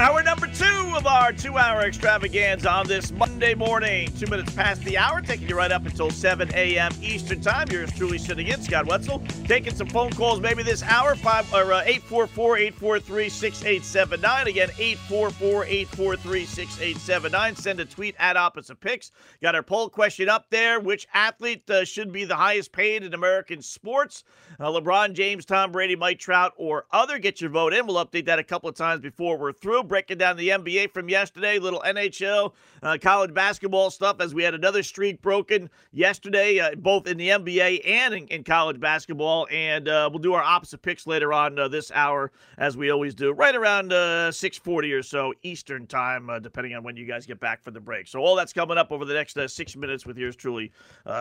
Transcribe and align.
Hour 0.00 0.22
number 0.22 0.46
two 0.46 0.94
of 0.96 1.06
our 1.06 1.30
two 1.30 1.58
hour 1.58 1.82
extravaganza 1.82 2.70
on 2.70 2.88
this 2.88 3.12
Monday 3.12 3.52
morning. 3.52 4.10
Two 4.18 4.28
minutes 4.28 4.54
past 4.54 4.82
the 4.84 4.96
hour, 4.96 5.20
taking 5.20 5.46
you 5.46 5.54
right 5.54 5.70
up 5.70 5.84
until 5.84 6.10
7 6.10 6.50
a.m. 6.54 6.90
Eastern 7.02 7.42
Time. 7.42 7.68
Yours 7.70 7.92
truly 7.92 8.16
sitting 8.16 8.46
in, 8.46 8.62
Scott 8.62 8.86
Wetzel. 8.86 9.22
Taking 9.44 9.74
some 9.74 9.88
phone 9.88 10.10
calls 10.14 10.40
maybe 10.40 10.62
this 10.62 10.82
hour, 10.82 11.10
uh, 11.26 11.42
844 11.84 12.56
843 12.56 13.28
6879. 13.28 14.46
Again, 14.46 14.70
844 14.78 15.64
843 15.66 16.46
6879. 16.46 17.56
Send 17.56 17.80
a 17.80 17.84
tweet 17.84 18.14
at 18.18 18.38
opposite 18.38 18.80
picks. 18.80 19.12
Got 19.42 19.54
our 19.54 19.62
poll 19.62 19.90
question 19.90 20.30
up 20.30 20.46
there. 20.48 20.80
Which 20.80 21.08
athlete 21.12 21.68
uh, 21.68 21.84
should 21.84 22.10
be 22.10 22.24
the 22.24 22.36
highest 22.36 22.72
paid 22.72 23.02
in 23.02 23.12
American 23.12 23.60
sports? 23.60 24.24
Uh, 24.60 24.64
LeBron 24.64 25.14
James, 25.14 25.46
Tom 25.46 25.72
Brady, 25.72 25.96
Mike 25.96 26.18
Trout, 26.18 26.52
or 26.58 26.84
other? 26.90 27.18
Get 27.18 27.40
your 27.40 27.48
vote 27.48 27.72
in. 27.72 27.86
We'll 27.86 28.04
update 28.04 28.26
that 28.26 28.38
a 28.38 28.44
couple 28.44 28.68
of 28.68 28.74
times 28.74 29.00
before 29.00 29.38
we're 29.38 29.54
through 29.54 29.84
breaking 29.84 30.18
down 30.18 30.36
the 30.36 30.50
NBA 30.50 30.92
from 30.92 31.08
yesterday, 31.08 31.58
little 31.58 31.80
NHL, 31.80 32.52
uh, 32.82 32.98
college 33.00 33.34
basketball 33.34 33.90
stuff 33.90 34.16
as 34.20 34.34
we 34.34 34.42
had 34.42 34.54
another 34.54 34.82
streak 34.82 35.20
broken 35.22 35.70
yesterday, 35.92 36.58
uh, 36.58 36.74
both 36.76 37.06
in 37.06 37.16
the 37.16 37.28
NBA 37.28 37.86
and 37.86 38.14
in, 38.14 38.26
in 38.28 38.44
college 38.44 38.80
basketball. 38.80 39.46
And 39.50 39.88
uh, 39.88 40.08
we'll 40.12 40.20
do 40.20 40.34
our 40.34 40.42
opposite 40.42 40.82
picks 40.82 41.06
later 41.06 41.32
on 41.32 41.58
uh, 41.58 41.68
this 41.68 41.90
hour, 41.92 42.32
as 42.58 42.76
we 42.76 42.90
always 42.90 43.14
do, 43.14 43.32
right 43.32 43.54
around 43.54 43.90
6:40 43.90 44.92
uh, 44.94 44.98
or 44.98 45.02
so 45.02 45.34
Eastern 45.42 45.86
time, 45.86 46.30
depending 46.42 46.74
on 46.74 46.82
when 46.82 46.96
you 46.96 47.06
guys 47.06 47.26
get 47.26 47.40
back 47.40 47.62
for 47.62 47.70
the 47.70 47.80
break. 47.80 48.06
So 48.06 48.20
all 48.20 48.36
that's 48.36 48.52
coming 48.52 48.78
up 48.78 48.92
over 48.92 49.04
the 49.04 49.14
next 49.14 49.38
six 49.48 49.76
minutes 49.76 50.06
with 50.06 50.16
yours 50.16 50.36
truly, 50.36 50.72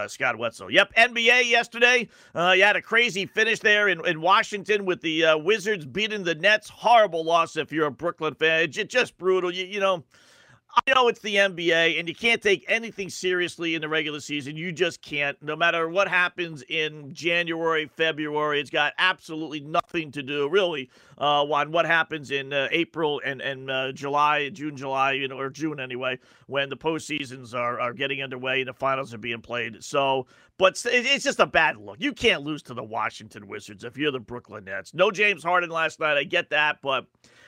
Scott 0.08 0.38
Wetzel. 0.38 0.72
Yep, 0.72 0.94
NBA 0.96 1.50
yesterday. 1.50 2.08
you 2.36 2.64
had 2.64 2.76
a 2.76 2.82
crazy 2.82 3.26
finish 3.26 3.60
there 3.60 3.90
in, 3.90 4.06
in 4.06 4.22
Washington 4.22 4.86
with 4.86 5.02
the 5.02 5.26
Wizards 5.44 5.86
beating 5.86 6.24
the 6.24 6.36
Nets. 6.36 6.70
Horrible 6.70 7.24
loss 7.24 7.58
if 7.58 7.72
you're 7.72 7.88
a 7.88 7.92
Brooklyn 7.92 8.34
fan 8.34 8.64
It's 8.64 8.94
just 8.94 9.18
brutal. 9.18 9.52
You, 9.54 9.66
you 9.66 9.80
know, 9.80 10.04
I 10.76 10.94
know 10.94 11.08
it's 11.08 11.22
the 11.22 11.36
NBA 11.36 12.00
and 12.00 12.08
you 12.08 12.14
can't 12.14 12.42
take 12.42 12.64
anything 12.68 13.10
seriously 13.10 13.74
in 13.74 13.82
the 13.82 13.90
regular 13.90 14.20
season. 14.20 14.56
You 14.56 14.72
just 14.72 15.02
can't. 15.02 15.42
No 15.42 15.56
matter 15.56 15.90
what 15.90 16.08
happens 16.08 16.64
in 16.70 17.12
January, 17.14 17.90
February, 17.96 18.62
it's 18.62 18.70
got 18.70 18.94
absolutely 19.00 19.62
nothing 19.62 20.12
to 20.12 20.22
do, 20.22 20.48
really, 20.48 20.90
uh, 21.20 21.44
on 21.44 21.72
what 21.72 21.88
happens 21.88 22.30
in 22.30 22.54
uh, 22.54 22.68
April 22.72 23.20
and, 23.26 23.42
and 23.42 23.72
uh, 23.72 23.92
July, 23.94 24.50
June, 24.50 24.78
July, 24.78 25.14
you 25.14 25.28
know, 25.28 25.40
or 25.40 25.50
June 25.50 25.80
anyway, 25.80 26.20
when 26.46 26.70
the 26.70 26.78
postseasons 26.78 27.56
are, 27.56 27.80
are 27.80 27.94
getting 27.94 28.22
underway 28.22 28.62
and 28.62 28.70
the 28.70 28.74
finals 28.74 29.12
are 29.12 29.18
being 29.20 29.42
played. 29.42 29.84
So, 29.84 30.28
but 30.60 30.80
it's 30.86 31.24
just 31.24 31.40
a 31.40 31.48
bad 31.48 31.78
look. 31.78 31.98
You 32.00 32.14
can't 32.14 32.44
lose 32.44 32.62
to 32.64 32.76
the 32.76 32.84
Washington 32.84 33.48
Wizards 33.48 33.84
if 33.84 33.98
you're 33.98 34.12
the 34.12 34.20
Brooklyn 34.20 34.66
Nets. 34.66 34.94
No 34.94 35.10
James 35.10 35.44
Harden 35.44 35.72
last 35.72 36.00
night. 36.00 36.18
I 36.18 36.26
get 36.26 36.52
that, 36.52 36.78
but 36.84 37.08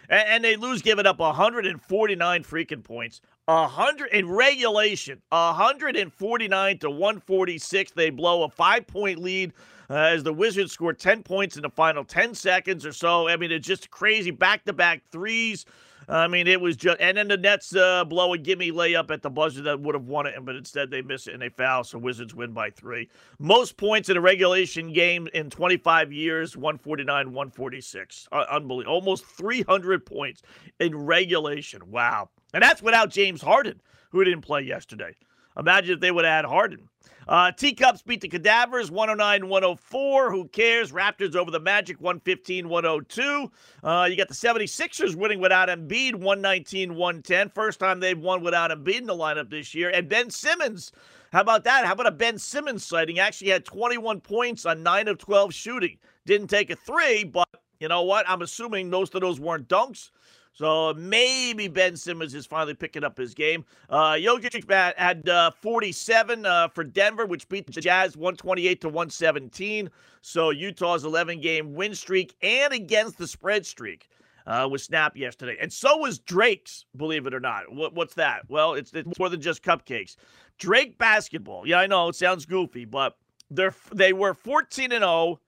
and, 0.10 0.28
and 0.28 0.44
they 0.44 0.56
lose, 0.56 0.82
giving 0.82 1.06
up 1.06 1.20
149 1.20 2.44
freaking 2.44 2.84
points. 2.84 3.22
100 3.46 4.08
in 4.12 4.30
regulation, 4.30 5.22
149 5.30 6.78
to 6.80 6.90
146. 6.90 7.92
They 7.92 8.10
blow 8.10 8.44
a 8.44 8.50
five 8.50 8.88
point 8.88 9.20
lead 9.20 9.54
uh, 9.90 9.96
as 9.96 10.24
the 10.24 10.34
Wizards 10.34 10.72
score 10.72 10.94
10 10.94 11.24
points 11.24 11.58
in 11.58 11.64
the 11.64 11.70
final 11.70 12.06
10 12.06 12.34
seconds 12.34 12.86
or 12.86 12.94
so. 12.94 13.28
I 13.28 13.36
mean, 13.36 13.52
it's 13.52 13.68
just 13.68 13.90
crazy 13.92 14.32
back 14.32 14.64
to 14.66 14.74
back 14.74 15.02
threes. 15.12 15.66
I 16.10 16.28
mean, 16.28 16.48
it 16.48 16.60
was 16.60 16.76
just, 16.76 17.00
and 17.00 17.18
then 17.18 17.28
the 17.28 17.38
Nets 17.38 17.76
uh, 17.76 18.04
blow 18.04 18.34
a 18.34 18.38
gimme 18.38 18.72
layup 18.72 19.12
at 19.12 19.22
the 19.22 19.30
buzzer 19.30 19.62
that 19.64 19.80
would 19.80 19.96
have 19.96 20.06
won 20.06 20.26
it, 20.26 20.36
but 20.44 20.56
instead 20.56 20.90
they 20.90 21.02
miss 21.02 21.28
it 21.28 21.34
and 21.34 21.42
they 21.42 21.50
foul, 21.50 21.84
so 21.84 21.98
Wizards 21.98 22.34
win 22.34 22.52
by 22.52 22.70
three. 22.70 23.10
Most 23.40 23.78
points 23.78 24.10
in 24.10 24.18
a 24.18 24.22
regulation 24.22 24.94
game 24.94 25.28
in 25.34 25.50
25 25.50 26.12
years, 26.12 26.58
149, 26.58 27.28
146. 27.28 28.28
Uh, 28.32 28.46
unbelievable. 28.50 28.96
Almost 28.96 29.26
300 29.26 30.06
points 30.06 30.42
in 30.80 30.98
regulation. 30.98 31.82
Wow. 31.90 32.30
And 32.54 32.62
that's 32.62 32.82
without 32.82 33.10
James 33.10 33.42
Harden, 33.42 33.82
who 34.12 34.24
didn't 34.24 34.42
play 34.42 34.62
yesterday. 34.62 35.16
Imagine 35.58 35.96
if 35.96 36.00
they 36.00 36.12
would 36.12 36.26
have 36.26 36.44
had 36.44 36.46
Harden. 36.46 36.90
Uh, 37.28 37.52
Teacups 37.52 38.02
beat 38.02 38.22
the 38.22 38.28
Cadavers 38.28 38.92
109 38.92 39.48
104. 39.48 40.32
Who 40.32 40.48
cares? 40.50 40.92
Raptors 40.92 41.36
over 41.36 41.52
the 41.52 41.60
Magic 41.60 42.00
115 42.02 42.68
102. 42.68 43.52
Uh, 43.84 44.08
you 44.10 44.18
got 44.18 44.28
the 44.28 44.34
76ers 44.34 45.16
winning 45.16 45.40
without 45.40 45.70
Embiid 45.70 46.16
119 46.16 46.96
110. 46.96 47.50
First 47.50 47.80
time 47.80 48.00
they've 48.00 48.20
won 48.20 48.44
without 48.44 48.72
Embiid 48.72 49.00
in 49.00 49.06
the 49.06 49.16
lineup 49.16 49.50
this 49.50 49.74
year. 49.74 49.90
And 49.90 50.10
Ben 50.10 50.30
Simmons. 50.30 50.92
How 51.32 51.42
about 51.42 51.64
that? 51.64 51.86
How 51.86 51.94
about 51.94 52.08
a 52.08 52.12
Ben 52.12 52.38
Simmons 52.38 52.84
sighting? 52.84 53.20
Actually 53.20 53.52
had 53.52 53.64
21 53.64 54.20
points 54.20 54.66
on 54.66 54.84
9 54.84 55.08
of 55.08 55.18
12 55.18 55.54
shooting. 55.54 55.98
Didn't 56.26 56.48
take 56.48 56.70
a 56.70 56.76
three, 56.76 57.24
but 57.24 57.48
you 57.80 57.88
know 57.88 58.04
what? 58.04 58.30
I'm 58.30 58.42
assuming 58.42 58.90
most 58.90 59.16
of 59.16 59.22
those 59.22 59.40
weren't 59.40 59.70
dunks. 59.70 60.12
So 60.54 60.94
maybe 60.96 61.68
Ben 61.68 61.96
Simmons 61.96 62.36
is 62.36 62.46
finally 62.46 62.74
picking 62.74 63.04
up 63.04 63.18
his 63.18 63.34
game. 63.34 63.66
Uh, 63.90 64.14
Jokic 64.14 64.70
had 64.98 65.28
uh, 65.30 65.52
47 65.52 66.46
uh, 66.46 66.68
for 66.68 66.84
Denver, 66.84 67.26
which 67.26 67.48
beat 67.48 67.68
the 67.68 67.80
Jazz 67.82 68.18
128 68.18 68.82
to 68.82 68.88
117. 68.90 69.90
So 70.22 70.50
Utah's 70.50 71.06
11 71.06 71.40
game 71.40 71.74
win 71.74 71.96
streak 71.96 72.36
and 72.42 72.74
against 72.74 73.18
the 73.18 73.28
spread 73.28 73.66
streak. 73.66 74.10
Uh, 74.48 74.68
was 74.70 74.84
snapped 74.84 75.16
yesterday, 75.16 75.56
and 75.62 75.72
so 75.72 75.98
was 75.98 76.18
Drake's. 76.18 76.86
Believe 76.98 77.28
it 77.28 77.34
or 77.34 77.40
not, 77.40 77.72
what, 77.72 77.94
what's 77.94 78.16
that? 78.16 78.42
Well, 78.50 78.74
it's, 78.74 78.92
it's 78.92 79.20
more 79.20 79.30
than 79.30 79.40
just 79.40 79.62
cupcakes. 79.62 80.16
Drake 80.58 80.98
basketball. 80.98 81.68
Yeah, 81.68 81.78
I 81.78 81.86
know 81.86 82.10
it 82.10 82.16
sounds 82.16 82.48
goofy, 82.48 82.86
but 82.86 83.18
they're 83.52 83.76
they 83.94 84.14
were 84.14 84.34
14 84.34 84.92
and 84.92 85.04
0, 85.04 85.40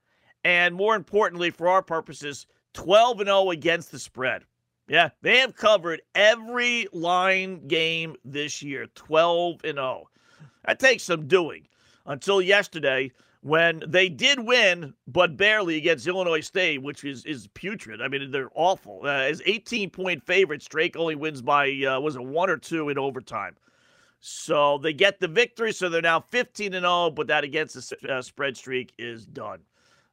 and 0.44 0.76
more 0.76 0.96
importantly, 0.96 1.50
for 1.50 1.68
our 1.70 1.82
purposes, 1.82 2.46
12 2.74 3.22
and 3.22 3.28
0 3.30 3.50
against 3.50 3.92
the 3.92 3.98
spread. 3.98 4.44
Yeah, 4.94 5.10
they 5.24 5.40
have 5.40 5.56
covered 5.56 6.04
every 6.14 6.86
line 6.94 7.68
game 7.68 8.16
this 8.24 8.62
year, 8.62 8.86
12 8.94 9.62
and 9.64 9.78
0. 9.78 10.08
That 10.68 10.80
takes 10.80 11.02
some 11.02 11.28
doing 11.28 11.68
until 12.06 12.40
yesterday 12.44 13.12
when 13.42 13.82
they 13.88 14.08
did 14.08 14.38
win, 14.46 14.94
but 15.08 15.36
barely 15.36 15.78
against 15.78 16.06
Illinois 16.06 16.42
State, 16.42 16.84
which 16.84 17.04
is 17.04 17.26
is 17.26 17.48
putrid. 17.56 18.04
I 18.04 18.08
mean, 18.08 18.30
they're 18.30 18.52
awful. 18.54 19.00
Uh, 19.04 19.08
as 19.08 19.42
18 19.48 19.90
point 19.90 20.24
favorites, 20.24 20.68
Drake 20.68 20.96
only 20.96 21.16
wins 21.16 21.42
by 21.42 21.72
uh, 21.72 22.00
was 22.00 22.16
it 22.16 22.24
one 22.24 22.52
or 22.52 22.58
two 22.58 22.90
in 22.90 23.00
overtime. 23.00 23.56
So 24.20 24.78
they 24.78 24.94
get 24.94 25.20
the 25.20 25.28
victory, 25.28 25.72
so 25.74 25.90
they're 25.90 26.04
now 26.04 26.20
15 26.20 26.76
and 26.76 26.84
0, 26.84 27.10
but 27.10 27.26
that 27.26 27.44
against 27.44 27.74
the 27.90 28.14
uh, 28.14 28.22
spread 28.22 28.56
streak 28.56 28.94
is 29.00 29.26
done. 29.26 29.62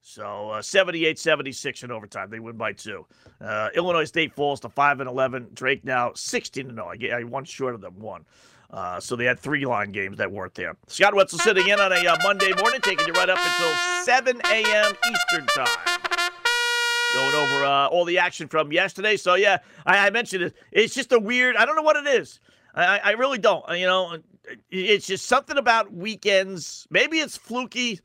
So 0.02 0.50
uh, 0.50 0.62
78 0.62 1.18
76 1.18 1.82
in 1.82 1.90
overtime. 1.90 2.30
They 2.30 2.40
win 2.40 2.56
by 2.56 2.72
two. 2.72 3.06
Uh, 3.40 3.68
Illinois 3.74 4.04
State 4.04 4.34
falls 4.34 4.60
to 4.60 4.68
5 4.68 5.00
and 5.00 5.08
11. 5.08 5.50
Drake 5.54 5.84
now 5.84 6.12
16 6.14 6.68
and 6.68 6.76
0. 6.76 6.92
I, 7.12 7.20
I 7.20 7.24
one 7.24 7.44
short 7.44 7.74
of 7.74 7.80
them, 7.80 7.98
one. 7.98 8.24
Uh, 8.72 9.00
so 9.00 9.16
they 9.16 9.24
had 9.24 9.38
three 9.38 9.66
line 9.66 9.90
games 9.90 10.18
that 10.18 10.30
weren't 10.30 10.54
there. 10.54 10.76
Scott 10.86 11.14
Wetzel 11.14 11.40
sitting 11.40 11.68
in 11.68 11.80
on 11.80 11.92
a 11.92 12.06
uh, 12.06 12.16
Monday 12.22 12.52
morning, 12.56 12.80
taking 12.80 13.06
you 13.06 13.12
right 13.14 13.28
up 13.28 13.38
until 13.38 14.04
7 14.04 14.40
a.m. 14.46 14.92
Eastern 15.10 15.46
Time. 15.48 16.00
Going 17.14 17.34
over 17.34 17.64
uh, 17.64 17.88
all 17.88 18.04
the 18.04 18.18
action 18.18 18.46
from 18.46 18.70
yesterday. 18.70 19.16
So, 19.16 19.34
yeah, 19.34 19.58
I, 19.84 20.06
I, 20.06 20.10
mentioned 20.10 20.44
it. 20.44 20.54
It's 20.70 20.94
just 20.94 21.10
a 21.10 21.18
weird, 21.18 21.56
I 21.56 21.64
don't 21.64 21.74
know 21.74 21.82
what 21.82 21.96
it 21.96 22.06
is. 22.06 22.38
I, 22.72 22.98
I 22.98 23.10
really 23.12 23.38
don't. 23.38 23.64
You 23.76 23.86
know, 23.86 24.18
it's 24.70 25.08
just 25.08 25.26
something 25.26 25.58
about 25.58 25.92
weekends. 25.92 26.86
Maybe 26.90 27.18
it's 27.18 27.36
fluky. 27.36 27.98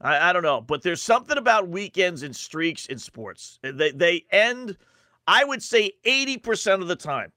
I, 0.00 0.30
I 0.30 0.32
don't 0.32 0.42
know, 0.42 0.60
but 0.60 0.82
there's 0.82 1.02
something 1.02 1.38
about 1.38 1.68
weekends 1.68 2.22
and 2.22 2.34
streaks 2.34 2.86
in 2.86 2.98
sports. 2.98 3.58
They 3.62 3.90
they 3.92 4.24
end, 4.30 4.76
I 5.26 5.44
would 5.44 5.62
say, 5.62 5.92
eighty 6.04 6.36
percent 6.36 6.82
of 6.82 6.88
the 6.88 6.96
time. 6.96 7.32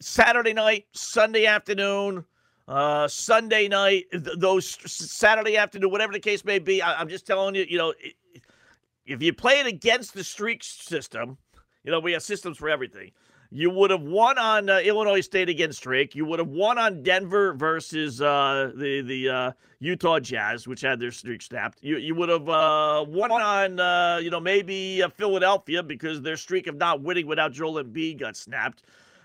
Saturday 0.00 0.52
night, 0.52 0.86
Sunday 0.92 1.46
afternoon, 1.46 2.24
uh, 2.68 3.08
Sunday 3.08 3.66
night, 3.66 4.04
th- 4.12 4.38
those 4.38 4.78
Saturday 4.86 5.56
afternoon, 5.56 5.90
whatever 5.90 6.12
the 6.12 6.20
case 6.20 6.44
may 6.44 6.58
be. 6.58 6.80
I, 6.80 7.00
am 7.00 7.08
just 7.08 7.26
telling 7.26 7.54
you, 7.54 7.66
you 7.68 7.78
know, 7.78 7.94
if 9.06 9.22
you 9.22 9.32
play 9.32 9.60
it 9.60 9.66
against 9.66 10.14
the 10.14 10.22
streak 10.22 10.62
system, 10.62 11.36
you 11.82 11.90
know, 11.90 11.98
we 11.98 12.12
have 12.12 12.22
systems 12.22 12.58
for 12.58 12.68
everything. 12.68 13.10
You 13.50 13.70
would 13.70 13.90
have 13.90 14.02
won 14.02 14.36
on 14.36 14.68
uh, 14.68 14.80
Illinois 14.80 15.22
State 15.22 15.48
against 15.48 15.82
Drake. 15.82 16.14
You 16.14 16.26
would 16.26 16.38
have 16.38 16.48
won 16.48 16.76
on 16.76 17.02
Denver 17.02 17.54
versus 17.54 18.20
uh, 18.20 18.72
the 18.76 19.00
the 19.00 19.28
uh, 19.28 19.52
Utah 19.80 20.20
Jazz, 20.20 20.68
which 20.68 20.82
had 20.82 21.00
their 21.00 21.10
streak 21.10 21.40
snapped. 21.40 21.78
You 21.82 21.96
you 21.96 22.14
would 22.14 22.28
have 22.28 22.46
uh, 22.46 23.06
won 23.08 23.32
on 23.32 23.80
uh, 23.80 24.18
you 24.22 24.28
know 24.30 24.40
maybe 24.40 25.02
uh, 25.02 25.08
Philadelphia 25.08 25.82
because 25.82 26.20
their 26.20 26.36
streak 26.36 26.66
of 26.66 26.76
not 26.76 27.00
winning 27.00 27.26
without 27.26 27.52
Joel 27.52 27.82
Embiid 27.82 28.20
got 28.20 28.36
snapped. 28.36 28.82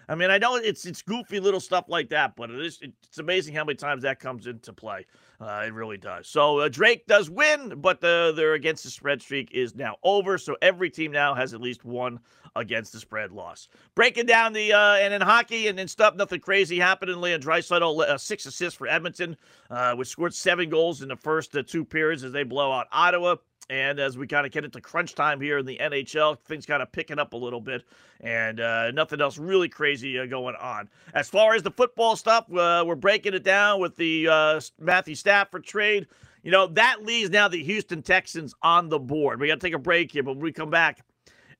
I 0.08 0.16
mean, 0.16 0.32
I 0.32 0.38
know 0.38 0.56
it's 0.56 0.86
it's 0.86 1.02
goofy 1.02 1.42
little 1.42 1.60
stuff 1.60 1.86
like 1.90 2.08
that, 2.10 2.38
but 2.38 2.50
it 2.50 2.62
is 2.66 2.80
it's 2.82 3.18
amazing 3.18 3.56
how 3.56 3.66
many 3.66 3.76
times 3.76 4.04
that 4.04 4.22
comes 4.22 4.48
into 4.48 4.72
play. 4.72 5.06
It 5.42 5.74
really 5.74 5.98
does. 5.98 6.30
So 6.30 6.70
Drake 6.70 7.06
does 7.06 7.30
win, 7.30 7.74
but 7.76 8.00
the 8.00 8.32
their 8.34 8.54
against 8.54 8.86
the 8.86 8.90
spread 8.90 9.22
streak 9.22 9.52
is 9.52 9.76
now 9.76 9.98
over. 10.02 10.38
So 10.38 10.56
every 10.62 10.90
team 10.90 11.12
now 11.12 11.36
has 11.36 11.54
at 11.54 11.60
least 11.60 11.84
one 11.84 12.22
against 12.56 12.94
the 12.94 13.00
spread 13.00 13.32
loss. 13.32 13.68
Breaking 13.96 14.26
down 14.26 14.54
the 14.54 14.74
uh, 14.74 14.96
and 14.96 15.14
in 15.14 15.22
hockey 15.22 15.68
and 15.68 15.80
in 15.80 15.88
stuff, 15.88 16.16
nothing 16.16 16.40
crazy 16.40 16.80
happened 16.80 17.12
in 17.12 17.22
Leon 17.22 17.42
Draisaitl, 17.42 18.02
uh, 18.02 18.18
six 18.18 18.46
assists 18.46 18.78
for 18.78 18.88
Edmonton, 18.88 19.36
uh, 19.70 19.96
which 19.96 20.08
scored 20.08 20.34
seven 20.34 20.70
goals 20.70 21.02
in 21.02 21.10
the 21.10 21.16
first 21.16 21.56
uh, 21.56 21.64
two 21.66 21.84
periods 21.86 22.24
as 22.24 22.32
they 22.32 22.44
blow 22.44 22.72
out 22.72 22.88
Ottawa. 22.92 23.36
And 23.70 24.00
as 24.00 24.18
we 24.18 24.28
kind 24.28 24.46
of 24.46 24.52
get 24.52 24.66
into 24.66 24.82
crunch 24.82 25.16
time 25.16 25.40
here 25.40 25.58
in 25.58 25.66
the 25.66 25.78
NHL, 25.78 26.38
things 26.42 26.66
kind 26.66 26.84
of 26.84 26.92
picking 26.92 27.18
up 27.18 27.34
a 27.34 27.38
little 27.38 27.62
bit, 27.62 27.84
and 28.20 28.60
uh, 28.60 28.92
nothing 28.92 29.22
else 29.22 29.38
really 29.38 29.70
crazy 29.70 30.20
uh, 30.20 30.26
going 30.26 30.56
on. 30.56 30.90
As 31.14 31.30
far 31.30 31.56
as 31.56 31.64
the 31.64 31.72
football 31.72 32.16
stuff, 32.18 32.46
uh, 32.54 32.84
we're 32.86 32.96
breaking 32.96 33.34
it 33.34 33.44
down 33.44 33.80
with 33.80 33.96
the 33.96 34.28
uh, 34.28 34.62
Matthew 34.80 35.16
Stafford 35.16 35.64
trade. 35.64 36.08
You 36.44 36.52
know, 36.52 36.68
that 36.68 37.06
leaves 37.06 37.30
now 37.30 37.48
the 37.48 37.64
Houston 37.64 38.02
Texans 38.02 38.54
on 38.62 38.90
the 38.90 39.00
board. 39.00 39.40
We 39.40 39.48
got 39.48 39.62
to 39.62 39.66
take 39.66 39.74
a 39.74 39.80
break 39.80 40.12
here, 40.12 40.24
but 40.24 40.34
when 40.34 40.44
we 40.44 40.52
come 40.52 40.70
back, 40.70 41.06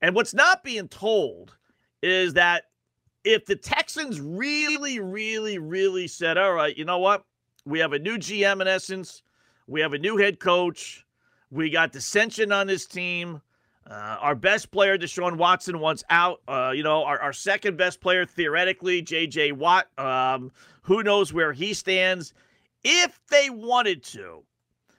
and 0.04 0.14
what's 0.14 0.34
not 0.34 0.62
being 0.62 0.86
told 0.88 1.56
is 2.02 2.34
that 2.34 2.64
if 3.24 3.46
the 3.46 3.56
Texans 3.56 4.20
really, 4.20 5.00
really, 5.00 5.56
really 5.56 6.06
said, 6.06 6.36
all 6.36 6.52
right, 6.52 6.76
you 6.76 6.84
know 6.84 6.98
what? 6.98 7.24
We 7.64 7.78
have 7.78 7.94
a 7.94 7.98
new 7.98 8.18
GM 8.18 8.60
in 8.60 8.68
essence, 8.68 9.22
we 9.66 9.80
have 9.80 9.94
a 9.94 9.98
new 9.98 10.18
head 10.18 10.40
coach, 10.40 11.06
we 11.50 11.70
got 11.70 11.92
dissension 11.92 12.52
on 12.52 12.66
this 12.66 12.84
team. 12.84 13.40
Uh, 13.90 14.18
our 14.20 14.34
best 14.34 14.70
player, 14.70 14.98
Deshaun 14.98 15.38
Watson, 15.38 15.80
wants 15.80 16.04
out. 16.10 16.42
Uh, 16.48 16.72
you 16.74 16.82
know, 16.82 17.02
our, 17.02 17.18
our 17.20 17.32
second 17.32 17.78
best 17.78 18.02
player, 18.02 18.26
theoretically, 18.26 19.00
J.J. 19.00 19.52
Watt. 19.52 19.86
Um, 19.98 20.52
who 20.82 21.02
knows 21.02 21.32
where 21.32 21.54
he 21.54 21.72
stands? 21.72 22.34
If 22.82 23.18
they 23.30 23.48
wanted 23.48 24.02
to, 24.04 24.42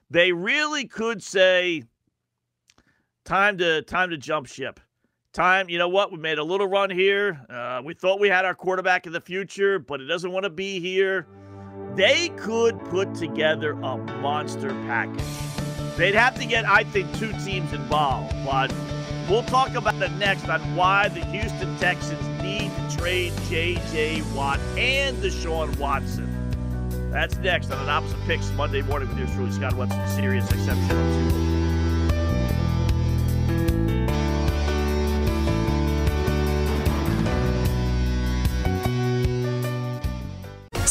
they 0.10 0.32
really 0.32 0.86
could 0.86 1.22
say, 1.22 1.84
"Time 3.24 3.58
to 3.60 3.84
time 3.84 4.10
to 4.10 4.18
jump 4.18 4.48
ship." 4.48 4.80
Time. 5.36 5.70
You 5.70 5.78
know 5.78 5.90
what? 5.90 6.12
We 6.12 6.18
made 6.18 6.40
a 6.40 6.44
little 6.44 6.68
run 6.68 6.90
here. 6.90 7.40
Uh, 7.50 7.82
we 7.84 7.94
thought 7.94 8.20
we 8.20 8.30
had 8.30 8.46
our 8.46 8.56
quarterback 8.56 9.06
in 9.06 9.14
the 9.14 9.22
future, 9.22 9.78
but 9.78 10.02
it 10.02 10.06
doesn't 10.06 10.32
want 10.32 10.46
to 10.46 10.50
be 10.50 10.80
here. 10.80 11.28
They 11.94 12.30
could 12.30 12.80
put 12.86 13.14
together 13.14 13.72
a 13.72 13.98
monster 13.98 14.70
package. 14.88 15.24
They'd 15.98 16.16
have 16.16 16.36
to 16.40 16.46
get, 16.46 16.66
I 16.66 16.84
think, 16.84 17.14
two 17.18 17.32
teams 17.44 17.72
involved, 17.74 18.34
but 18.46 18.74
we'll 19.30 19.44
talk 19.44 19.76
about 19.76 20.02
it 20.02 20.12
next 20.14 20.48
on 20.50 20.76
why 20.76 21.10
the 21.10 21.24
Houston 21.26 21.78
Texans 21.78 22.28
need 22.42 22.72
to 22.76 22.98
trade 22.98 23.34
J.J. 23.50 24.24
Watt 24.34 24.60
and 24.78 25.18
Deshaun 25.18 25.78
Watson. 25.78 26.32
That's 27.12 27.38
next 27.38 27.72
on 27.72 27.82
an 27.82 27.90
opposite 27.90 28.20
picks 28.22 28.52
Monday 28.52 28.82
morning 28.82 29.08
with 29.10 29.18
yours 29.18 29.34
truly, 29.34 29.52
Scott 29.52 29.74
Wetzel, 29.76 30.08
Sirius 30.08 30.50
XM 30.52 31.75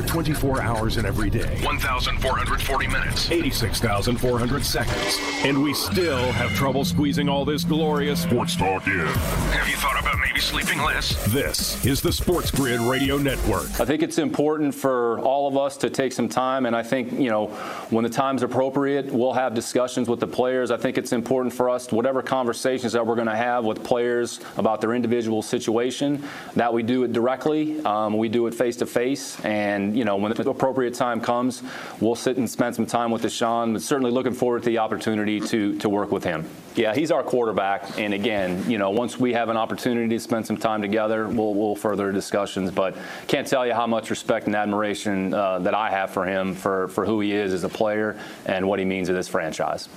are 0.00 0.06
24 0.06 0.62
hours 0.62 0.96
in 0.96 1.04
every 1.04 1.28
day, 1.28 1.58
1,440 1.62 2.86
minutes, 2.86 3.30
86,400 3.30 4.64
seconds, 4.64 5.18
and 5.44 5.62
we 5.62 5.74
still 5.74 6.32
have 6.32 6.50
trouble 6.54 6.84
squeezing 6.86 7.28
all 7.28 7.44
this 7.44 7.64
glorious 7.64 8.22
sports 8.22 8.56
talk 8.56 8.86
in. 8.86 8.92
Have 9.00 9.68
you 9.68 9.76
thought 9.76 10.00
about 10.00 10.18
maybe 10.18 10.40
sleeping 10.40 10.78
less? 10.78 11.22
This 11.32 11.84
is 11.84 12.00
the 12.00 12.12
Sports 12.12 12.50
Grid 12.50 12.80
Radio 12.80 13.18
Network. 13.18 13.78
I 13.78 13.84
think 13.84 14.02
it's 14.02 14.16
important 14.18 14.74
for 14.74 15.20
all 15.20 15.46
of 15.46 15.58
us 15.58 15.76
to 15.78 15.90
take 15.90 16.12
some 16.12 16.28
time, 16.30 16.64
and 16.64 16.74
I 16.74 16.82
think, 16.82 17.12
you 17.12 17.28
know, 17.28 17.48
when 17.90 18.02
the 18.02 18.10
time's 18.10 18.42
appropriate, 18.42 19.12
we'll 19.12 19.34
have 19.34 19.54
discussions 19.54 20.08
with 20.08 20.20
the 20.20 20.26
players. 20.26 20.70
I 20.70 20.78
think 20.78 20.96
it's 20.96 21.12
important 21.12 21.52
for 21.52 21.68
us, 21.68 21.92
whatever 21.92 22.22
conversations 22.22 22.94
that 22.94 23.06
we're 23.06 23.16
going 23.16 23.26
to 23.28 23.36
have 23.36 23.64
with 23.64 23.84
players 23.84 24.40
about 24.56 24.80
their 24.80 24.94
individual 24.94 25.42
situation, 25.42 26.22
that 26.54 26.72
we 26.72 26.82
do 26.82 27.04
it 27.04 27.12
directly. 27.12 27.84
Um, 27.84 28.16
we 28.16 28.30
do 28.30 28.46
it 28.46 28.54
face 28.54 28.76
to 28.76 28.86
face, 28.86 29.38
and 29.44 29.89
you 29.94 30.04
know, 30.04 30.16
when 30.16 30.32
the 30.32 30.50
appropriate 30.50 30.94
time 30.94 31.20
comes, 31.20 31.62
we'll 32.00 32.14
sit 32.14 32.36
and 32.36 32.48
spend 32.48 32.74
some 32.74 32.86
time 32.86 33.10
with 33.10 33.22
Deshaun, 33.22 33.72
but 33.72 33.82
certainly 33.82 34.10
looking 34.10 34.34
forward 34.34 34.62
to 34.62 34.70
the 34.70 34.78
opportunity 34.78 35.40
to, 35.40 35.78
to 35.78 35.88
work 35.88 36.10
with 36.10 36.24
him. 36.24 36.48
Yeah, 36.74 36.94
he's 36.94 37.10
our 37.10 37.22
quarterback. 37.22 37.98
And 37.98 38.14
again, 38.14 38.68
you 38.70 38.78
know, 38.78 38.90
once 38.90 39.18
we 39.18 39.32
have 39.32 39.48
an 39.48 39.56
opportunity 39.56 40.08
to 40.16 40.20
spend 40.20 40.46
some 40.46 40.56
time 40.56 40.80
together, 40.80 41.28
we'll, 41.28 41.54
we'll 41.54 41.74
further 41.74 42.12
discussions. 42.12 42.70
But 42.70 42.96
can't 43.26 43.46
tell 43.46 43.66
you 43.66 43.74
how 43.74 43.86
much 43.86 44.10
respect 44.10 44.46
and 44.46 44.56
admiration 44.56 45.34
uh, 45.34 45.58
that 45.60 45.74
I 45.74 45.90
have 45.90 46.10
for 46.10 46.24
him, 46.24 46.54
for, 46.54 46.88
for 46.88 47.04
who 47.04 47.20
he 47.20 47.32
is 47.32 47.52
as 47.52 47.64
a 47.64 47.68
player 47.68 48.18
and 48.46 48.68
what 48.68 48.78
he 48.78 48.84
means 48.84 49.08
to 49.08 49.14
this 49.14 49.28
franchise. 49.28 49.88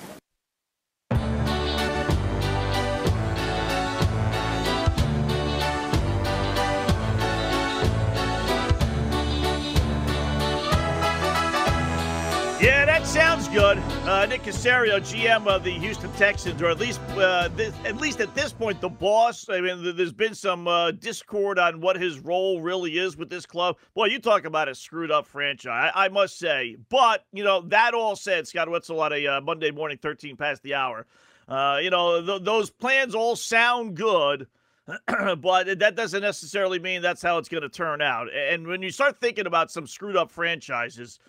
Good. 13.54 13.78
Uh, 14.08 14.26
Nick 14.26 14.42
Caserio, 14.42 15.00
GM 15.00 15.46
of 15.46 15.64
the 15.64 15.70
Houston 15.70 16.12
Texans, 16.14 16.60
or 16.60 16.72
at 16.72 16.80
least 16.80 17.00
uh, 17.12 17.50
this, 17.50 17.72
at 17.86 17.98
least 17.98 18.20
at 18.20 18.34
this 18.34 18.52
point, 18.52 18.82
the 18.82 18.90
boss. 18.90 19.48
I 19.48 19.62
mean, 19.62 19.96
there's 19.96 20.12
been 20.12 20.34
some 20.34 20.68
uh, 20.68 20.90
discord 20.90 21.60
on 21.60 21.80
what 21.80 22.02
his 22.02 22.18
role 22.20 22.62
really 22.62 22.98
is 22.98 23.16
with 23.16 23.30
this 23.30 23.46
club. 23.46 23.78
Boy, 23.94 24.06
you 24.06 24.18
talk 24.18 24.46
about 24.46 24.70
a 24.70 24.74
screwed 24.74 25.12
up 25.12 25.28
franchise, 25.28 25.92
I, 25.94 26.06
I 26.06 26.10
must 26.10 26.40
say. 26.40 26.78
But 26.90 27.26
you 27.32 27.44
know, 27.44 27.62
that 27.68 27.94
all 27.94 28.16
said, 28.16 28.48
Scott 28.48 28.70
Wetzel 28.70 29.00
on 29.00 29.14
a 29.14 29.28
uh, 29.28 29.42
Monday 29.42 29.70
morning, 29.70 30.00
13 30.02 30.36
past 30.36 30.64
the 30.64 30.74
hour. 30.74 31.06
Uh, 31.48 31.78
you 31.80 31.92
know, 31.92 32.26
th- 32.26 32.42
those 32.42 32.72
plans 32.72 33.14
all 33.14 33.36
sound 33.36 33.96
good. 33.96 34.48
but 35.38 35.80
that 35.80 35.96
doesn't 35.96 36.24
necessarily 36.24 36.80
mean 36.80 37.04
that's 37.04 37.22
how 37.22 37.38
it's 37.38 37.50
going 37.50 37.62
to 37.62 37.70
turn 37.70 38.02
out. 38.02 38.28
And 38.34 38.66
when 38.66 38.82
you 38.82 38.90
start 38.90 39.22
thinking 39.22 39.46
about 39.46 39.70
some 39.70 39.86
screwed 39.86 40.18
up 40.18 40.32
franchises, 40.32 41.20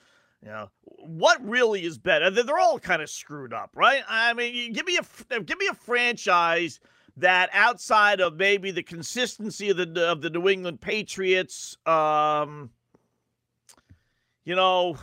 you 0.44 0.50
know, 0.50 0.70
what 0.84 1.42
really 1.42 1.84
is 1.84 1.96
better? 1.96 2.30
They're 2.30 2.58
all 2.58 2.78
kind 2.78 3.00
of 3.00 3.08
screwed 3.08 3.54
up, 3.54 3.70
right? 3.74 4.02
I 4.06 4.34
mean, 4.34 4.74
give 4.74 4.84
me 4.84 4.98
a 4.98 5.40
give 5.40 5.58
me 5.58 5.68
a 5.68 5.74
franchise 5.74 6.80
that 7.16 7.48
outside 7.52 8.20
of 8.20 8.36
maybe 8.36 8.70
the 8.70 8.82
consistency 8.82 9.70
of 9.70 9.78
the 9.78 10.06
of 10.06 10.20
the 10.20 10.28
New 10.28 10.48
England 10.48 10.82
Patriots, 10.82 11.78
um, 11.86 12.70
you 14.44 14.54
know, 14.54 14.98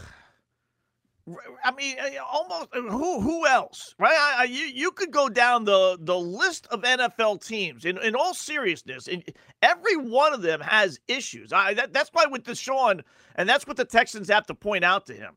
I 1.63 1.71
mean, 1.71 1.97
almost 2.31 2.69
who 2.73 3.21
who 3.21 3.47
else, 3.47 3.95
right? 3.97 4.15
I, 4.17 4.41
I, 4.41 4.43
you 4.45 4.65
you 4.65 4.91
could 4.91 5.11
go 5.11 5.29
down 5.29 5.65
the 5.65 5.97
the 6.00 6.17
list 6.17 6.67
of 6.67 6.81
NFL 6.81 7.45
teams. 7.45 7.85
In 7.85 7.97
in 8.00 8.15
all 8.15 8.33
seriousness, 8.33 9.07
in, 9.07 9.23
every 9.61 9.97
one 9.97 10.33
of 10.33 10.41
them 10.41 10.61
has 10.61 11.00
issues. 11.07 11.53
I 11.53 11.73
that, 11.73 11.93
that's 11.93 12.09
why 12.13 12.25
with 12.25 12.43
Deshaun, 12.43 13.01
and 13.35 13.47
that's 13.47 13.67
what 13.67 13.77
the 13.77 13.85
Texans 13.85 14.29
have 14.29 14.45
to 14.47 14.55
point 14.55 14.83
out 14.83 15.05
to 15.07 15.13
him. 15.13 15.33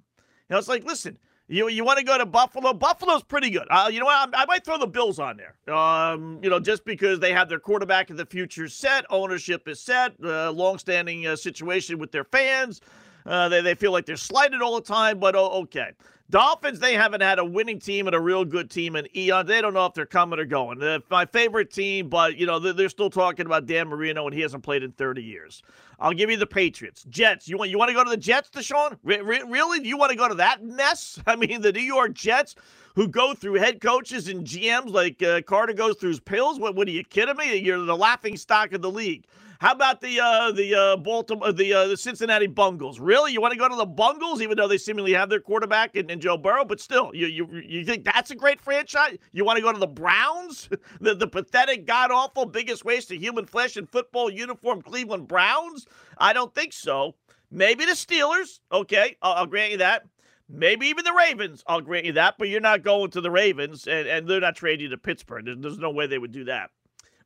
You 0.49 0.55
know, 0.55 0.59
it's 0.59 0.69
like, 0.69 0.85
listen, 0.85 1.19
you 1.49 1.69
you 1.69 1.85
want 1.85 1.99
to 1.99 2.05
go 2.05 2.17
to 2.17 2.25
Buffalo? 2.25 2.73
Buffalo's 2.73 3.23
pretty 3.23 3.51
good. 3.51 3.67
Uh, 3.71 3.91
you 3.93 4.01
know 4.01 4.07
what? 4.07 4.35
I, 4.35 4.43
I, 4.43 4.47
might 4.47 4.65
throw 4.65 4.79
the 4.79 4.87
Bills 4.87 5.19
on 5.19 5.37
there. 5.37 5.75
Um, 5.75 6.39
you 6.43 6.49
know, 6.49 6.59
just 6.59 6.85
because 6.85 7.21
they 7.21 7.33
have 7.33 7.49
their 7.49 7.59
quarterback 7.59 8.09
of 8.09 8.17
the 8.17 8.25
future 8.25 8.69
set, 8.69 9.05
ownership 9.11 9.69
is 9.69 9.81
set, 9.81 10.13
uh, 10.25 10.51
longstanding 10.53 11.27
uh, 11.27 11.37
situation 11.37 11.99
with 11.99 12.13
their 12.13 12.25
fans. 12.25 12.81
Uh, 13.27 13.49
they, 13.49 13.61
they 13.61 13.75
feel 13.75 13.93
like 13.93 14.07
they're 14.07 14.17
slighted 14.17 14.61
all 14.63 14.75
the 14.75 14.83
time, 14.83 15.19
but 15.19 15.35
oh, 15.35 15.63
okay. 15.63 15.93
Dolphins, 16.31 16.81
they 16.81 16.95
haven't 16.95 17.21
had 17.21 17.39
a 17.39 17.45
winning 17.45 17.79
team 17.79 18.07
and 18.07 18.17
a 18.17 18.21
real 18.21 18.45
good 18.45 18.71
team 18.71 18.97
in 18.97 19.07
eons. 19.17 19.47
They 19.47 19.61
don't 19.61 19.75
know 19.75 19.85
if 19.87 19.93
they're 19.93 20.07
coming 20.07 20.39
or 20.39 20.47
going. 20.47 20.83
Uh, 20.83 21.01
my 21.11 21.27
favorite 21.27 21.71
team, 21.71 22.09
but, 22.09 22.37
you 22.37 22.47
know, 22.47 22.59
they're, 22.59 22.73
they're, 22.73 22.89
still 22.89 23.11
talking 23.11 23.45
about 23.45 23.67
Dan 23.67 23.89
Marino, 23.89 24.25
and 24.27 24.35
he 24.35 24.41
hasn't 24.41 24.63
played 24.63 24.83
in 24.83 24.93
30 24.93 25.23
years. 25.23 25.63
I'll 26.01 26.13
give 26.13 26.31
you 26.31 26.37
the 26.37 26.47
Patriots. 26.47 27.05
Jets. 27.09 27.47
You 27.47 27.59
want 27.59 27.71
you 27.71 27.79
want 27.79 27.91
to 27.91 27.95
go 27.95 28.03
to 28.03 28.11
the 28.11 28.17
Jets, 28.17 28.51
Deshaun? 28.51 28.99
Re- 29.05 29.21
re- 29.21 29.45
really? 29.47 29.87
You 29.87 29.97
want 29.97 30.11
to 30.11 30.17
go 30.17 30.29
to 30.29 30.35
that 30.37 30.65
mess? 30.65 31.21
I 31.27 31.37
mean, 31.37 31.61
the 31.61 31.73
New 31.73 31.81
York 31.81 32.15
Jets, 32.15 32.57
who 32.95 33.07
go 33.07 33.35
through 33.35 33.55
head 33.55 33.81
coaches 33.81 34.29
and 34.29 34.47
GMs 34.47 34.93
like 34.93 35.23
uh, 35.23 35.43
Carter 35.43 35.73
goes 35.73 35.97
through 35.97 36.11
his 36.11 36.21
pills. 36.21 36.59
What, 36.59 36.75
what 36.75 36.89
are 36.89 36.93
you 36.93 37.05
kidding 37.05 37.37
me? 37.37 37.57
You're 37.57 37.85
the 37.85 37.97
laughing 37.97 38.37
stock 38.37 38.73
of 38.73 38.83
the 38.83 38.91
league. 38.91 39.25
How 39.61 39.73
about 39.73 40.01
the 40.01 40.21
uh, 40.21 40.53
the 40.53 40.75
uh, 40.75 40.97
Baltimore 40.97 41.53
the 41.53 41.73
uh, 41.73 41.87
the 41.89 41.97
Cincinnati 41.97 42.47
Bungles? 42.47 43.01
Really, 43.01 43.33
you 43.33 43.41
want 43.41 43.53
to 43.53 43.59
go 43.59 43.69
to 43.69 43.77
the 43.77 43.87
Bungles, 43.87 44.41
even 44.41 44.57
though 44.57 44.69
they 44.69 44.79
seemingly 44.79 45.13
have 45.13 45.29
their 45.29 45.41
quarterback 45.41 45.95
in, 45.95 46.11
in 46.11 46.21
Joe 46.21 46.37
Burrow, 46.37 46.65
but 46.65 46.81
still, 46.81 47.11
you 47.15 47.27
you 47.27 47.49
you 47.67 47.85
think 47.85 48.05
that's 48.05 48.31
a 48.31 48.35
great 48.35 48.61
franchise? 48.61 49.19
You 49.33 49.45
want 49.45 49.57
to 49.57 49.63
go 49.63 49.73
to 49.73 49.79
the 49.79 49.87
Browns, 49.87 50.69
the 51.01 51.15
the 51.15 51.27
pathetic, 51.27 51.87
god 51.87 52.11
awful, 52.11 52.47
biggest 52.47 52.85
waste 52.85 53.11
of 53.13 53.19
human 53.19 53.47
flesh 53.47 53.77
and 53.77 53.89
football 53.89 54.31
uniform 54.31 54.83
Cleveland 54.83 55.29
Browns? 55.29 55.87
I 56.19 56.33
don't 56.33 56.55
think 56.55 56.73
so. 56.73 57.15
Maybe 57.51 57.85
the 57.85 57.93
Steelers. 57.93 58.61
Okay, 58.73 59.17
I'll, 59.23 59.33
I'll 59.33 59.47
grant 59.47 59.73
you 59.73 59.79
that. 59.79 60.05
Maybe 60.49 60.87
even 60.89 61.05
the 61.05 61.13
Ravens. 61.13 61.65
I'll 61.67 61.81
grant 61.81 62.05
you 62.05 62.13
that, 62.13 62.35
but 62.39 62.49
you're 62.49 62.61
not 62.61 62.83
going 62.83 63.11
to 63.13 63.21
the 63.21 63.31
Ravens, 63.31 63.87
and, 63.87 64.07
and 64.07 64.29
they're 64.29 64.41
not 64.41 64.57
trading 64.57 64.91
to 64.91 64.99
Pittsburgh. 64.99 65.47
There's, 65.47 65.59
there's 65.59 65.79
no 65.79 65.91
way 65.91 66.07
they 66.07 66.19
would 66.19 66.33
do 66.33 66.45
that. 66.45 66.71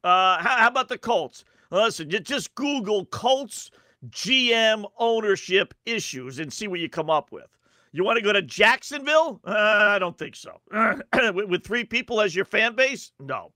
Uh, 0.05 0.39
how, 0.39 0.59
how, 0.59 0.69
about 0.69 0.89
the 0.89 0.99
Colts? 0.99 1.45
Listen, 1.71 2.11
just 2.11 2.55
Google 2.55 3.05
Colts 3.07 3.71
GM 4.11 4.85
ownership 4.99 5.75
issues 5.85 6.39
and 6.39 6.53
see 6.53 6.69
what 6.69 6.81
you 6.81 6.89
come 6.89 7.11
up 7.11 7.33
with. 7.33 7.47
You 7.93 8.05
want 8.05 8.17
to 8.19 8.25
go 8.25 8.33
to 8.33 8.43
Jacksonville? 8.43 9.41
Uh, 9.45 9.53
I 9.53 9.99
don't 9.99 10.17
think 10.17 10.37
so. 10.37 10.61
with, 11.35 11.65
three 11.65 11.85
people 11.85 12.21
as 12.21 12.35
your 12.35 12.45
fan 12.45 12.75
base? 12.75 13.13
No. 13.19 13.53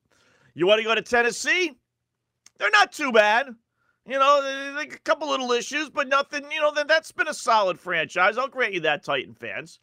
You 0.55 0.67
want 0.67 0.81
to 0.81 0.85
go 0.85 0.95
to 0.95 1.03
Tennessee? 1.03 1.73
They're 2.59 2.71
not 2.71 2.93
too 2.93 3.13
bad. 3.13 3.55
You 4.07 4.19
know, 4.19 4.77
a 4.81 4.87
couple 5.05 5.29
little 5.29 5.53
issues, 5.53 5.89
but 5.89 6.09
nothing. 6.09 6.45
You 6.51 6.61
know, 6.61 6.73
that's 6.87 7.13
been 7.13 7.29
a 7.29 7.35
solid 7.35 7.79
franchise. 7.79 8.37
I'll 8.37 8.49
grant 8.49 8.75
you 8.75 8.81
that, 8.81 9.05
Titan 9.05 9.35
fans. 9.35 9.79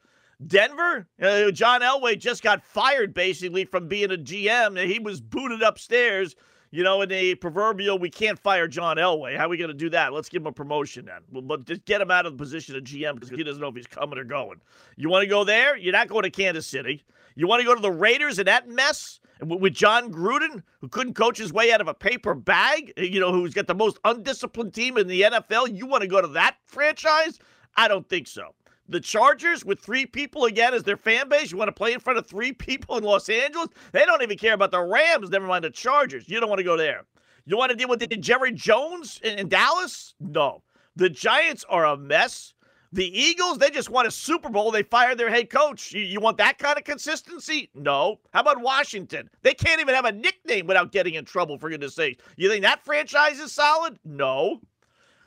Denver, 0.46 1.08
uh, 1.22 1.52
John 1.52 1.82
Elway 1.82 2.18
just 2.18 2.44
got 2.44 2.64
fired 2.64 3.14
basically 3.14 3.66
from 3.66 3.88
being 3.88 4.12
a 4.12 4.18
GM. 4.18 4.86
He 4.88 5.00
was 5.00 5.22
booted 5.22 5.62
upstairs 5.62 6.36
you 6.72 6.84
know, 6.84 7.02
in 7.02 7.10
the 7.10 7.36
proverbial, 7.36 7.98
we 7.98 8.10
can't 8.10 8.38
fire 8.38 8.68
John 8.68 8.98
Elway. 8.98 9.36
How 9.36 9.46
are 9.46 9.50
we 9.50 9.58
going 9.58 9.70
to 9.70 9.74
do 9.74 9.90
that? 9.90 10.14
Let's 10.14 10.30
give 10.30 10.44
him 10.44 10.48
a 10.48 10.52
promotion 10.52 11.06
then. 11.06 11.22
But 11.44 11.66
just 11.66 11.86
get 11.86 12.02
him 12.02 12.12
out 12.12 12.26
of 12.26 12.34
the 12.34 12.38
position 12.38 12.76
of 12.76 12.84
GM 12.84 13.16
because 13.16 13.30
he 13.30 13.44
doesn't 13.44 13.62
know 13.62 13.70
if 13.70 13.76
he's 13.76 13.88
coming 13.88 14.20
or 14.20 14.24
going. 14.24 14.62
You 14.96 15.10
want 15.10 15.24
to 15.24 15.28
go 15.28 15.44
there? 15.44 15.76
You're 15.76 15.94
not 15.94 16.08
going 16.08 16.24
to 16.24 16.30
Kansas 16.30 16.68
City. 16.68 17.04
You 17.36 17.48
want 17.48 17.62
to 17.62 17.66
go 17.66 17.74
to 17.74 17.82
the 17.82 17.92
Raiders 17.92 18.38
and 18.38 18.48
that 18.48 18.68
mess 18.68 19.20
with 19.42 19.74
Jon 19.74 20.12
Gruden, 20.12 20.62
who 20.82 20.90
couldn't 20.90 21.14
coach 21.14 21.38
his 21.38 21.54
way 21.54 21.72
out 21.72 21.82
of 21.82 21.88
a 21.88 21.94
paper 21.94 22.34
bag, 22.36 22.94
you 22.98 23.20
know, 23.20 23.32
who's 23.32 23.54
got 23.54 23.68
the 23.68 23.76
most 23.76 23.98
undisciplined 24.04 24.74
team 24.74 24.98
in 24.98 25.08
the 25.08 25.22
NFL? 25.22 25.76
You 25.76 25.86
want 25.86 26.02
to 26.02 26.08
go 26.08 26.22
to 26.22 26.28
that 26.30 26.58
franchise? 26.66 27.40
I 27.78 27.88
don't 27.88 28.08
think 28.10 28.28
so. 28.28 28.54
The 28.90 29.00
Chargers 29.00 29.64
with 29.64 29.80
three 29.80 30.06
people 30.06 30.46
again 30.46 30.74
as 30.74 30.84
their 30.84 30.98
fan 30.98 31.30
base. 31.30 31.52
You 31.52 31.58
want 31.58 31.70
to 31.70 31.74
play 31.74 31.94
in 31.94 32.00
front 32.00 32.18
of 32.18 32.26
three 32.26 32.52
people 32.68 32.98
in 32.98 33.04
Los 33.04 33.30
Angeles? 33.30 33.70
They 33.92 34.06
don't 34.06 34.24
even 34.24 34.38
care 34.38 34.54
about 34.54 34.72
the 34.72 34.82
Rams, 34.82 35.30
never 35.30 35.48
mind 35.48 35.64
the 35.64 35.70
Chargers. 35.70 36.28
You 36.28 36.40
don't 36.40 36.50
want 36.50 36.60
to 36.60 36.66
go 36.66 36.76
there. 36.76 37.06
You 37.46 37.58
want 37.58 37.72
to 37.72 37.76
deal 37.76 37.88
with 37.88 38.00
the 38.00 38.08
Jerry 38.08 38.52
Jones 38.52 39.20
in, 39.24 39.40
in 39.40 39.50
Dallas? 39.50 40.16
No. 40.20 40.64
The 40.96 41.10
Giants 41.10 41.64
are 41.70 41.86
a 41.86 41.98
mess. 41.98 42.54
The 42.92 43.06
Eagles, 43.06 43.60
they 43.60 43.70
just 43.70 43.92
won 43.92 44.08
a 44.08 44.12
Super 44.12 44.50
Bowl. 44.50 44.72
They 44.72 44.82
fired 44.82 45.20
their 45.20 45.30
head 45.30 45.52
coach. 45.52 45.92
You, 45.92 46.02
you, 46.02 46.20
want 46.20 46.38
that 46.38 46.58
kind 46.58 46.78
of 46.78 46.84
consistency? 46.84 47.70
No. 47.76 48.20
How 48.34 48.42
about 48.42 48.62
Washington? 48.62 49.30
They 49.44 49.54
can't 49.54 49.80
even 49.80 49.94
have 49.94 50.06
a 50.06 50.12
nickname 50.12 50.66
without 50.66 50.92
getting 50.92 51.14
in 51.14 51.26
trouble, 51.26 51.60
for 51.60 51.70
goodness 51.70 51.94
sake. 51.94 52.22
You 52.36 52.50
think 52.50 52.64
that 52.64 52.84
franchise 52.84 53.40
is 53.40 53.52
solid? 53.52 54.00
No. 54.04 54.62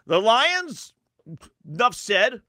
The 0.07 0.21
Lions, 0.21 0.93
enough 1.65 1.95
said. 1.95 2.43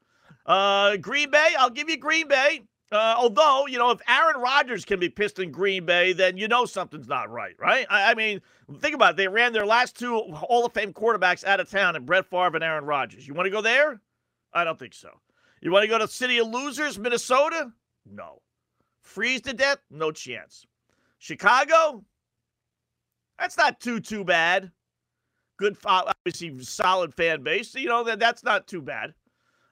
Uh, 0.46 0.98
Green 0.98 1.32
Bay, 1.32 1.50
I'll 1.58 1.70
give 1.70 1.90
you 1.90 1.98
Green 1.98 2.28
Bay. 2.28 2.64
Uh, 2.92 3.16
although, 3.18 3.66
you 3.66 3.80
know, 3.80 3.90
if 3.90 4.00
Aaron 4.08 4.40
Rodgers 4.40 4.86
can 4.86 5.00
be 5.00 5.10
pissed 5.10 5.40
in 5.40 5.52
Green 5.52 5.84
Bay, 5.84 6.14
then 6.14 6.38
you 6.38 6.48
know 6.48 6.66
something's 6.66 7.08
not 7.08 7.32
right, 7.32 7.56
right? 7.60 7.88
I, 7.90 8.12
I, 8.12 8.14
mean, 8.14 8.40
think 8.78 8.94
about 8.94 9.12
it. 9.12 9.18
They 9.18 9.28
ran 9.28 9.52
their 9.52 9.66
last 9.66 9.98
two 9.98 10.20
Hall 10.32 10.64
of 10.64 10.74
Fame 10.74 10.94
quarterbacks 10.94 11.44
out 11.44 11.60
of 11.60 11.72
town, 11.72 11.96
and 11.96 12.06
Brett 12.06 12.28
Favre 12.30 12.54
and 12.54 12.64
Aaron 12.64 12.86
Rodgers. 12.86 13.28
You 13.28 13.34
want 13.34 13.48
to 13.48 13.52
go 13.52 13.62
there? 13.62 14.00
I 14.54 14.64
don't 14.64 14.78
think 14.78 14.94
so. 14.94 15.10
You 15.62 15.72
want 15.72 15.84
to 15.84 15.88
go 15.88 15.98
to 15.98 16.08
City 16.08 16.38
of 16.38 16.50
Losers, 16.50 17.00
Minnesota? 17.00 17.72
No. 18.06 18.42
Freeze 19.02 19.42
to 19.42 19.54
death? 19.54 19.80
No 19.90 20.12
chance. 20.12 20.68
Chicago? 21.18 22.04
That's 23.40 23.58
not 23.58 23.80
too 23.80 24.02
too 24.02 24.24
bad. 24.24 24.72
Good, 25.58 25.78
obviously 25.86 26.64
solid 26.64 27.14
fan 27.14 27.42
base. 27.42 27.74
You 27.74 27.88
know 27.88 28.04
that 28.04 28.20
that's 28.20 28.44
not 28.44 28.68
too 28.68 28.82
bad. 28.82 29.14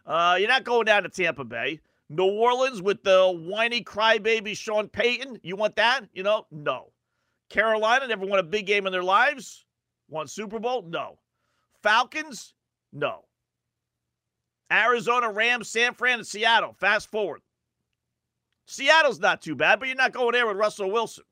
Uh, 0.05 0.35
you're 0.39 0.47
not 0.49 0.63
going 0.63 0.85
down 0.85 1.03
to 1.03 1.09
Tampa 1.09 1.43
Bay. 1.43 1.79
New 2.09 2.25
Orleans 2.25 2.81
with 2.81 3.03
the 3.03 3.31
whiny 3.47 3.83
crybaby 3.83 4.55
Sean 4.55 4.89
Payton. 4.89 5.39
You 5.43 5.55
want 5.55 5.75
that? 5.77 6.01
You 6.13 6.23
know, 6.23 6.45
no. 6.51 6.91
Carolina 7.49 8.07
never 8.07 8.25
won 8.25 8.39
a 8.39 8.43
big 8.43 8.65
game 8.65 8.85
in 8.85 8.91
their 8.91 9.03
lives. 9.03 9.65
Won 10.09 10.27
Super 10.27 10.59
Bowl? 10.59 10.81
No. 10.83 11.19
Falcons? 11.81 12.53
No. 12.91 13.25
Arizona, 14.71 15.29
Rams, 15.29 15.69
San 15.69 15.93
Fran, 15.93 16.19
and 16.19 16.27
Seattle. 16.27 16.73
Fast 16.73 17.09
forward. 17.11 17.41
Seattle's 18.65 19.19
not 19.19 19.41
too 19.41 19.55
bad, 19.55 19.79
but 19.79 19.87
you're 19.87 19.97
not 19.97 20.13
going 20.13 20.31
there 20.31 20.47
with 20.47 20.57
Russell 20.57 20.91
Wilson. 20.91 21.25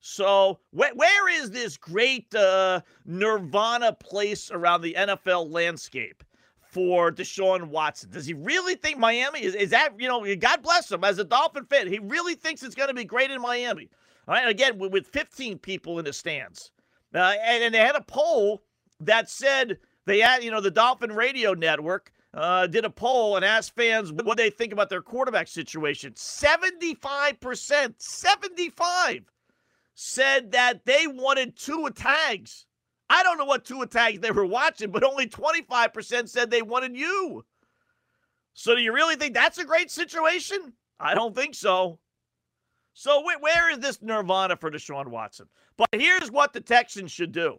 So, 0.00 0.58
wh- 0.72 0.94
where 0.94 1.28
is 1.28 1.50
this 1.50 1.76
great 1.76 2.34
uh, 2.34 2.80
nirvana 3.06 3.92
place 3.92 4.50
around 4.50 4.82
the 4.82 4.94
NFL 4.94 5.50
landscape? 5.50 6.22
For 6.74 7.12
Deshaun 7.12 7.68
Watson. 7.68 8.10
Does 8.10 8.26
he 8.26 8.34
really 8.34 8.74
think 8.74 8.98
Miami 8.98 9.44
is, 9.44 9.54
is 9.54 9.70
that, 9.70 9.94
you 9.96 10.08
know, 10.08 10.26
God 10.34 10.60
bless 10.60 10.90
him 10.90 11.04
as 11.04 11.20
a 11.20 11.24
Dolphin 11.24 11.64
fan. 11.64 11.86
He 11.86 12.00
really 12.00 12.34
thinks 12.34 12.64
it's 12.64 12.74
going 12.74 12.88
to 12.88 12.94
be 12.94 13.04
great 13.04 13.30
in 13.30 13.40
Miami. 13.40 13.88
All 14.26 14.34
right. 14.34 14.48
Again, 14.48 14.78
with 14.78 15.06
15 15.06 15.58
people 15.58 16.00
in 16.00 16.04
the 16.04 16.12
stands. 16.12 16.72
Uh, 17.14 17.34
and, 17.44 17.62
and, 17.62 17.72
they 17.72 17.78
had 17.78 17.94
a 17.94 18.00
poll 18.00 18.64
that 18.98 19.30
said 19.30 19.78
they 20.04 20.18
had, 20.18 20.42
you 20.42 20.50
know, 20.50 20.60
the 20.60 20.70
Dolphin 20.70 21.12
Radio 21.12 21.54
Network 21.54 22.12
uh, 22.34 22.66
did 22.66 22.84
a 22.84 22.90
poll 22.90 23.36
and 23.36 23.44
asked 23.44 23.76
fans 23.76 24.12
what 24.12 24.36
they 24.36 24.50
think 24.50 24.72
about 24.72 24.90
their 24.90 25.00
quarterback 25.00 25.46
situation. 25.46 26.12
75%, 26.14 27.94
75 27.98 29.20
said 29.94 30.50
that 30.50 30.84
they 30.84 31.06
wanted 31.06 31.56
two 31.56 31.88
Tags 31.94 32.66
I 33.10 33.22
don't 33.22 33.38
know 33.38 33.44
what 33.44 33.64
two 33.64 33.82
attacks 33.82 34.18
they 34.20 34.30
were 34.30 34.46
watching, 34.46 34.90
but 34.90 35.04
only 35.04 35.26
25% 35.26 36.28
said 36.28 36.50
they 36.50 36.62
wanted 36.62 36.96
you. 36.96 37.44
So 38.54 38.74
do 38.74 38.80
you 38.80 38.92
really 38.92 39.16
think 39.16 39.34
that's 39.34 39.58
a 39.58 39.64
great 39.64 39.90
situation? 39.90 40.72
I 40.98 41.14
don't 41.14 41.34
think 41.34 41.54
so. 41.54 41.98
So 42.94 43.22
where 43.40 43.70
is 43.70 43.80
this 43.80 44.00
nirvana 44.00 44.56
for 44.56 44.70
Deshaun 44.70 45.08
Watson? 45.08 45.46
But 45.76 45.88
here's 45.92 46.30
what 46.30 46.52
the 46.52 46.60
Texans 46.60 47.10
should 47.10 47.32
do. 47.32 47.58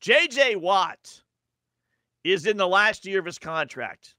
J.J. 0.00 0.56
Watt 0.56 1.22
is 2.24 2.46
in 2.46 2.56
the 2.56 2.66
last 2.66 3.06
year 3.06 3.20
of 3.20 3.24
his 3.24 3.38
contract. 3.38 4.14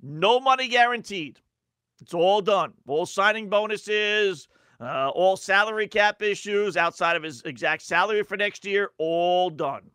No 0.00 0.38
money 0.40 0.68
guaranteed. 0.68 1.40
It's 2.00 2.14
all 2.14 2.40
done. 2.40 2.72
All 2.86 3.06
signing 3.06 3.48
bonuses, 3.48 4.48
uh, 4.80 5.10
all 5.10 5.36
salary 5.36 5.88
cap 5.88 6.22
issues 6.22 6.76
outside 6.76 7.16
of 7.16 7.22
his 7.22 7.42
exact 7.42 7.82
salary 7.82 8.22
for 8.22 8.36
next 8.36 8.64
year, 8.64 8.90
all 8.98 9.50
done. 9.50 9.90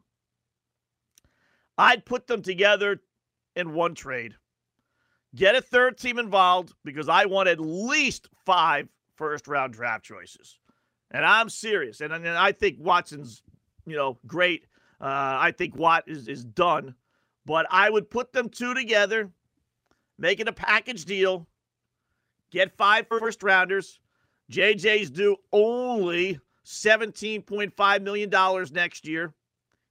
I'd 1.78 2.06
put 2.06 2.28
them 2.28 2.42
together 2.42 3.02
in 3.56 3.74
one 3.74 3.96
trade. 3.96 4.36
Get 5.36 5.56
a 5.56 5.62
third 5.62 5.98
team 5.98 6.20
involved 6.20 6.74
because 6.84 7.08
I 7.08 7.26
want 7.26 7.48
at 7.48 7.60
least 7.60 8.28
five 8.46 8.90
first 9.16 9.48
round 9.48 9.74
draft 9.74 10.04
choices. 10.04 10.60
And 11.12 11.26
I'm 11.26 11.50
serious. 11.50 12.02
And, 12.02 12.14
and 12.14 12.28
I 12.28 12.52
think 12.52 12.78
Watson's, 12.80 13.44
you 13.86 13.96
know, 13.96 14.18
great. 14.28 14.66
Uh, 15.00 15.38
I 15.40 15.54
think 15.58 15.76
Watt 15.76 16.04
is, 16.08 16.28
is 16.28 16.44
done. 16.44 16.96
But 17.46 17.66
I 17.70 17.90
would 17.90 18.10
put 18.10 18.34
them 18.34 18.50
two 18.50 18.74
together, 18.74 19.32
make 20.20 20.40
it 20.40 20.48
a 20.48 20.54
package 20.54 21.06
deal, 21.06 21.48
get 22.52 22.76
five 22.78 23.08
first 23.08 23.42
rounders, 23.42 24.01
JJ's 24.52 25.10
due 25.10 25.38
only 25.54 26.40
$17.5 26.66 28.02
million 28.02 28.30
next 28.74 29.08
year. 29.08 29.34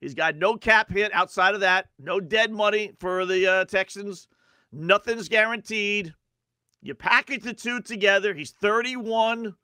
He's 0.01 0.15
got 0.15 0.37
no 0.37 0.57
cap 0.57 0.91
hit 0.91 1.13
outside 1.15 1.55
of 1.55 1.61
that, 1.61 1.89
no 1.99 2.21
dead 2.21 2.53
money 2.53 2.93
for 2.99 3.27
the 3.27 3.47
uh, 3.47 3.65
Texans. 3.65 4.29
Nothing's 4.73 5.29
guaranteed. 5.29 6.15
You 6.83 6.95
package 6.95 7.43
the 7.43 7.53
two 7.53 7.81
together. 7.81 8.35
He's 8.35 8.53
31. 8.53 9.55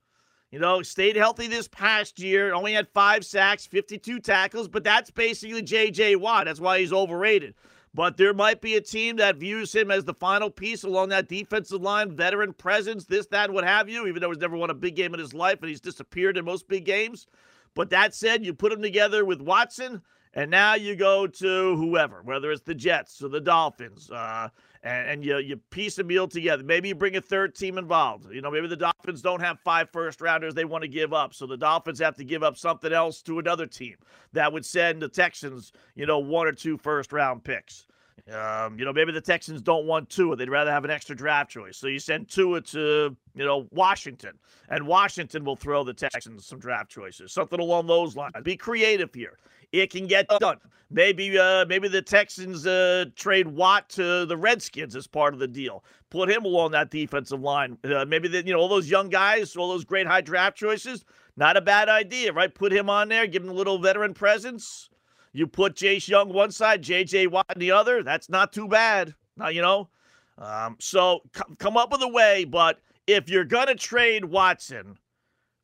You 0.51 0.59
know, 0.59 0.83
stayed 0.83 1.17
healthy 1.17 1.49
this 1.49 1.69
past 1.69 2.19
year. 2.19 2.55
Only 2.55 2.73
had 2.73 2.89
five 2.89 3.25
sacks, 3.25 3.67
52 3.67 4.21
tackles, 4.21 4.69
but 4.69 4.85
that's 4.85 5.11
basically 5.11 5.63
J.J. 5.63 6.17
Watt. 6.17 6.47
That's 6.47 6.61
why 6.61 6.81
he's 6.81 6.93
overrated. 6.93 7.55
But 7.97 8.19
there 8.19 8.35
might 8.35 8.61
be 8.61 8.75
a 8.75 8.81
team 8.83 9.17
that 9.17 9.39
views 9.39 9.75
him 9.75 9.91
as 9.91 10.05
the 10.05 10.13
final 10.13 10.51
piece 10.51 10.85
along 10.85 11.09
that 11.09 11.31
defensive 11.31 11.81
line, 11.81 12.15
veteran 12.15 12.53
presence, 12.53 13.07
this, 13.07 13.27
that, 13.29 13.51
what 13.51 13.65
have 13.65 13.89
you, 13.89 14.07
even 14.07 14.21
though 14.21 14.29
he's 14.29 14.39
never 14.39 14.55
won 14.55 14.69
a 14.69 14.75
big 14.75 14.97
game 14.97 15.15
in 15.15 15.19
his 15.19 15.33
life 15.33 15.61
and 15.63 15.71
he's 15.71 15.81
disappeared 15.81 16.37
in 16.37 16.45
most 16.45 16.69
big 16.69 16.85
games. 16.85 17.27
But 17.75 17.89
that 17.89 18.15
said, 18.15 18.45
you 18.45 18.53
put 18.53 18.71
him 18.71 18.83
together 18.83 19.25
with 19.25 19.41
Watson, 19.41 20.03
and 20.35 20.51
now 20.51 20.75
you 20.75 20.95
go 20.95 21.27
to 21.27 21.77
whoever, 21.77 22.21
whether 22.23 22.53
it's 22.53 22.61
the 22.61 22.75
Jets 22.75 23.23
or 23.23 23.29
the 23.29 23.41
Dolphins, 23.41 24.11
uh, 24.11 24.51
and, 24.87 25.09
and, 25.09 25.25
you 25.25 25.39
you 25.39 25.57
piece 25.57 25.99
a 25.99 26.05
meal 26.05 26.29
together. 26.29 26.63
Maybe 26.63 26.89
you 26.89 26.95
bring 26.95 27.17
a 27.17 27.21
third 27.21 27.55
team 27.55 27.79
involved. 27.79 28.33
You 28.33 28.41
know, 28.41 28.51
maybe 28.51 28.69
the 28.69 28.77
Dolphins 28.77 29.21
don't 29.21 29.41
have 29.41 29.59
five 29.61 29.91
first 29.91 30.21
rounders 30.21 30.55
they 30.55 30.65
want 30.65 30.83
to 30.83 30.89
give 30.89 31.13
up, 31.13 31.35
so 31.35 31.47
the 31.47 31.57
Dolphins 31.57 31.99
have 31.99 32.17
to 32.17 32.25
give 32.25 32.43
up 32.43 32.57
something 32.57 32.93
else 32.93 33.23
to 33.23 33.39
another 33.39 33.67
team 33.67 33.97
that 34.33 34.53
would 34.53 34.65
send 34.65 35.03
the 35.03 35.09
Texans, 35.09 35.73
you 35.95 36.07
know, 36.07 36.19
one 36.19 36.47
or 36.47 36.53
two 36.53 36.79
first 36.79 37.13
round 37.13 37.45
picks. 37.45 37.87
Um, 38.33 38.79
you 38.79 38.85
know, 38.85 38.93
maybe 38.93 39.13
the 39.13 39.21
Texans 39.21 39.63
don't 39.63 39.87
want 39.87 40.11
Tua. 40.11 40.35
They'd 40.37 40.51
rather 40.51 40.73
have 40.73 40.85
an 40.85 40.91
extra 40.91 41.15
draft 41.15 41.51
choice. 41.51 41.77
So 41.77 41.87
you 41.87 41.99
send 42.01 42.29
Tua 42.29 42.61
to, 42.63 43.17
you 43.35 43.45
know, 43.45 43.69
Washington, 43.71 44.33
and 44.69 44.87
Washington 44.87 45.45
will 45.45 45.55
throw 45.55 45.85
the 45.85 45.95
Texans 45.95 46.47
some 46.47 46.59
draft 46.59 46.91
choices. 46.91 47.33
Something 47.33 47.61
along 47.61 47.87
those 47.87 48.17
lines. 48.17 48.33
Be 48.43 48.57
creative 48.57 49.15
here. 49.15 49.39
It 49.71 49.91
can 49.91 50.07
get 50.07 50.29
done. 50.41 50.59
Maybe, 50.91 51.37
uh, 51.37 51.67
maybe 51.67 51.89
the 51.89 52.03
Texans 52.03 52.67
uh, 52.67 53.07
trade 53.17 53.49
Watt 53.49 53.89
to 53.91 54.25
the 54.25 54.37
Redskins 54.37 54.97
as 54.97 55.07
part 55.07 55.35
of 55.35 55.41
the 55.41 55.49
deal. 55.49 55.85
Put 56.11 56.31
him 56.31 56.45
along 56.45 56.71
that 56.73 56.91
defensive 56.91 57.41
line. 57.41 57.77
Uh, 57.85 58.05
maybe 58.05 58.29
the, 58.29 58.45
you 58.45 58.53
know 58.53 58.61
all 58.61 58.69
those 58.69 58.89
young 58.89 59.09
guys, 59.09 59.57
all 59.57 59.69
those 59.69 59.85
great 59.85 60.07
high 60.07 60.21
draft 60.21 60.57
choices. 60.57 61.05
Not 61.37 61.57
a 61.57 61.61
bad 61.61 61.89
idea, 61.89 62.33
right? 62.33 62.55
Put 62.55 62.73
him 62.73 62.89
on 62.89 63.09
there, 63.09 63.27
give 63.27 63.43
him 63.43 63.51
a 63.51 63.55
little 63.55 63.79
veteran 63.79 64.15
presence 64.15 64.89
you 65.37 65.47
put 65.47 65.77
Chase 65.77 66.09
Young 66.09 66.33
one 66.33 66.51
side, 66.51 66.81
J.J. 66.81 67.27
Watt 67.27 67.47
the 67.59 67.71
other. 67.71 68.03
That's 68.03 68.31
not 68.31 68.55
too 68.55 68.67
bad. 68.67 69.15
Now, 69.37 69.49
you 69.49 69.61
know, 69.61 69.91
um, 70.39 70.77
so 70.81 71.21
c- 71.37 71.43
come 71.59 71.77
up 71.77 71.93
with 71.93 72.01
a 72.01 72.09
way. 72.09 72.45
But 72.45 72.81
if 73.07 73.29
you're 73.29 73.45
going 73.45 73.67
to 73.67 73.75
trade 73.75 74.25
Watson, 74.25 74.97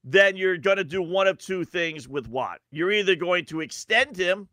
then 0.05 0.37
you're 0.37 0.59
going 0.59 0.77
to 0.77 0.85
do 0.85 1.01
one 1.01 1.27
of 1.27 1.39
two 1.39 1.65
things 1.65 2.07
with 2.07 2.29
Watt. 2.29 2.61
You're 2.71 2.93
either 2.93 3.17
going 3.17 3.47
to 3.47 3.63
extend 3.63 4.15
him 4.15 4.47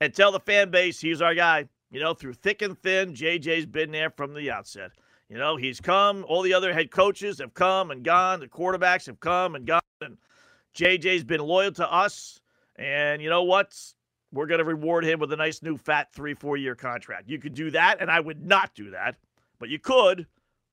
and 0.00 0.14
tell 0.14 0.32
the 0.32 0.40
fan 0.40 0.70
base 0.70 0.98
he's 0.98 1.20
our 1.20 1.34
guy. 1.34 1.68
You 1.90 2.00
know, 2.00 2.14
through 2.14 2.32
thick 2.32 2.62
and 2.62 2.78
thin, 2.78 3.12
JJ's 3.12 3.66
been 3.66 3.90
there 3.90 4.08
from 4.08 4.32
the 4.32 4.50
outset. 4.50 4.92
You 5.28 5.36
know, 5.36 5.56
he's 5.56 5.78
come. 5.78 6.24
All 6.26 6.40
the 6.40 6.54
other 6.54 6.72
head 6.72 6.90
coaches 6.90 7.38
have 7.38 7.52
come 7.52 7.90
and 7.90 8.02
gone. 8.02 8.40
The 8.40 8.48
quarterbacks 8.48 9.04
have 9.06 9.20
come 9.20 9.56
and 9.56 9.66
gone. 9.66 9.82
And 10.00 10.16
JJ's 10.74 11.24
been 11.24 11.42
loyal 11.42 11.72
to 11.72 11.92
us. 11.92 12.40
And 12.76 13.20
you 13.20 13.28
know 13.28 13.42
what? 13.42 13.76
We're 14.32 14.46
going 14.46 14.58
to 14.58 14.64
reward 14.64 15.04
him 15.04 15.18
with 15.20 15.32
a 15.32 15.36
nice 15.36 15.62
new 15.62 15.76
fat 15.76 16.12
three, 16.12 16.34
four 16.34 16.56
year 16.56 16.74
contract. 16.74 17.28
You 17.28 17.38
could 17.38 17.54
do 17.54 17.70
that, 17.70 18.00
and 18.00 18.10
I 18.10 18.20
would 18.20 18.44
not 18.44 18.74
do 18.74 18.90
that, 18.90 19.16
but 19.58 19.68
you 19.68 19.78
could, 19.78 20.26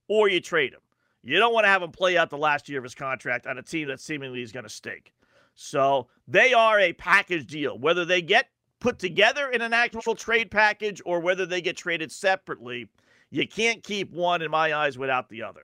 or 0.08 0.28
you 0.28 0.40
trade 0.40 0.72
him. 0.72 0.80
You 1.22 1.38
don't 1.38 1.52
want 1.52 1.64
to 1.64 1.68
have 1.68 1.82
him 1.82 1.90
play 1.90 2.16
out 2.16 2.30
the 2.30 2.38
last 2.38 2.68
year 2.68 2.78
of 2.78 2.84
his 2.84 2.94
contract 2.94 3.46
on 3.46 3.58
a 3.58 3.62
team 3.62 3.88
that 3.88 4.00
seemingly 4.00 4.42
is 4.42 4.52
going 4.52 4.64
to 4.64 4.70
stink. 4.70 5.12
So 5.54 6.06
they 6.28 6.52
are 6.52 6.78
a 6.78 6.92
package 6.92 7.46
deal. 7.46 7.78
Whether 7.78 8.04
they 8.04 8.22
get 8.22 8.50
put 8.78 8.98
together 8.98 9.50
in 9.50 9.62
an 9.62 9.72
actual 9.72 10.14
trade 10.14 10.50
package 10.50 11.00
or 11.04 11.18
whether 11.20 11.46
they 11.46 11.60
get 11.60 11.76
traded 11.76 12.12
separately, 12.12 12.88
you 13.30 13.48
can't 13.48 13.82
keep 13.82 14.12
one, 14.12 14.42
in 14.42 14.50
my 14.50 14.74
eyes, 14.74 14.98
without 14.98 15.28
the 15.28 15.42
other. 15.42 15.62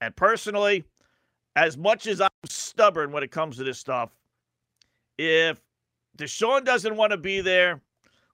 And 0.00 0.14
personally, 0.14 0.84
as 1.56 1.76
much 1.76 2.06
as 2.06 2.20
I'm 2.20 2.30
stubborn 2.44 3.10
when 3.10 3.22
it 3.22 3.30
comes 3.30 3.56
to 3.56 3.64
this 3.64 3.78
stuff, 3.78 4.10
if 5.18 5.60
Deshaun 6.16 6.64
doesn't 6.64 6.96
want 6.96 7.12
to 7.12 7.16
be 7.16 7.40
there. 7.40 7.80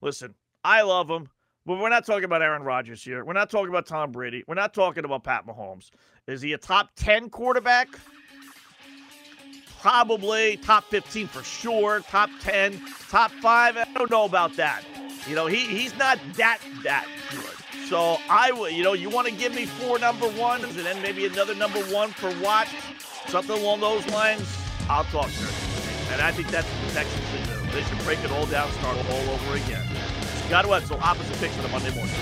Listen, 0.00 0.34
I 0.64 0.82
love 0.82 1.08
him, 1.08 1.28
but 1.64 1.78
we're 1.78 1.88
not 1.88 2.04
talking 2.04 2.24
about 2.24 2.42
Aaron 2.42 2.62
Rodgers 2.62 3.02
here. 3.02 3.24
We're 3.24 3.32
not 3.32 3.50
talking 3.50 3.68
about 3.68 3.86
Tom 3.86 4.12
Brady. 4.12 4.44
We're 4.46 4.54
not 4.54 4.74
talking 4.74 5.04
about 5.04 5.24
Pat 5.24 5.46
Mahomes. 5.46 5.90
Is 6.26 6.42
he 6.42 6.52
a 6.52 6.58
top 6.58 6.90
10 6.96 7.30
quarterback? 7.30 7.88
Probably 9.80 10.56
top 10.56 10.84
15 10.84 11.28
for 11.28 11.42
sure. 11.44 12.00
Top 12.00 12.30
10, 12.40 12.80
top 13.08 13.30
five. 13.30 13.76
I 13.76 13.86
don't 13.94 14.10
know 14.10 14.24
about 14.24 14.56
that. 14.56 14.82
You 15.28 15.34
know, 15.34 15.46
he 15.46 15.58
he's 15.58 15.96
not 15.96 16.18
that 16.34 16.58
that 16.82 17.06
good. 17.30 17.88
So 17.88 18.18
I 18.28 18.50
would, 18.52 18.72
you 18.72 18.82
know, 18.82 18.94
you 18.94 19.08
want 19.10 19.28
to 19.28 19.34
give 19.34 19.54
me 19.54 19.66
four 19.66 19.98
number 19.98 20.28
ones 20.28 20.64
and 20.64 20.74
then 20.86 21.00
maybe 21.02 21.26
another 21.26 21.54
number 21.54 21.80
one 21.84 22.10
for 22.10 22.32
Watt, 22.42 22.66
something 23.28 23.56
along 23.56 23.80
those 23.80 24.06
lines. 24.08 24.44
I'll 24.88 25.04
talk 25.04 25.26
to 25.26 25.30
him. 25.30 26.12
And 26.12 26.20
I 26.20 26.32
think 26.32 26.48
that's 26.48 26.68
the 26.68 26.92
Texans 26.92 27.28
should 27.30 27.46
do. 27.46 27.55
They 27.76 27.82
should 27.82 27.98
break 28.04 28.20
it 28.20 28.30
all 28.30 28.46
down, 28.46 28.72
start 28.72 28.96
all 28.96 29.28
over 29.28 29.54
again. 29.54 29.84
Scott 30.46 30.66
Wetzel, 30.66 30.98
opposite 31.02 31.36
picks 31.36 31.54
on 31.58 31.62
the 31.62 31.68
Monday 31.68 31.94
morning. 31.94 32.14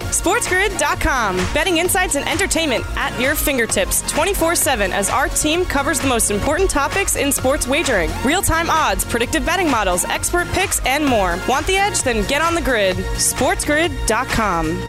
SportsGrid.com. 0.00 1.36
Betting 1.54 1.78
insights 1.78 2.16
and 2.16 2.28
entertainment 2.28 2.84
at 2.94 3.18
your 3.18 3.34
fingertips 3.34 4.02
24 4.12 4.54
7 4.54 4.92
as 4.92 5.08
our 5.08 5.30
team 5.30 5.64
covers 5.64 5.98
the 5.98 6.08
most 6.08 6.30
important 6.30 6.68
topics 6.68 7.16
in 7.16 7.32
sports 7.32 7.66
wagering 7.66 8.10
real 8.22 8.42
time 8.42 8.68
odds, 8.68 9.02
predictive 9.02 9.46
betting 9.46 9.70
models, 9.70 10.04
expert 10.04 10.46
picks, 10.48 10.84
and 10.84 11.06
more. 11.06 11.38
Want 11.48 11.66
the 11.66 11.76
edge? 11.76 12.02
Then 12.02 12.26
get 12.28 12.42
on 12.42 12.54
the 12.54 12.60
grid. 12.60 12.96
SportsGrid.com. 12.96 14.88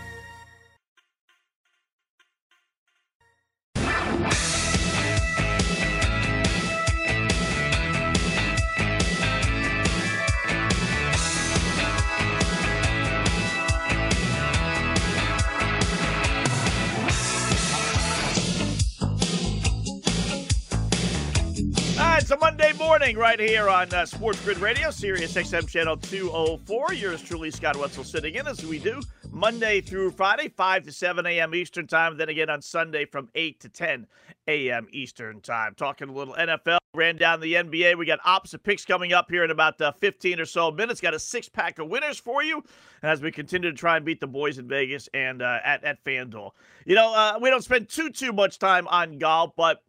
right 23.23 23.39
here 23.39 23.69
on 23.69 23.91
uh, 23.93 24.05
Sports 24.05 24.43
Grid 24.43 24.57
Radio, 24.57 24.91
Sirius 24.91 25.33
XM 25.33 25.65
Channel 25.65 25.95
204. 25.95 26.91
Yours 26.91 27.21
truly, 27.21 27.51
Scott 27.51 27.77
Wetzel, 27.77 28.03
sitting 28.03 28.35
in 28.35 28.45
as 28.45 28.65
we 28.65 28.77
do 28.77 29.01
Monday 29.31 29.79
through 29.79 30.11
Friday, 30.11 30.49
5 30.49 30.83
to 30.83 30.91
7 30.91 31.25
a.m. 31.25 31.55
Eastern 31.55 31.87
Time. 31.87 32.17
Then 32.17 32.27
again 32.27 32.49
on 32.49 32.61
Sunday 32.61 33.05
from 33.05 33.29
8 33.33 33.61
to 33.61 33.69
10 33.69 34.07
a.m. 34.49 34.87
Eastern 34.91 35.39
Time. 35.39 35.73
Talking 35.73 36.09
a 36.09 36.11
little 36.11 36.33
NFL, 36.33 36.79
ran 36.93 37.15
down 37.15 37.39
the 37.39 37.53
NBA. 37.53 37.97
We 37.97 38.05
got 38.05 38.19
opposite 38.25 38.61
picks 38.61 38.83
coming 38.83 39.13
up 39.13 39.31
here 39.31 39.45
in 39.45 39.51
about 39.51 39.79
uh, 39.79 39.93
15 40.01 40.41
or 40.41 40.45
so 40.45 40.69
minutes. 40.69 40.99
Got 40.99 41.13
a 41.13 41.19
six 41.19 41.47
pack 41.47 41.79
of 41.79 41.87
winners 41.87 42.19
for 42.19 42.43
you 42.43 42.61
as 43.03 43.21
we 43.21 43.31
continue 43.31 43.71
to 43.71 43.77
try 43.77 43.95
and 43.95 44.05
beat 44.05 44.19
the 44.19 44.27
boys 44.27 44.57
in 44.57 44.67
Vegas 44.67 45.07
and 45.13 45.41
uh, 45.41 45.59
at, 45.63 45.81
at 45.85 46.03
FanDuel. 46.03 46.51
You 46.85 46.95
know, 46.95 47.15
uh, 47.15 47.39
we 47.41 47.49
don't 47.49 47.63
spend 47.63 47.87
too, 47.87 48.09
too 48.09 48.33
much 48.33 48.59
time 48.59 48.85
on 48.89 49.17
golf, 49.17 49.53
but 49.55 49.81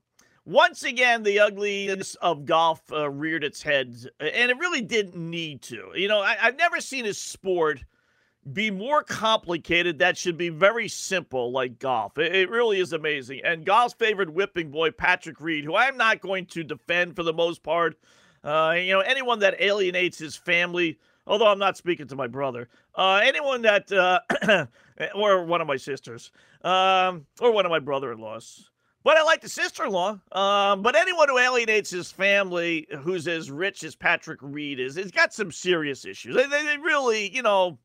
once 0.44 0.82
again, 0.82 1.22
the 1.22 1.40
ugliness 1.40 2.16
of 2.16 2.44
golf 2.44 2.80
uh, 2.92 3.08
reared 3.08 3.44
its 3.44 3.62
head, 3.62 3.94
and 4.20 4.50
it 4.50 4.58
really 4.58 4.82
didn't 4.82 5.16
need 5.16 5.62
to. 5.62 5.90
You 5.94 6.08
know, 6.08 6.20
I, 6.20 6.34
have 6.34 6.56
never 6.56 6.80
seen 6.80 7.06
a 7.06 7.14
sport 7.14 7.82
be 8.52 8.70
more 8.70 9.02
complicated 9.02 9.98
that 9.98 10.18
should 10.18 10.36
be 10.36 10.50
very 10.50 10.86
simple 10.88 11.50
like 11.50 11.78
golf. 11.78 12.18
It, 12.18 12.34
it, 12.34 12.50
really 12.50 12.78
is 12.78 12.92
amazing. 12.92 13.40
And 13.42 13.64
golf's 13.64 13.94
favorite 13.94 14.32
whipping 14.32 14.70
boy, 14.70 14.90
Patrick 14.90 15.40
Reed, 15.40 15.64
who 15.64 15.74
I'm 15.74 15.96
not 15.96 16.20
going 16.20 16.46
to 16.46 16.62
defend 16.62 17.16
for 17.16 17.22
the 17.22 17.32
most 17.32 17.62
part. 17.62 17.96
Uh, 18.42 18.74
you 18.76 18.92
know, 18.92 19.00
anyone 19.00 19.38
that 19.38 19.60
alienates 19.62 20.18
his 20.18 20.36
family, 20.36 20.98
although 21.26 21.46
I'm 21.46 21.58
not 21.58 21.78
speaking 21.78 22.06
to 22.08 22.16
my 22.16 22.26
brother, 22.26 22.68
uh, 22.94 23.22
anyone 23.24 23.62
that, 23.62 23.90
uh, 23.90 24.66
or 25.14 25.44
one 25.46 25.62
of 25.62 25.66
my 25.66 25.78
sisters, 25.78 26.30
um, 26.62 27.24
or 27.40 27.50
one 27.50 27.64
of 27.64 27.70
my 27.70 27.78
brother 27.78 28.12
in 28.12 28.18
laws. 28.18 28.70
But 29.04 29.18
I 29.18 29.22
like 29.22 29.42
the 29.42 29.50
sister-in-law. 29.50 30.18
Um, 30.32 30.82
but 30.82 30.96
anyone 30.96 31.28
who 31.28 31.38
alienates 31.38 31.90
his 31.90 32.10
family, 32.10 32.86
who's 33.00 33.28
as 33.28 33.50
rich 33.50 33.84
as 33.84 33.94
Patrick 33.94 34.38
Reed 34.40 34.80
is, 34.80 34.96
has 34.96 35.10
got 35.10 35.34
some 35.34 35.52
serious 35.52 36.06
issues. 36.06 36.34
They, 36.34 36.46
they, 36.46 36.78
really, 36.78 37.28
you 37.28 37.42
know. 37.42 37.78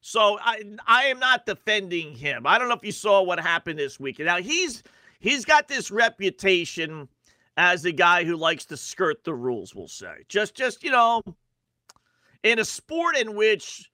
So 0.00 0.36
I, 0.40 0.60
I 0.84 1.04
am 1.04 1.20
not 1.20 1.46
defending 1.46 2.16
him. 2.16 2.44
I 2.44 2.58
don't 2.58 2.68
know 2.68 2.74
if 2.74 2.84
you 2.84 2.90
saw 2.90 3.22
what 3.22 3.38
happened 3.38 3.78
this 3.78 4.00
week. 4.00 4.18
Now 4.18 4.38
he's 4.38 4.82
he's 5.20 5.44
got 5.44 5.68
this 5.68 5.92
reputation 5.92 7.08
as 7.56 7.82
the 7.82 7.92
guy 7.92 8.24
who 8.24 8.36
likes 8.36 8.64
to 8.64 8.76
skirt 8.76 9.22
the 9.22 9.34
rules. 9.34 9.76
We'll 9.76 9.86
say 9.86 10.24
just 10.28 10.56
just 10.56 10.82
you 10.82 10.90
know, 10.90 11.22
in 12.42 12.58
a 12.58 12.64
sport 12.64 13.16
in 13.16 13.36
which 13.36 13.92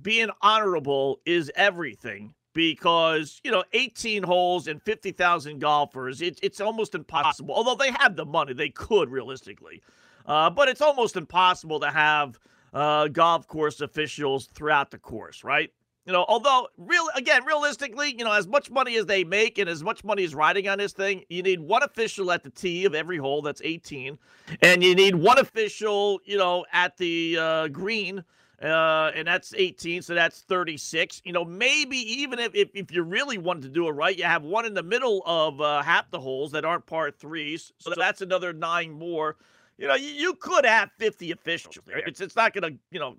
being 0.00 0.30
honorable 0.42 1.18
is 1.26 1.50
everything 1.56 2.35
because 2.56 3.38
you 3.44 3.50
know 3.50 3.62
18 3.74 4.22
holes 4.22 4.66
and 4.66 4.82
50,000 4.82 5.60
golfers 5.60 6.22
it, 6.22 6.40
it's 6.42 6.60
almost 6.60 6.94
impossible 6.94 7.54
although 7.54 7.76
they 7.76 7.92
have 7.92 8.16
the 8.16 8.24
money 8.24 8.54
they 8.54 8.70
could 8.70 9.10
realistically 9.10 9.82
uh, 10.24 10.48
but 10.48 10.66
it's 10.68 10.80
almost 10.80 11.16
impossible 11.16 11.78
to 11.78 11.90
have 11.90 12.40
uh, 12.72 13.08
golf 13.08 13.46
course 13.46 13.82
officials 13.82 14.46
throughout 14.46 14.90
the 14.90 14.98
course 14.98 15.44
right 15.44 15.70
You 16.06 16.12
know, 16.12 16.24
although 16.28 16.68
real 16.78 17.04
again, 17.16 17.44
realistically, 17.44 18.14
you 18.16 18.24
know, 18.24 18.32
as 18.32 18.46
much 18.46 18.70
money 18.70 18.96
as 18.96 19.06
they 19.06 19.24
make 19.24 19.58
and 19.58 19.68
as 19.68 19.82
much 19.82 20.04
money 20.04 20.22
is 20.22 20.34
riding 20.36 20.68
on 20.68 20.78
this 20.78 20.92
thing, 20.92 21.24
you 21.28 21.42
need 21.42 21.60
one 21.60 21.82
official 21.82 22.30
at 22.30 22.44
the 22.44 22.50
tee 22.50 22.84
of 22.86 22.94
every 22.94 23.18
hole. 23.18 23.42
That's 23.42 23.60
18, 23.64 24.16
and 24.62 24.84
you 24.84 24.94
need 24.94 25.16
one 25.16 25.38
official, 25.38 26.20
you 26.24 26.38
know, 26.38 26.64
at 26.72 26.96
the 26.96 27.36
uh, 27.38 27.68
green, 27.68 28.22
uh, 28.62 29.10
and 29.14 29.26
that's 29.26 29.52
18. 29.56 30.02
So 30.02 30.14
that's 30.14 30.40
36. 30.40 31.22
You 31.24 31.32
know, 31.32 31.44
maybe 31.44 31.96
even 31.98 32.38
if, 32.38 32.54
if 32.54 32.70
if 32.74 32.90
you 32.90 33.02
really 33.02 33.38
wanted 33.38 33.62
to 33.62 33.68
do 33.68 33.88
it 33.88 33.92
right, 33.92 34.16
you 34.16 34.24
have 34.24 34.42
one 34.42 34.64
in 34.64 34.74
the 34.74 34.82
middle 34.82 35.22
of 35.26 35.60
uh, 35.60 35.82
half 35.82 36.10
the 36.10 36.20
holes 36.20 36.52
that 36.52 36.64
aren't 36.64 36.86
par 36.86 37.10
threes. 37.10 37.72
So 37.78 37.92
that's 37.96 38.22
another 38.22 38.52
nine 38.52 38.92
more. 38.92 39.36
You 39.78 39.88
know, 39.88 39.94
you, 39.94 40.08
you 40.08 40.34
could 40.34 40.64
have 40.64 40.90
50 40.98 41.32
officials 41.32 41.78
there. 41.86 41.98
It's 41.98 42.20
it's 42.20 42.36
not 42.36 42.54
going 42.54 42.72
to 42.72 42.78
you 42.90 42.98
know 42.98 43.16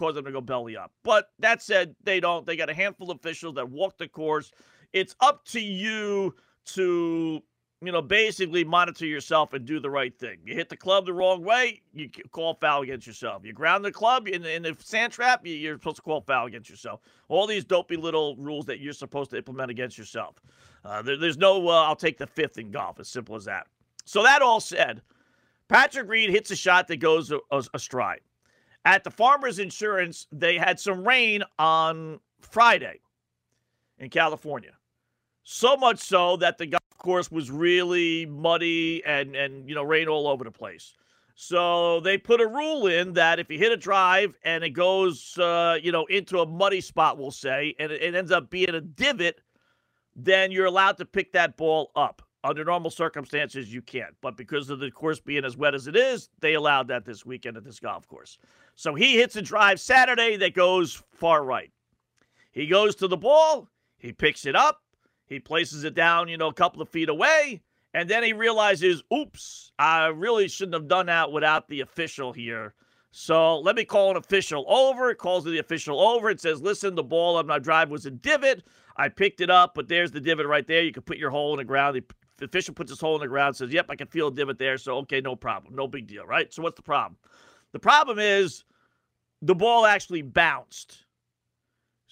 cause 0.00 0.14
them 0.14 0.24
to 0.24 0.32
go 0.32 0.40
belly 0.40 0.76
up. 0.76 0.90
But 1.04 1.30
that 1.40 1.62
said, 1.62 1.94
they 2.02 2.20
don't. 2.20 2.46
They 2.46 2.56
got 2.56 2.70
a 2.70 2.74
handful 2.74 3.10
of 3.10 3.18
officials 3.18 3.56
that 3.56 3.68
walk 3.68 3.98
the 3.98 4.08
course. 4.08 4.50
It's 4.92 5.14
up 5.20 5.44
to 5.48 5.60
you 5.60 6.34
to, 6.74 7.42
you 7.82 7.92
know, 7.92 8.02
basically 8.02 8.62
monitor 8.62 9.06
yourself 9.06 9.54
and 9.54 9.64
do 9.64 9.80
the 9.80 9.88
right 9.88 10.16
thing. 10.18 10.38
You 10.44 10.54
hit 10.54 10.68
the 10.68 10.76
club 10.76 11.06
the 11.06 11.14
wrong 11.14 11.42
way, 11.42 11.80
you 11.94 12.10
call 12.30 12.54
foul 12.54 12.82
against 12.82 13.06
yourself. 13.06 13.42
You 13.44 13.54
ground 13.54 13.84
the 13.84 13.92
club 13.92 14.28
in 14.28 14.42
the, 14.42 14.54
in 14.54 14.62
the 14.62 14.76
sand 14.80 15.12
trap, 15.12 15.46
you're 15.46 15.76
supposed 15.76 15.96
to 15.96 16.02
call 16.02 16.20
foul 16.20 16.46
against 16.46 16.68
yourself. 16.68 17.00
All 17.28 17.46
these 17.46 17.64
dopey 17.64 17.96
little 17.96 18.36
rules 18.36 18.66
that 18.66 18.80
you're 18.80 18.92
supposed 18.92 19.30
to 19.30 19.38
implement 19.38 19.70
against 19.70 19.96
yourself. 19.96 20.36
Uh, 20.84 21.00
there, 21.00 21.16
there's 21.16 21.38
no, 21.38 21.68
uh, 21.68 21.84
I'll 21.84 21.96
take 21.96 22.18
the 22.18 22.26
fifth 22.26 22.58
in 22.58 22.70
golf, 22.70 23.00
as 23.00 23.08
simple 23.08 23.34
as 23.34 23.46
that. 23.46 23.66
So 24.04 24.22
that 24.24 24.42
all 24.42 24.60
said, 24.60 25.00
Patrick 25.68 26.08
Reed 26.08 26.30
hits 26.30 26.50
a 26.50 26.56
shot 26.56 26.86
that 26.88 26.96
goes 26.96 27.30
a, 27.30 27.38
a, 27.50 27.64
a 27.72 27.78
stride. 27.78 28.20
At 28.84 29.04
the 29.04 29.10
Farmers 29.10 29.58
Insurance, 29.58 30.26
they 30.32 30.58
had 30.58 30.80
some 30.80 31.06
rain 31.06 31.44
on 31.58 32.20
Friday 32.40 33.00
in 33.98 34.10
California. 34.10 34.72
So 35.42 35.76
much 35.76 35.98
so 35.98 36.36
that 36.36 36.58
the 36.58 36.66
golf 36.66 36.80
course 36.98 37.30
was 37.30 37.50
really 37.50 38.26
muddy 38.26 39.02
and 39.04 39.34
and 39.34 39.68
you 39.68 39.74
know 39.74 39.82
rain 39.82 40.08
all 40.08 40.28
over 40.28 40.44
the 40.44 40.50
place. 40.50 40.94
So 41.34 42.00
they 42.00 42.18
put 42.18 42.42
a 42.42 42.46
rule 42.46 42.86
in 42.86 43.14
that 43.14 43.38
if 43.38 43.50
you 43.50 43.58
hit 43.58 43.72
a 43.72 43.76
drive 43.76 44.34
and 44.44 44.62
it 44.62 44.70
goes 44.70 45.38
uh, 45.38 45.78
you 45.82 45.90
know 45.92 46.04
into 46.06 46.40
a 46.40 46.46
muddy 46.46 46.80
spot, 46.80 47.18
we'll 47.18 47.30
say, 47.30 47.74
and 47.78 47.90
it, 47.90 48.02
it 48.02 48.14
ends 48.14 48.30
up 48.30 48.50
being 48.50 48.74
a 48.74 48.80
divot, 48.80 49.40
then 50.14 50.52
you're 50.52 50.66
allowed 50.66 50.98
to 50.98 51.04
pick 51.04 51.32
that 51.32 51.56
ball 51.56 51.90
up. 51.96 52.22
Under 52.42 52.64
normal 52.64 52.90
circumstances, 52.90 53.72
you 53.72 53.82
can't. 53.82 54.14
But 54.22 54.36
because 54.36 54.70
of 54.70 54.78
the 54.78 54.90
course 54.90 55.20
being 55.20 55.44
as 55.44 55.58
wet 55.58 55.74
as 55.74 55.86
it 55.86 55.94
is, 55.94 56.30
they 56.40 56.54
allowed 56.54 56.88
that 56.88 57.04
this 57.04 57.26
weekend 57.26 57.58
at 57.58 57.64
this 57.64 57.80
golf 57.80 58.08
course. 58.08 58.38
So 58.76 58.94
he 58.94 59.18
hits 59.18 59.36
a 59.36 59.42
drive 59.42 59.78
Saturday 59.78 60.36
that 60.38 60.54
goes 60.54 61.02
far 61.12 61.44
right. 61.44 61.70
He 62.52 62.66
goes 62.66 62.94
to 62.96 63.08
the 63.08 63.16
ball, 63.18 63.68
he 63.98 64.12
picks 64.12 64.46
it 64.46 64.56
up, 64.56 64.80
he 65.30 65.40
places 65.40 65.84
it 65.84 65.94
down, 65.94 66.28
you 66.28 66.36
know, 66.36 66.48
a 66.48 66.54
couple 66.54 66.82
of 66.82 66.90
feet 66.90 67.08
away, 67.08 67.62
and 67.94 68.10
then 68.10 68.22
he 68.22 68.34
realizes, 68.34 69.02
oops, 69.12 69.72
I 69.78 70.08
really 70.08 70.48
shouldn't 70.48 70.74
have 70.74 70.88
done 70.88 71.06
that 71.06 71.32
without 71.32 71.68
the 71.68 71.80
official 71.80 72.34
here. 72.34 72.74
So 73.12 73.58
let 73.58 73.74
me 73.74 73.84
call 73.84 74.10
an 74.10 74.18
official 74.18 74.64
over. 74.68 75.10
It 75.10 75.16
calls 75.16 75.44
the 75.44 75.58
official 75.58 75.98
over. 75.98 76.30
It 76.30 76.40
says, 76.40 76.60
listen, 76.60 76.94
the 76.94 77.02
ball 77.02 77.36
on 77.36 77.46
my 77.46 77.58
drive 77.58 77.90
was 77.90 78.04
a 78.04 78.10
divot. 78.10 78.62
I 78.96 79.08
picked 79.08 79.40
it 79.40 79.50
up, 79.50 79.74
but 79.74 79.88
there's 79.88 80.12
the 80.12 80.20
divot 80.20 80.46
right 80.46 80.66
there. 80.66 80.82
You 80.82 80.92
can 80.92 81.02
put 81.02 81.16
your 81.16 81.30
hole 81.30 81.54
in 81.54 81.58
the 81.58 81.64
ground 81.64 82.02
the 82.40 82.46
official 82.46 82.74
puts 82.74 82.90
his 82.90 83.00
hole 83.00 83.14
in 83.14 83.20
the 83.20 83.28
ground, 83.28 83.54
says, 83.54 83.72
Yep, 83.72 83.86
I 83.90 83.96
can 83.96 84.08
feel 84.08 84.28
a 84.28 84.34
divot 84.34 84.58
there. 84.58 84.78
So, 84.78 84.96
okay, 84.98 85.20
no 85.20 85.36
problem. 85.36 85.74
No 85.76 85.86
big 85.86 86.06
deal, 86.08 86.24
right? 86.24 86.52
So, 86.52 86.62
what's 86.62 86.76
the 86.76 86.82
problem? 86.82 87.16
The 87.72 87.78
problem 87.78 88.18
is 88.18 88.64
the 89.42 89.54
ball 89.54 89.86
actually 89.86 90.22
bounced. 90.22 91.04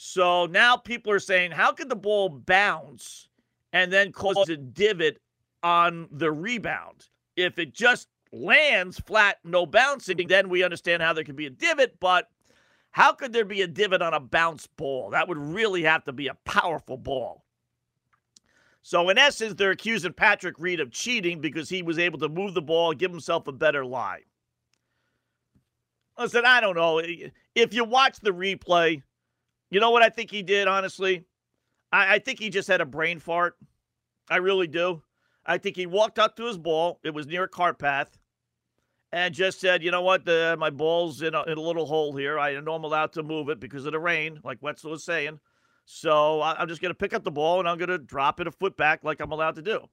So 0.01 0.47
now 0.47 0.77
people 0.77 1.11
are 1.11 1.19
saying, 1.19 1.51
How 1.51 1.73
could 1.73 1.89
the 1.89 1.97
ball 1.97 2.29
bounce 2.29 3.29
and 3.73 3.93
then 3.93 4.13
cause 4.13 4.49
a 4.49 4.57
divot 4.57 5.19
on 5.65 6.09
the 6.13 6.31
rebound? 6.31 7.09
If 7.37 7.59
it 7.59 7.75
just 7.75 8.07
lands 8.33 9.01
flat, 9.01 9.39
no 9.43 9.67
bouncing, 9.67 10.29
then 10.29 10.49
we 10.49 10.63
understand 10.63 11.03
how 11.03 11.13
there 11.13 11.25
could 11.25 11.35
be 11.35 11.47
a 11.47 11.51
divot, 11.51 11.99
but 11.99 12.29
how 12.93 13.13
could 13.13 13.33
there 13.33 13.45
be 13.45 13.63
a 13.63 13.67
divot 13.67 14.01
on 14.01 14.15
a 14.15 14.21
bounce 14.21 14.69
ball? 14.69 15.11
That 15.11 15.27
would 15.27 15.37
really 15.37 15.83
have 15.83 16.05
to 16.05 16.13
be 16.13 16.29
a 16.29 16.39
powerful 16.45 16.97
ball. 16.97 17.45
So, 18.83 19.09
in 19.09 19.19
essence, 19.19 19.55
they're 19.55 19.73
accusing 19.73 20.13
Patrick 20.13 20.61
Reed 20.61 20.79
of 20.79 20.93
cheating 20.93 21.41
because 21.41 21.69
he 21.69 21.83
was 21.83 21.99
able 21.99 22.21
to 22.21 22.29
move 22.29 22.55
the 22.55 22.63
ball, 22.63 22.95
give 22.95 23.11
himself 23.11 23.49
a 23.49 23.53
better 23.53 23.85
lie. 23.85 24.21
Listen, 26.17 26.45
I 26.47 26.61
don't 26.61 26.77
know. 26.77 27.03
If 27.57 27.75
you 27.75 27.83
watch 27.83 28.21
the 28.21 28.31
replay, 28.31 29.03
you 29.71 29.81
know 29.81 29.91
what 29.91 30.03
I 30.03 30.09
think 30.09 30.31
he 30.31 30.43
did, 30.43 30.69
honestly? 30.69 31.25
I, 31.93 32.15
I 32.15 32.19
think 32.19 32.39
he 32.39 32.51
just 32.51 32.69
had 32.69 32.81
a 32.81 32.87
brain 32.87 33.19
fart. 33.19 33.57
I 34.31 34.37
really 34.37 34.67
do. 34.67 35.03
I 35.47 35.59
think 35.59 35.77
he 35.77 35.87
walked 35.87 36.19
up 36.19 36.37
to 36.37 36.45
his 36.45 36.59
ball. 36.59 37.01
It 37.03 37.15
was 37.15 37.27
near 37.27 37.45
a 37.45 37.49
cart 37.49 37.79
path 37.79 38.19
and 39.13 39.35
just 39.35 39.61
said, 39.61 39.83
you 39.83 39.91
know 39.91 40.03
what, 40.03 40.25
the, 40.25 40.57
my 40.59 40.71
ball's 40.71 41.23
in 41.23 41.35
a, 41.35 41.43
in 41.45 41.57
a 41.57 41.61
little 41.61 41.87
hole 41.87 42.15
here. 42.15 42.39
I 42.39 42.61
know 42.61 42.75
I'm 42.75 42.85
allowed 42.85 43.13
to 43.15 43.23
move 43.23 43.49
it 43.49 43.59
because 43.59 43.87
of 43.87 43.93
the 43.93 43.99
rain, 43.99 44.41
like 44.45 44.59
Wetzel 44.61 44.91
was 44.91 45.05
saying. 45.05 45.41
So 45.87 46.43
I'm 46.43 46.69
just 46.69 46.83
going 46.83 46.91
to 46.91 46.99
pick 46.99 47.15
up 47.15 47.25
the 47.25 47.31
ball 47.31 47.61
and 47.61 47.69
I'm 47.69 47.79
going 47.79 47.89
to 47.89 47.97
drop 47.97 48.41
it 48.41 48.47
a 48.47 48.51
foot 48.51 48.77
back 48.77 49.05
like 49.05 49.21
I'm 49.21 49.33
allowed 49.33 49.55
to 49.55 49.63
do. 49.63 49.89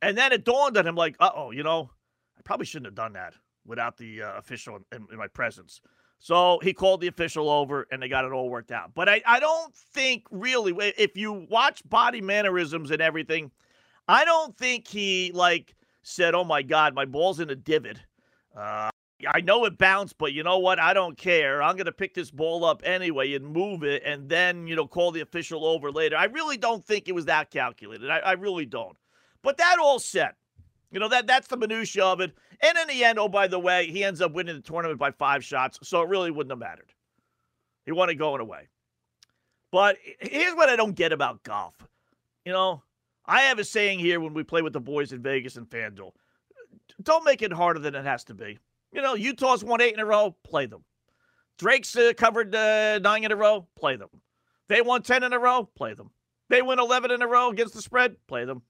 And 0.00 0.16
then 0.16 0.30
it 0.30 0.44
dawned 0.44 0.76
on 0.76 0.86
him, 0.86 0.94
like, 0.94 1.16
uh 1.18 1.30
oh, 1.34 1.50
you 1.50 1.64
know, 1.64 1.90
I 2.38 2.42
probably 2.42 2.66
shouldn't 2.66 2.86
have 2.86 2.94
done 2.94 3.14
that 3.14 3.34
without 3.66 3.96
the 3.96 4.22
uh, 4.22 4.38
official 4.38 4.78
in, 4.92 5.08
in, 5.10 5.18
my 5.18 5.26
presence. 5.26 5.80
So 6.18 6.58
he 6.62 6.72
called 6.72 7.00
the 7.00 7.06
official 7.06 7.48
over 7.48 7.86
and 7.90 8.02
they 8.02 8.08
got 8.08 8.24
it 8.24 8.32
all 8.32 8.50
worked 8.50 8.72
out. 8.72 8.92
But 8.94 9.08
I, 9.08 9.22
I 9.24 9.40
don't 9.40 9.74
think 9.74 10.24
really, 10.30 10.74
if 10.98 11.16
you 11.16 11.46
watch 11.48 11.82
body 11.88 12.20
mannerisms 12.20 12.90
and 12.90 13.00
everything, 13.00 13.50
I 14.08 14.24
don't 14.24 14.56
think 14.56 14.88
he 14.88 15.30
like 15.32 15.74
said, 16.02 16.34
oh 16.34 16.44
my 16.44 16.62
God, 16.62 16.94
my 16.94 17.04
ball's 17.04 17.40
in 17.40 17.50
a 17.50 17.54
divot. 17.54 17.98
Uh, 18.56 18.90
I 19.26 19.40
know 19.40 19.64
it 19.64 19.78
bounced, 19.78 20.16
but 20.18 20.32
you 20.32 20.42
know 20.42 20.58
what? 20.58 20.78
I 20.78 20.94
don't 20.94 21.16
care. 21.16 21.62
I'm 21.62 21.76
going 21.76 21.86
to 21.86 21.92
pick 21.92 22.14
this 22.14 22.30
ball 22.30 22.64
up 22.64 22.82
anyway 22.84 23.34
and 23.34 23.44
move 23.46 23.82
it 23.82 24.02
and 24.04 24.28
then, 24.28 24.66
you 24.66 24.76
know, 24.76 24.86
call 24.86 25.10
the 25.10 25.20
official 25.20 25.64
over 25.64 25.90
later. 25.90 26.16
I 26.16 26.24
really 26.24 26.56
don't 26.56 26.84
think 26.84 27.08
it 27.08 27.14
was 27.14 27.24
that 27.26 27.50
calculated. 27.50 28.10
I, 28.10 28.18
I 28.18 28.32
really 28.32 28.66
don't. 28.66 28.96
But 29.42 29.56
that 29.58 29.78
all 29.80 29.98
said, 29.98 30.32
you 30.90 31.00
know, 31.00 31.08
that 31.08 31.26
that's 31.26 31.48
the 31.48 31.56
minutia 31.56 32.04
of 32.04 32.20
it. 32.20 32.32
And 32.62 32.76
in 32.78 32.88
the 32.88 33.04
end, 33.04 33.18
oh, 33.18 33.28
by 33.28 33.46
the 33.46 33.58
way, 33.58 33.86
he 33.86 34.04
ends 34.04 34.20
up 34.20 34.32
winning 34.32 34.56
the 34.56 34.62
tournament 34.62 34.98
by 34.98 35.10
five 35.12 35.44
shots. 35.44 35.78
So 35.82 36.02
it 36.02 36.08
really 36.08 36.30
wouldn't 36.30 36.50
have 36.50 36.58
mattered. 36.58 36.92
He 37.86 37.92
won 37.92 38.10
it 38.10 38.16
going 38.16 38.40
away. 38.40 38.68
But 39.70 39.96
here's 40.20 40.54
what 40.54 40.68
I 40.68 40.76
don't 40.76 40.94
get 40.94 41.12
about 41.12 41.42
golf. 41.42 41.74
You 42.44 42.52
know, 42.52 42.82
I 43.26 43.42
have 43.42 43.58
a 43.58 43.64
saying 43.64 43.98
here 43.98 44.18
when 44.20 44.34
we 44.34 44.42
play 44.42 44.62
with 44.62 44.72
the 44.72 44.80
boys 44.80 45.12
in 45.12 45.22
Vegas 45.22 45.56
and 45.56 45.68
FanDuel 45.68 46.12
don't 47.02 47.24
make 47.24 47.42
it 47.42 47.52
harder 47.52 47.80
than 47.80 47.94
it 47.94 48.04
has 48.04 48.24
to 48.24 48.34
be. 48.34 48.58
You 48.92 49.02
know, 49.02 49.14
Utah's 49.14 49.62
won 49.62 49.80
eight 49.80 49.94
in 49.94 50.00
a 50.00 50.04
row, 50.04 50.34
play 50.44 50.66
them. 50.66 50.84
Drake's 51.58 51.96
uh, 51.96 52.12
covered 52.16 52.54
uh, 52.54 52.98
nine 53.00 53.24
in 53.24 53.32
a 53.32 53.36
row, 53.36 53.66
play 53.76 53.96
them. 53.96 54.10
They 54.68 54.80
won 54.80 55.02
10 55.02 55.22
in 55.22 55.32
a 55.32 55.38
row, 55.38 55.68
play 55.76 55.94
them. 55.94 56.10
They 56.48 56.62
win 56.62 56.78
11 56.78 57.10
in 57.10 57.22
a 57.22 57.26
row 57.26 57.50
against 57.50 57.74
the 57.74 57.82
spread, 57.82 58.16
play 58.26 58.44
them. 58.44 58.62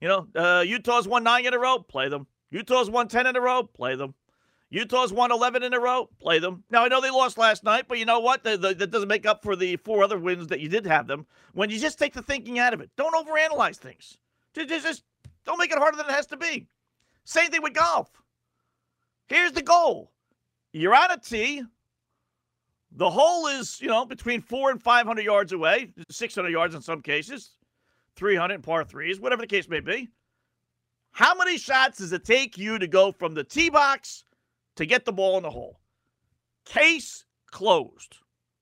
You 0.00 0.08
know, 0.08 0.28
uh, 0.34 0.62
Utah's 0.62 1.06
won 1.06 1.24
nine 1.24 1.46
in 1.46 1.54
a 1.54 1.58
row, 1.58 1.78
play 1.78 2.08
them. 2.08 2.26
Utah's 2.52 2.90
won 2.90 3.08
10 3.08 3.26
in 3.26 3.34
a 3.34 3.40
row, 3.40 3.62
play 3.62 3.96
them. 3.96 4.14
Utah's 4.68 5.12
won 5.12 5.32
11 5.32 5.62
in 5.62 5.74
a 5.74 5.80
row, 5.80 6.08
play 6.20 6.38
them. 6.38 6.64
Now, 6.70 6.84
I 6.84 6.88
know 6.88 7.00
they 7.00 7.10
lost 7.10 7.38
last 7.38 7.64
night, 7.64 7.86
but 7.88 7.98
you 7.98 8.04
know 8.04 8.20
what? 8.20 8.44
The, 8.44 8.56
the, 8.56 8.74
that 8.74 8.90
doesn't 8.90 9.08
make 9.08 9.26
up 9.26 9.42
for 9.42 9.56
the 9.56 9.76
four 9.76 10.04
other 10.04 10.18
wins 10.18 10.46
that 10.48 10.60
you 10.60 10.68
did 10.68 10.86
have 10.86 11.06
them. 11.06 11.26
When 11.54 11.70
you 11.70 11.78
just 11.78 11.98
take 11.98 12.12
the 12.12 12.22
thinking 12.22 12.58
out 12.58 12.74
of 12.74 12.80
it, 12.80 12.90
don't 12.96 13.14
overanalyze 13.14 13.76
things. 13.76 14.18
Just, 14.54 14.68
just 14.68 15.02
don't 15.44 15.58
make 15.58 15.72
it 15.72 15.78
harder 15.78 15.96
than 15.96 16.06
it 16.06 16.12
has 16.12 16.26
to 16.26 16.36
be. 16.36 16.68
Same 17.24 17.50
thing 17.50 17.62
with 17.62 17.74
golf. 17.74 18.10
Here's 19.28 19.52
the 19.52 19.62
goal 19.62 20.10
you're 20.72 20.94
on 20.94 21.10
a 21.10 21.18
tee. 21.18 21.62
The 22.94 23.08
hole 23.08 23.46
is, 23.46 23.80
you 23.80 23.88
know, 23.88 24.04
between 24.04 24.42
four 24.42 24.70
and 24.70 24.82
500 24.82 25.24
yards 25.24 25.52
away, 25.52 25.92
600 26.10 26.50
yards 26.50 26.74
in 26.74 26.82
some 26.82 27.00
cases, 27.00 27.52
300 28.16 28.54
in 28.54 28.62
par 28.62 28.84
threes, 28.84 29.18
whatever 29.18 29.40
the 29.40 29.46
case 29.46 29.68
may 29.68 29.80
be. 29.80 30.10
How 31.12 31.34
many 31.34 31.58
shots 31.58 31.98
does 31.98 32.12
it 32.12 32.24
take 32.24 32.56
you 32.56 32.78
to 32.78 32.86
go 32.86 33.12
from 33.12 33.34
the 33.34 33.44
tee 33.44 33.68
box 33.68 34.24
to 34.76 34.86
get 34.86 35.04
the 35.04 35.12
ball 35.12 35.36
in 35.36 35.42
the 35.42 35.50
hole? 35.50 35.78
Case 36.64 37.24
closed. 37.50 38.16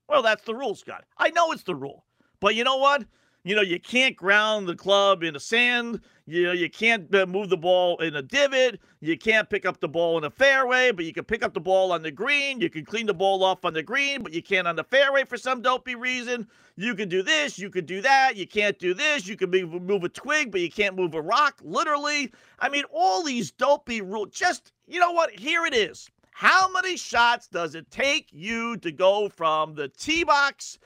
Well, 0.09 0.21
that's 0.21 0.43
the 0.43 0.55
rule, 0.55 0.75
Scott. 0.75 1.05
I 1.17 1.29
know 1.29 1.53
it's 1.53 1.63
the 1.63 1.75
rule. 1.75 2.05
But 2.41 2.55
you 2.55 2.63
know 2.65 2.77
what? 2.77 3.05
You 3.43 3.55
know, 3.55 3.61
you 3.61 3.79
can't 3.79 4.15
ground 4.15 4.67
the 4.67 4.75
club 4.75 5.23
in 5.23 5.33
the 5.33 5.39
sand. 5.39 6.01
You 6.27 6.43
know, 6.43 6.51
you 6.51 6.69
can't 6.69 7.13
uh, 7.15 7.25
move 7.25 7.49
the 7.49 7.57
ball 7.57 7.97
in 7.97 8.15
a 8.15 8.21
divot. 8.21 8.79
You 8.99 9.17
can't 9.17 9.49
pick 9.49 9.65
up 9.65 9.79
the 9.79 9.87
ball 9.87 10.17
in 10.19 10.23
a 10.23 10.29
fairway, 10.29 10.91
but 10.91 11.05
you 11.05 11.13
can 11.13 11.23
pick 11.23 11.43
up 11.43 11.53
the 11.53 11.59
ball 11.59 11.91
on 11.91 12.03
the 12.03 12.11
green. 12.11 12.61
You 12.61 12.69
can 12.69 12.85
clean 12.85 13.07
the 13.07 13.13
ball 13.13 13.43
off 13.43 13.65
on 13.65 13.73
the 13.73 13.81
green, 13.81 14.21
but 14.21 14.31
you 14.31 14.43
can't 14.43 14.67
on 14.67 14.75
the 14.75 14.83
fairway 14.83 15.25
for 15.25 15.37
some 15.37 15.61
dopey 15.61 15.95
reason. 15.95 16.47
You 16.75 16.93
can 16.93 17.09
do 17.09 17.23
this. 17.23 17.57
You 17.57 17.71
can 17.71 17.85
do 17.85 18.01
that. 18.01 18.35
You 18.35 18.45
can't 18.45 18.77
do 18.77 18.93
this. 18.93 19.27
You 19.27 19.35
can 19.35 19.49
move, 19.49 19.81
move 19.81 20.03
a 20.03 20.09
twig, 20.09 20.51
but 20.51 20.61
you 20.61 20.69
can't 20.69 20.95
move 20.95 21.15
a 21.15 21.21
rock, 21.21 21.59
literally. 21.63 22.31
I 22.59 22.69
mean, 22.69 22.83
all 22.91 23.23
these 23.23 23.51
dopey 23.51 24.01
rules. 24.01 24.29
Just, 24.31 24.71
you 24.87 24.99
know 24.99 25.11
what? 25.11 25.31
Here 25.31 25.65
it 25.65 25.73
is. 25.73 26.09
How 26.31 26.71
many 26.71 26.95
shots 26.95 27.47
does 27.47 27.73
it 27.73 27.89
take 27.89 28.27
you 28.31 28.77
to 28.77 28.91
go 28.91 29.29
from 29.29 29.73
the 29.73 29.87
tee 29.89 30.23
box 30.23 30.77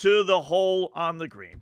to 0.00 0.24
the 0.24 0.40
hole 0.40 0.90
on 0.94 1.18
the 1.18 1.28
green. 1.28 1.60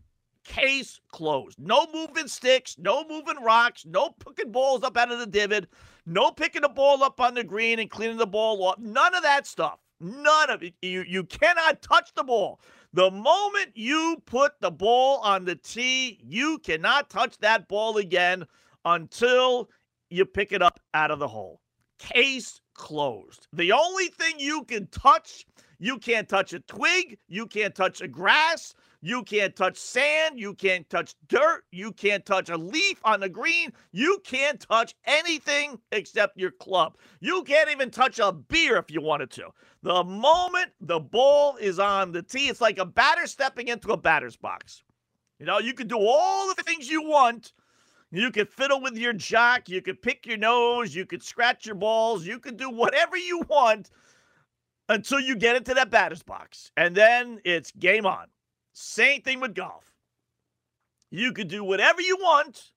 Case 0.49 0.99
closed. 1.13 1.59
No 1.61 1.87
moving 1.93 2.27
sticks, 2.27 2.77
no 2.79 3.05
moving 3.07 3.37
rocks, 3.43 3.85
no 3.85 4.11
picking 4.11 4.51
balls 4.51 4.83
up 4.83 4.97
out 4.97 5.13
of 5.13 5.19
the 5.19 5.27
divot, 5.27 5.69
no 6.07 6.31
picking 6.31 6.63
the 6.63 6.71
ball 6.71 7.03
up 7.03 7.21
on 7.21 7.35
the 7.35 7.45
green 7.45 7.79
and 7.79 7.91
cleaning 7.91 8.17
the 8.17 8.27
ball 8.27 8.63
off. 8.65 8.79
None 8.79 9.15
of 9.15 9.23
that 9.23 9.47
stuff. 9.47 9.79
None 10.01 10.51
of 10.51 10.63
it. 10.63 10.75
You, 10.81 11.05
you 11.07 11.25
cannot 11.25 11.83
touch 11.83 12.15
the 12.15 12.25
ball. 12.25 12.61
The 12.95 13.11
moment 13.11 13.73
you 13.75 14.23
put 14.25 14.53
the 14.61 14.71
ball 14.71 15.19
on 15.19 15.45
the 15.45 15.55
tee, 15.55 16.19
you 16.25 16.59
cannot 16.61 17.11
touch 17.11 17.37
that 17.39 17.69
ball 17.69 17.99
again 17.99 18.47
until 18.87 19.69
you 20.09 20.25
pick 20.25 20.53
it 20.53 20.63
up 20.63 20.81
out 20.95 21.11
of 21.11 21.19
the 21.19 21.29
hole. 21.29 21.61
Case 21.99 22.63
closed. 22.73 23.49
The 23.53 23.73
only 23.73 24.07
thing 24.07 24.37
you 24.39 24.65
can 24.65 24.87
touch, 24.87 25.45
you 25.79 25.99
can't 25.99 26.29
touch 26.29 26.55
a 26.55 26.61
twig, 26.61 27.19
you 27.29 27.47
can't 27.47 27.75
touch 27.75 28.01
a 28.01 28.09
grass, 28.09 28.73
you 29.01 29.23
can't 29.23 29.55
touch 29.55 29.77
sand. 29.77 30.41
You 30.41 30.55
can't 30.55 30.89
touch 30.91 31.15
dirt. 31.29 31.63
You 31.71 31.93
can't 31.93 32.27
touch 32.27 32.49
a 32.49 32.57
leaf 32.57 33.01
on 33.05 33.21
the 33.21 33.29
green. 33.29 33.73
You 33.93 34.21
can't 34.25 34.59
touch 34.61 34.95
anything 35.05 35.79
except 35.93 36.37
your 36.37 36.51
club. 36.51 36.97
You 37.21 37.45
can't 37.45 37.71
even 37.71 37.91
touch 37.91 38.19
a 38.19 38.33
beer 38.33 38.77
if 38.77 38.91
you 38.91 39.01
wanted 39.01 39.31
to. 39.33 39.51
The 39.83 40.03
moment 40.03 40.73
the 40.81 40.99
ball 40.99 41.57
is 41.57 41.79
on 41.79 42.11
the 42.11 42.23
tee, 42.23 42.49
it's 42.49 42.61
like 42.61 42.79
a 42.79 42.85
batter 42.85 43.27
stepping 43.27 43.69
into 43.69 43.93
a 43.93 43.97
batter's 43.97 44.37
box. 44.37 44.83
You 45.39 45.47
know, 45.47 45.61
you 45.61 45.75
can 45.75 45.87
do 45.87 45.99
all 45.99 46.53
the 46.53 46.63
things 46.65 46.91
you 46.91 47.03
want. 47.03 47.53
You 48.11 48.33
can 48.33 48.47
fiddle 48.47 48.81
with 48.81 48.97
your 48.97 49.13
jock. 49.13 49.69
You 49.69 49.81
can 49.81 49.95
pick 49.95 50.27
your 50.27 50.39
nose. 50.39 50.95
You 50.95 51.07
could 51.07 51.23
scratch 51.23 51.67
your 51.67 51.77
balls. 51.77 52.27
You 52.27 52.41
could 52.41 52.57
do 52.57 52.71
whatever 52.71 53.17
you 53.17 53.43
want 53.49 53.91
until 54.89 55.21
you 55.21 55.37
get 55.37 55.55
into 55.55 55.75
that 55.75 55.91
batter's 55.91 56.23
box. 56.23 56.73
And 56.77 56.97
then 56.97 57.41
it's 57.45 57.71
game 57.73 58.07
on. 58.07 58.27
Same 58.81 59.23
thing 59.23 59.41
with 59.41 59.57
golf. 59.57 59.93
You 61.11 61.33
could 61.33 61.49
do 61.49 61.65
whatever 61.65 62.01
you 62.01 62.17
want. 62.17 62.71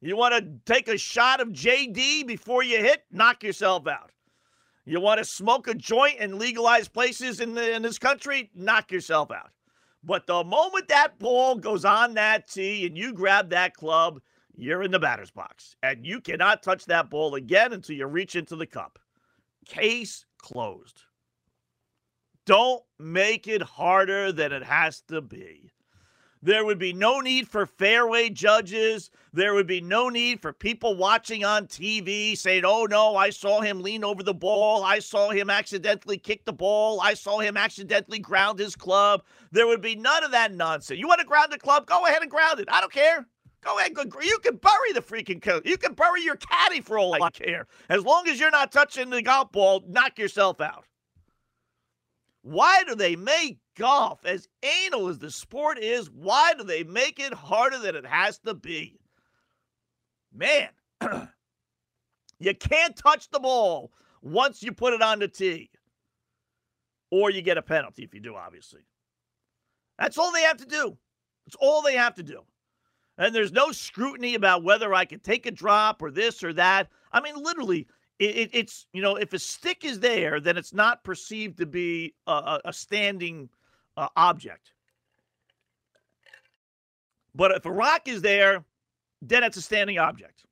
You 0.00 0.16
want 0.16 0.34
to 0.34 0.72
take 0.72 0.88
a 0.88 0.96
shot 0.96 1.42
of 1.42 1.48
JD 1.48 2.26
before 2.26 2.62
you 2.62 2.78
hit, 2.78 3.04
knock 3.12 3.42
yourself 3.42 3.86
out. 3.86 4.12
You 4.86 5.00
want 5.00 5.18
to 5.18 5.24
smoke 5.26 5.68
a 5.68 5.74
joint 5.74 6.20
in 6.20 6.38
legalized 6.38 6.94
places 6.94 7.40
in, 7.40 7.52
the, 7.52 7.74
in 7.74 7.82
this 7.82 7.98
country, 7.98 8.50
knock 8.54 8.90
yourself 8.90 9.30
out. 9.30 9.50
But 10.02 10.26
the 10.26 10.42
moment 10.42 10.88
that 10.88 11.18
ball 11.18 11.56
goes 11.56 11.84
on 11.84 12.14
that 12.14 12.48
tee 12.48 12.86
and 12.86 12.96
you 12.96 13.12
grab 13.12 13.50
that 13.50 13.74
club, 13.74 14.20
you're 14.56 14.82
in 14.82 14.90
the 14.90 14.98
batter's 14.98 15.30
box. 15.30 15.76
And 15.82 16.06
you 16.06 16.20
cannot 16.20 16.62
touch 16.62 16.86
that 16.86 17.10
ball 17.10 17.34
again 17.34 17.74
until 17.74 17.96
you 17.96 18.06
reach 18.06 18.36
into 18.36 18.56
the 18.56 18.66
cup. 18.66 18.98
Case 19.66 20.24
closed. 20.38 21.02
Don't 22.46 22.82
make 22.98 23.48
it 23.48 23.62
harder 23.62 24.30
than 24.32 24.52
it 24.52 24.64
has 24.64 25.00
to 25.08 25.20
be. 25.20 25.72
There 26.42 26.66
would 26.66 26.78
be 26.78 26.92
no 26.92 27.20
need 27.20 27.48
for 27.48 27.64
fairway 27.64 28.28
judges. 28.28 29.10
There 29.32 29.54
would 29.54 29.66
be 29.66 29.80
no 29.80 30.10
need 30.10 30.42
for 30.42 30.52
people 30.52 30.94
watching 30.94 31.42
on 31.42 31.66
TV 31.66 32.36
saying, 32.36 32.64
oh 32.66 32.84
no, 32.84 33.16
I 33.16 33.30
saw 33.30 33.62
him 33.62 33.80
lean 33.80 34.04
over 34.04 34.22
the 34.22 34.34
ball. 34.34 34.84
I 34.84 34.98
saw 34.98 35.30
him 35.30 35.48
accidentally 35.48 36.18
kick 36.18 36.44
the 36.44 36.52
ball. 36.52 37.00
I 37.00 37.14
saw 37.14 37.38
him 37.38 37.56
accidentally 37.56 38.18
ground 38.18 38.58
his 38.58 38.76
club. 38.76 39.22
There 39.52 39.66
would 39.66 39.80
be 39.80 39.96
none 39.96 40.22
of 40.22 40.32
that 40.32 40.52
nonsense. 40.52 41.00
You 41.00 41.08
want 41.08 41.20
to 41.20 41.26
ground 41.26 41.50
the 41.50 41.58
club? 41.58 41.86
Go 41.86 42.04
ahead 42.04 42.20
and 42.20 42.30
ground 42.30 42.60
it. 42.60 42.68
I 42.70 42.82
don't 42.82 42.92
care. 42.92 43.26
Go 43.62 43.78
ahead. 43.78 43.92
You 44.22 44.38
can 44.40 44.56
bury 44.56 44.92
the 44.92 45.00
freaking 45.00 45.40
coat. 45.40 45.64
You 45.64 45.78
can 45.78 45.94
bury 45.94 46.22
your 46.22 46.36
caddy 46.36 46.82
for 46.82 46.98
all 46.98 47.14
I 47.14 47.30
care. 47.30 47.66
As 47.88 48.04
long 48.04 48.28
as 48.28 48.38
you're 48.38 48.50
not 48.50 48.70
touching 48.70 49.08
the 49.08 49.22
golf 49.22 49.50
ball, 49.50 49.82
knock 49.88 50.18
yourself 50.18 50.60
out. 50.60 50.84
Why 52.44 52.82
do 52.86 52.94
they 52.94 53.16
make 53.16 53.58
golf, 53.74 54.20
as 54.26 54.48
anal 54.62 55.08
as 55.08 55.18
the 55.18 55.30
sport 55.30 55.78
is, 55.78 56.10
why 56.10 56.52
do 56.52 56.62
they 56.62 56.84
make 56.84 57.18
it 57.18 57.32
harder 57.32 57.78
than 57.78 57.96
it 57.96 58.04
has 58.04 58.38
to 58.40 58.52
be? 58.52 59.00
Man, 60.30 60.68
you 62.38 62.54
can't 62.54 62.94
touch 62.94 63.30
the 63.30 63.40
ball 63.40 63.92
once 64.20 64.62
you 64.62 64.72
put 64.72 64.92
it 64.92 65.00
on 65.00 65.20
the 65.20 65.28
tee, 65.28 65.70
or 67.10 67.30
you 67.30 67.40
get 67.40 67.56
a 67.56 67.62
penalty 67.62 68.04
if 68.04 68.12
you 68.12 68.20
do, 68.20 68.36
obviously. 68.36 68.82
That's 69.98 70.18
all 70.18 70.30
they 70.30 70.42
have 70.42 70.58
to 70.58 70.66
do. 70.66 70.98
That's 71.46 71.56
all 71.58 71.80
they 71.80 71.94
have 71.94 72.14
to 72.16 72.22
do. 72.22 72.42
And 73.16 73.34
there's 73.34 73.52
no 73.52 73.72
scrutiny 73.72 74.34
about 74.34 74.64
whether 74.64 74.92
I 74.92 75.06
can 75.06 75.20
take 75.20 75.46
a 75.46 75.50
drop 75.50 76.02
or 76.02 76.10
this 76.10 76.44
or 76.44 76.52
that. 76.52 76.90
I 77.10 77.22
mean, 77.22 77.42
literally, 77.42 77.86
it, 78.18 78.36
it, 78.36 78.50
it's 78.52 78.86
you 78.92 79.02
know 79.02 79.16
if 79.16 79.32
a 79.32 79.38
stick 79.38 79.84
is 79.84 80.00
there, 80.00 80.40
then 80.40 80.56
it's 80.56 80.72
not 80.72 81.04
perceived 81.04 81.58
to 81.58 81.66
be 81.66 82.14
a, 82.26 82.60
a 82.64 82.72
standing 82.72 83.48
uh, 83.96 84.08
object. 84.16 84.72
But 87.34 87.50
if 87.52 87.66
a 87.66 87.72
rock 87.72 88.06
is 88.06 88.22
there, 88.22 88.64
then 89.20 89.42
it's 89.42 89.56
a 89.56 89.62
standing 89.62 89.98
object. 89.98 90.44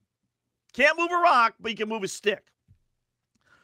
Can't 0.72 0.98
move 0.98 1.12
a 1.12 1.16
rock, 1.16 1.54
but 1.60 1.70
you 1.70 1.76
can 1.76 1.88
move 1.88 2.02
a 2.02 2.08
stick 2.08 2.44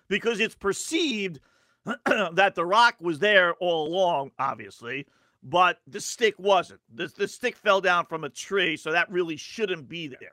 because 0.09 0.41
it's 0.41 0.55
perceived 0.55 1.41
that 2.07 2.55
the 2.55 2.65
rock 2.65 2.97
was 3.01 3.19
there 3.19 3.55
all 3.55 3.89
along, 3.89 4.31
obviously, 4.39 5.07
but 5.43 5.79
the 5.87 6.01
stick 6.01 6.35
wasn't. 6.39 6.81
The, 6.95 7.11
the 7.17 7.29
stick 7.29 7.57
fell 7.57 7.81
down 7.81 8.07
from 8.07 8.25
a 8.25 8.29
tree, 8.29 8.77
so 8.77 8.93
that 8.93 9.11
really 9.11 9.37
shouldn't 9.37 9.89
be 9.89 10.07
there. 10.07 10.33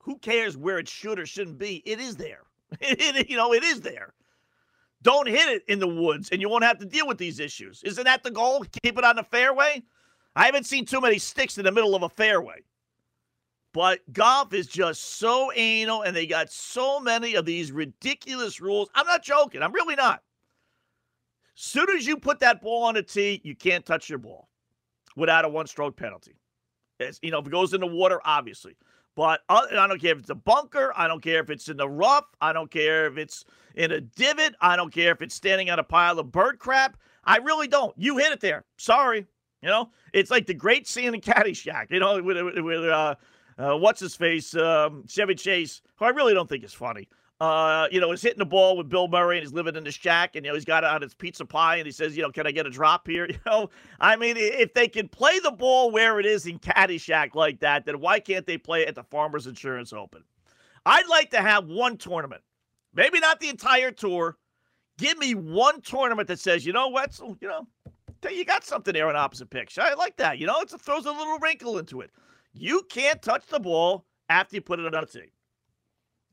Who 0.00 0.18
cares 0.18 0.56
where 0.56 0.78
it 0.78 0.88
should 0.88 1.18
or 1.18 1.26
shouldn't 1.26 1.58
be? 1.58 1.82
It 1.86 2.00
is 2.00 2.16
there. 2.16 2.42
You 3.28 3.36
know, 3.36 3.52
it 3.52 3.62
is 3.64 3.80
there. 3.80 4.14
Don't 5.02 5.28
hit 5.28 5.48
it 5.48 5.62
in 5.68 5.78
the 5.78 5.88
woods 5.88 6.28
and 6.30 6.40
you 6.40 6.48
won't 6.48 6.64
have 6.64 6.78
to 6.78 6.84
deal 6.84 7.06
with 7.06 7.18
these 7.18 7.40
issues. 7.40 7.82
Isn't 7.82 8.04
that 8.04 8.22
the 8.22 8.30
goal? 8.30 8.64
Keep 8.82 8.98
it 8.98 9.04
on 9.04 9.16
the 9.16 9.22
fairway? 9.22 9.82
I 10.36 10.46
haven't 10.46 10.66
seen 10.66 10.84
too 10.84 11.00
many 11.00 11.18
sticks 11.18 11.58
in 11.58 11.64
the 11.64 11.72
middle 11.72 11.94
of 11.94 12.02
a 12.02 12.08
fairway. 12.08 12.62
But 13.72 14.00
golf 14.12 14.52
is 14.52 14.66
just 14.66 15.18
so 15.18 15.52
anal 15.54 16.02
and 16.02 16.14
they 16.14 16.26
got 16.26 16.50
so 16.50 17.00
many 17.00 17.34
of 17.34 17.44
these 17.44 17.72
ridiculous 17.72 18.60
rules. 18.60 18.88
I'm 18.94 19.06
not 19.06 19.22
joking. 19.22 19.62
I'm 19.62 19.72
really 19.72 19.94
not. 19.94 20.22
Soon 21.54 21.88
as 21.90 22.06
you 22.06 22.16
put 22.16 22.40
that 22.40 22.62
ball 22.62 22.84
on 22.84 22.96
a 22.96 23.02
tee, 23.02 23.40
you 23.44 23.54
can't 23.54 23.86
touch 23.86 24.08
your 24.08 24.18
ball 24.18 24.48
without 25.16 25.44
a 25.44 25.48
one 25.48 25.66
stroke 25.66 25.96
penalty. 25.96 26.36
It's, 26.98 27.18
you 27.22 27.30
know, 27.30 27.38
if 27.38 27.46
it 27.46 27.50
goes 27.50 27.72
in 27.72 27.80
the 27.80 27.86
water, 27.86 28.20
obviously. 28.24 28.76
But 29.16 29.40
I 29.48 29.66
don't 29.70 30.00
care 30.00 30.12
if 30.12 30.20
it's 30.20 30.30
a 30.30 30.34
bunker. 30.34 30.92
I 30.96 31.08
don't 31.08 31.22
care 31.22 31.40
if 31.40 31.50
it's 31.50 31.68
in 31.68 31.76
the 31.76 31.88
rough. 31.88 32.24
I 32.40 32.52
don't 32.52 32.70
care 32.70 33.06
if 33.06 33.18
it's 33.18 33.44
in 33.74 33.92
a 33.92 34.00
divot. 34.00 34.54
I 34.60 34.76
don't 34.76 34.92
care 34.92 35.12
if 35.12 35.20
it's 35.20 35.34
standing 35.34 35.68
on 35.70 35.78
a 35.78 35.84
pile 35.84 36.18
of 36.18 36.32
bird 36.32 36.58
crap. 36.58 36.96
I 37.24 37.36
really 37.38 37.68
don't. 37.68 37.92
You 37.98 38.16
hit 38.18 38.32
it 38.32 38.40
there. 38.40 38.64
Sorry. 38.78 39.26
You 39.62 39.68
know, 39.68 39.90
it's 40.14 40.30
like 40.30 40.46
the 40.46 40.54
great 40.54 40.88
scene 40.88 41.14
in 41.14 41.20
Caddyshack. 41.20 41.90
You 41.90 42.00
know, 42.00 42.22
with, 42.22 42.36
with 42.58 42.84
uh, 42.84 43.14
uh, 43.58 43.76
what's 43.76 44.00
his 44.00 44.16
face, 44.16 44.54
um, 44.54 45.04
Chevy 45.06 45.34
Chase, 45.34 45.82
who 45.96 46.06
I 46.06 46.10
really 46.10 46.32
don't 46.32 46.48
think 46.48 46.64
is 46.64 46.72
funny 46.72 47.08
uh, 47.40 47.88
you 47.90 48.00
know, 48.00 48.12
is 48.12 48.20
hitting 48.20 48.38
the 48.38 48.44
ball 48.44 48.76
with 48.76 48.90
Bill 48.90 49.08
Murray 49.08 49.38
and 49.38 49.44
he's 49.44 49.54
living 49.54 49.74
in 49.74 49.84
the 49.84 49.90
shack 49.90 50.36
and, 50.36 50.44
you 50.44 50.50
know, 50.50 50.54
he's 50.54 50.66
got 50.66 50.84
it 50.84 50.90
on 50.90 51.00
his 51.00 51.14
pizza 51.14 51.46
pie 51.46 51.76
and 51.76 51.86
he 51.86 51.92
says, 51.92 52.14
you 52.14 52.22
know, 52.22 52.30
can 52.30 52.46
I 52.46 52.50
get 52.50 52.66
a 52.66 52.70
drop 52.70 53.06
here? 53.06 53.26
You 53.30 53.38
know, 53.46 53.70
I 54.00 54.16
mean, 54.16 54.36
if 54.36 54.74
they 54.74 54.88
can 54.88 55.08
play 55.08 55.38
the 55.38 55.52
ball 55.52 55.90
where 55.90 56.20
it 56.20 56.26
is 56.26 56.46
in 56.46 56.58
Caddyshack 56.58 57.34
like 57.34 57.60
that, 57.60 57.86
then 57.86 58.00
why 58.00 58.20
can't 58.20 58.44
they 58.44 58.58
play 58.58 58.86
at 58.86 58.94
the 58.94 59.04
Farmers 59.04 59.46
Insurance 59.46 59.92
Open? 59.92 60.24
I'd 60.84 61.06
like 61.06 61.30
to 61.30 61.40
have 61.40 61.66
one 61.66 61.96
tournament, 61.96 62.42
maybe 62.92 63.20
not 63.20 63.40
the 63.40 63.48
entire 63.48 63.92
tour. 63.92 64.36
Give 64.98 65.16
me 65.16 65.34
one 65.34 65.80
tournament 65.80 66.28
that 66.28 66.40
says, 66.40 66.66
you 66.66 66.72
know 66.72 66.88
what, 66.88 67.14
so, 67.14 67.36
you 67.40 67.48
know, 67.48 67.66
you 68.28 68.44
got 68.44 68.64
something 68.64 68.92
there 68.92 69.08
on 69.08 69.16
opposite 69.16 69.48
pitch. 69.48 69.78
I 69.78 69.94
like 69.94 70.16
that. 70.16 70.38
You 70.38 70.46
know, 70.46 70.60
it 70.60 70.68
throws 70.68 71.06
a 71.06 71.12
little 71.12 71.38
wrinkle 71.38 71.78
into 71.78 72.00
it. 72.00 72.10
You 72.52 72.82
can't 72.90 73.22
touch 73.22 73.46
the 73.46 73.60
ball 73.60 74.04
after 74.28 74.56
you 74.56 74.60
put 74.60 74.80
it 74.80 74.94
on 74.94 75.02
a 75.02 75.06
tee. 75.06 75.30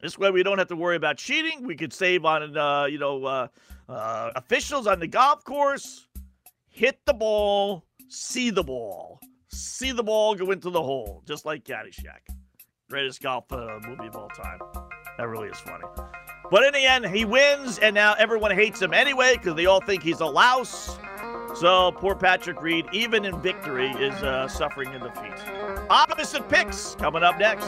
This 0.01 0.17
way, 0.17 0.29
we 0.29 0.43
don't 0.43 0.59
have 0.59 0.67
to 0.67 0.75
worry 0.75 0.95
about 0.95 1.17
cheating. 1.17 1.65
We 1.65 1.75
could 1.75 1.91
save 1.91 2.23
on, 2.23 2.55
uh, 2.55 2.85
you 2.85 2.99
know, 2.99 3.25
uh, 3.25 3.47
uh, 3.89 4.31
officials 4.35 4.85
on 4.85 4.99
the 4.99 5.07
golf 5.07 5.43
course. 5.43 6.07
Hit 6.69 6.99
the 7.05 7.13
ball, 7.13 7.83
see 8.07 8.51
the 8.51 8.63
ball, 8.63 9.19
see 9.47 9.91
the 9.91 10.03
ball 10.03 10.35
go 10.35 10.51
into 10.51 10.69
the 10.69 10.81
hole, 10.81 11.23
just 11.25 11.45
like 11.45 11.63
Caddyshack. 11.63 12.21
Greatest 12.89 13.21
golf 13.21 13.51
uh, 13.51 13.79
movie 13.87 14.07
of 14.07 14.15
all 14.15 14.29
time. 14.29 14.59
That 15.17 15.27
really 15.27 15.47
is 15.47 15.59
funny. 15.59 15.85
But 16.51 16.63
in 16.63 16.73
the 16.73 16.85
end, 16.85 17.07
he 17.07 17.25
wins, 17.25 17.79
and 17.79 17.95
now 17.95 18.13
everyone 18.13 18.51
hates 18.51 18.81
him 18.81 18.93
anyway 18.93 19.33
because 19.33 19.55
they 19.55 19.65
all 19.65 19.81
think 19.81 20.03
he's 20.03 20.19
a 20.19 20.25
louse. 20.25 20.97
So 21.55 21.91
poor 21.93 22.15
Patrick 22.15 22.61
Reed, 22.61 22.85
even 22.93 23.25
in 23.25 23.41
victory, 23.41 23.89
is 23.89 24.13
uh, 24.21 24.47
suffering 24.47 24.93
in 24.93 25.01
defeat. 25.01 25.33
Opposite 25.89 26.47
picks 26.47 26.93
coming 26.95 27.23
up 27.23 27.39
next. 27.39 27.67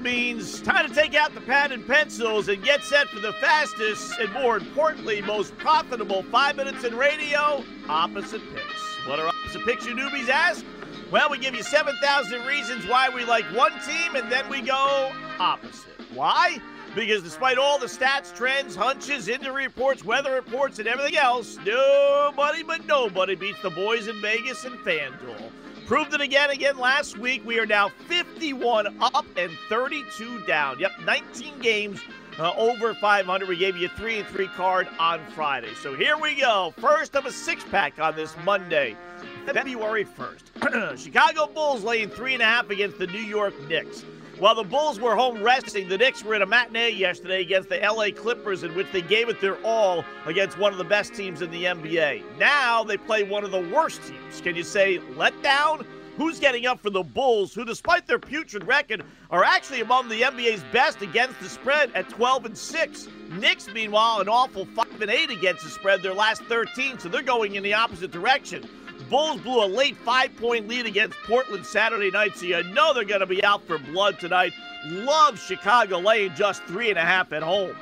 means 0.00 0.60
time 0.62 0.88
to 0.88 0.94
take 0.94 1.14
out 1.14 1.34
the 1.34 1.40
pad 1.40 1.72
and 1.72 1.86
pencils 1.86 2.48
and 2.48 2.62
get 2.62 2.82
set 2.82 3.08
for 3.08 3.20
the 3.20 3.32
fastest 3.34 4.18
and 4.18 4.32
more 4.32 4.56
importantly, 4.56 5.20
most 5.22 5.56
profitable 5.58 6.22
five 6.24 6.56
minutes 6.56 6.84
in 6.84 6.96
radio 6.96 7.62
opposite 7.88 8.42
picks. 8.54 9.06
What 9.06 9.18
are 9.18 9.28
opposite 9.28 9.64
picks, 9.64 9.86
you 9.86 9.94
newbies 9.94 10.28
ask? 10.28 10.64
Well, 11.10 11.30
we 11.30 11.38
give 11.38 11.54
you 11.54 11.62
7,000 11.62 12.44
reasons 12.44 12.86
why 12.86 13.08
we 13.08 13.24
like 13.24 13.44
one 13.54 13.72
team 13.86 14.14
and 14.14 14.30
then 14.30 14.48
we 14.48 14.60
go 14.60 15.10
opposite. 15.38 15.92
Why? 16.12 16.58
Because 16.94 17.22
despite 17.22 17.58
all 17.58 17.78
the 17.78 17.86
stats, 17.86 18.34
trends, 18.34 18.74
hunches, 18.74 19.28
injury 19.28 19.64
reports, 19.64 20.04
weather 20.04 20.34
reports, 20.34 20.78
and 20.78 20.88
everything 20.88 21.16
else, 21.16 21.58
nobody 21.64 22.62
but 22.62 22.84
nobody 22.86 23.34
beats 23.34 23.60
the 23.62 23.70
boys 23.70 24.08
in 24.08 24.20
Vegas 24.20 24.64
and 24.64 24.78
FanDuel. 24.80 25.50
Proved 25.88 26.12
it 26.12 26.20
again 26.20 26.50
again 26.50 26.76
last 26.76 27.16
week. 27.16 27.40
We 27.46 27.58
are 27.58 27.64
now 27.64 27.88
51 27.88 28.94
up 29.00 29.24
and 29.38 29.50
32 29.70 30.44
down. 30.44 30.78
Yep, 30.78 30.90
19 31.06 31.60
games 31.60 31.98
uh, 32.38 32.52
over 32.58 32.92
500. 32.92 33.48
We 33.48 33.56
gave 33.56 33.74
you 33.74 33.86
a 33.86 33.96
3 33.96 34.18
and 34.18 34.28
3 34.28 34.48
card 34.48 34.86
on 34.98 35.18
Friday. 35.34 35.72
So 35.80 35.94
here 35.94 36.18
we 36.18 36.34
go. 36.34 36.74
First 36.76 37.16
of 37.16 37.24
a 37.24 37.32
six 37.32 37.64
pack 37.64 37.98
on 37.98 38.14
this 38.14 38.36
Monday, 38.44 38.98
February 39.46 40.04
1st. 40.04 40.98
Chicago 40.98 41.46
Bulls 41.46 41.82
laying 41.82 42.10
3.5 42.10 42.68
against 42.68 42.98
the 42.98 43.06
New 43.06 43.22
York 43.22 43.54
Knicks. 43.66 44.04
While 44.38 44.54
the 44.54 44.62
Bulls 44.62 45.00
were 45.00 45.16
home 45.16 45.42
resting, 45.42 45.88
the 45.88 45.98
Knicks 45.98 46.22
were 46.22 46.36
in 46.36 46.42
a 46.42 46.46
matinee 46.46 46.90
yesterday 46.90 47.40
against 47.40 47.68
the 47.68 47.78
LA 47.78 48.10
Clippers, 48.14 48.62
in 48.62 48.72
which 48.76 48.86
they 48.92 49.02
gave 49.02 49.28
it 49.28 49.40
their 49.40 49.56
all 49.64 50.04
against 50.26 50.56
one 50.56 50.70
of 50.70 50.78
the 50.78 50.84
best 50.84 51.12
teams 51.12 51.42
in 51.42 51.50
the 51.50 51.64
NBA. 51.64 52.22
Now 52.38 52.84
they 52.84 52.96
play 52.96 53.24
one 53.24 53.42
of 53.42 53.50
the 53.50 53.68
worst 53.74 54.00
teams. 54.04 54.40
Can 54.40 54.54
you 54.54 54.62
say 54.62 55.00
let 55.16 55.42
down? 55.42 55.84
Who's 56.16 56.38
getting 56.38 56.66
up 56.66 56.80
for 56.80 56.90
the 56.90 57.02
Bulls, 57.02 57.52
who, 57.52 57.64
despite 57.64 58.06
their 58.06 58.20
putrid 58.20 58.64
record, 58.64 59.02
are 59.30 59.42
actually 59.42 59.80
among 59.80 60.08
the 60.08 60.22
NBA's 60.22 60.62
best 60.72 61.02
against 61.02 61.40
the 61.40 61.48
spread 61.48 61.90
at 61.96 62.08
12 62.08 62.46
and 62.46 62.56
6? 62.56 63.08
Knicks, 63.30 63.66
meanwhile, 63.72 64.20
an 64.20 64.28
awful 64.28 64.66
5 64.66 65.02
and 65.02 65.10
8 65.10 65.30
against 65.30 65.64
the 65.64 65.70
spread, 65.70 66.00
their 66.00 66.14
last 66.14 66.42
13, 66.44 67.00
so 67.00 67.08
they're 67.08 67.22
going 67.22 67.56
in 67.56 67.64
the 67.64 67.74
opposite 67.74 68.12
direction. 68.12 68.68
Bulls 69.08 69.40
blew 69.40 69.64
a 69.64 69.66
late 69.66 69.96
five 69.96 70.36
point 70.36 70.68
lead 70.68 70.86
against 70.86 71.16
Portland 71.24 71.64
Saturday 71.64 72.10
night, 72.10 72.36
so 72.36 72.46
you 72.46 72.62
know 72.62 72.92
they're 72.92 73.04
going 73.04 73.20
to 73.20 73.26
be 73.26 73.42
out 73.42 73.66
for 73.66 73.78
blood 73.78 74.18
tonight. 74.18 74.52
Love 74.86 75.38
Chicago 75.38 75.98
laying 75.98 76.34
just 76.34 76.62
three 76.64 76.90
and 76.90 76.98
a 76.98 77.04
half 77.04 77.32
at 77.32 77.42
home. 77.42 77.74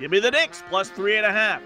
Give 0.00 0.10
me 0.10 0.18
the 0.18 0.30
Knicks 0.30 0.62
plus 0.68 0.90
three 0.90 1.16
and 1.16 1.24
a 1.24 1.32
half. 1.32 1.62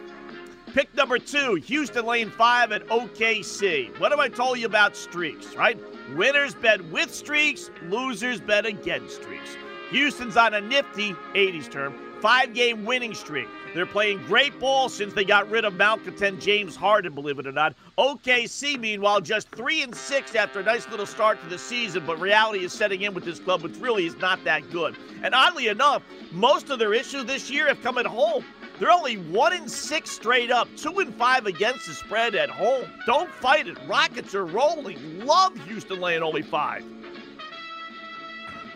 Pick 0.73 0.95
number 0.95 1.19
two, 1.19 1.55
Houston 1.55 2.07
laying 2.07 2.31
five 2.31 2.71
at 2.71 2.87
OKC. 2.87 3.99
What 3.99 4.13
have 4.13 4.21
I 4.21 4.29
told 4.29 4.59
you 4.59 4.67
about 4.67 4.95
streaks, 4.95 5.57
right? 5.57 5.79
Winners 6.15 6.55
bet 6.55 6.85
with 6.87 7.13
streaks, 7.13 7.71
losers 7.89 8.41
bet 8.41 8.67
against 8.67 9.17
streaks. 9.23 9.57
Houston's 9.91 10.37
on 10.37 10.55
a 10.55 10.61
nifty 10.61 11.15
80s 11.35 11.69
term 11.69 11.95
five 12.21 12.55
game 12.55 12.85
winning 12.85 13.15
streak. 13.15 13.49
They're 13.73 13.87
playing 13.87 14.19
great 14.27 14.59
ball 14.59 14.89
since 14.89 15.15
they 15.15 15.25
got 15.25 15.49
rid 15.49 15.65
of 15.65 15.75
malcontent 15.75 16.41
James 16.41 16.75
Harden, 16.75 17.15
believe 17.15 17.39
it 17.39 17.47
or 17.47 17.53
not. 17.53 17.75
OKC, 17.99 18.79
meanwhile, 18.79 19.21
just 19.21 19.49
three 19.51 19.83
and 19.83 19.95
six 19.95 20.35
after 20.35 20.59
a 20.59 20.65
nice 20.65 20.89
little 20.89 21.07
start 21.07 21.41
to 21.43 21.49
the 21.49 21.59
season, 21.59 22.05
but 22.05 22.19
reality 22.21 22.65
is 22.65 22.73
setting 22.73 23.03
in 23.03 23.15
with 23.15 23.25
this 23.25 23.39
club, 23.39 23.63
which 23.63 23.77
really 23.77 24.07
is 24.07 24.17
not 24.17 24.43
that 24.43 24.69
good. 24.71 24.97
And 25.23 25.35
oddly 25.35 25.69
enough, 25.69 26.03
most 26.33 26.69
of 26.71 26.81
their 26.81 26.93
issues 26.93 27.27
this 27.27 27.49
year 27.49 27.69
have 27.69 27.81
come 27.81 27.97
at 27.97 28.07
home. 28.07 28.45
They're 28.81 28.91
only 28.91 29.17
one 29.19 29.53
and 29.53 29.71
six 29.71 30.11
straight 30.11 30.51
up, 30.51 30.67
two 30.77 30.99
and 30.99 31.15
five 31.15 31.47
against 31.47 31.87
the 31.87 31.95
spread 31.95 32.35
at 32.35 32.51
home. 32.51 32.87
Don't 33.07 33.31
fight 33.31 33.69
it. 33.69 33.79
Rockets 33.87 34.35
are 34.35 34.47
rolling. 34.47 35.25
Love 35.25 35.55
Houston 35.67 36.01
laying 36.01 36.23
only 36.23 36.43
five. 36.43 36.83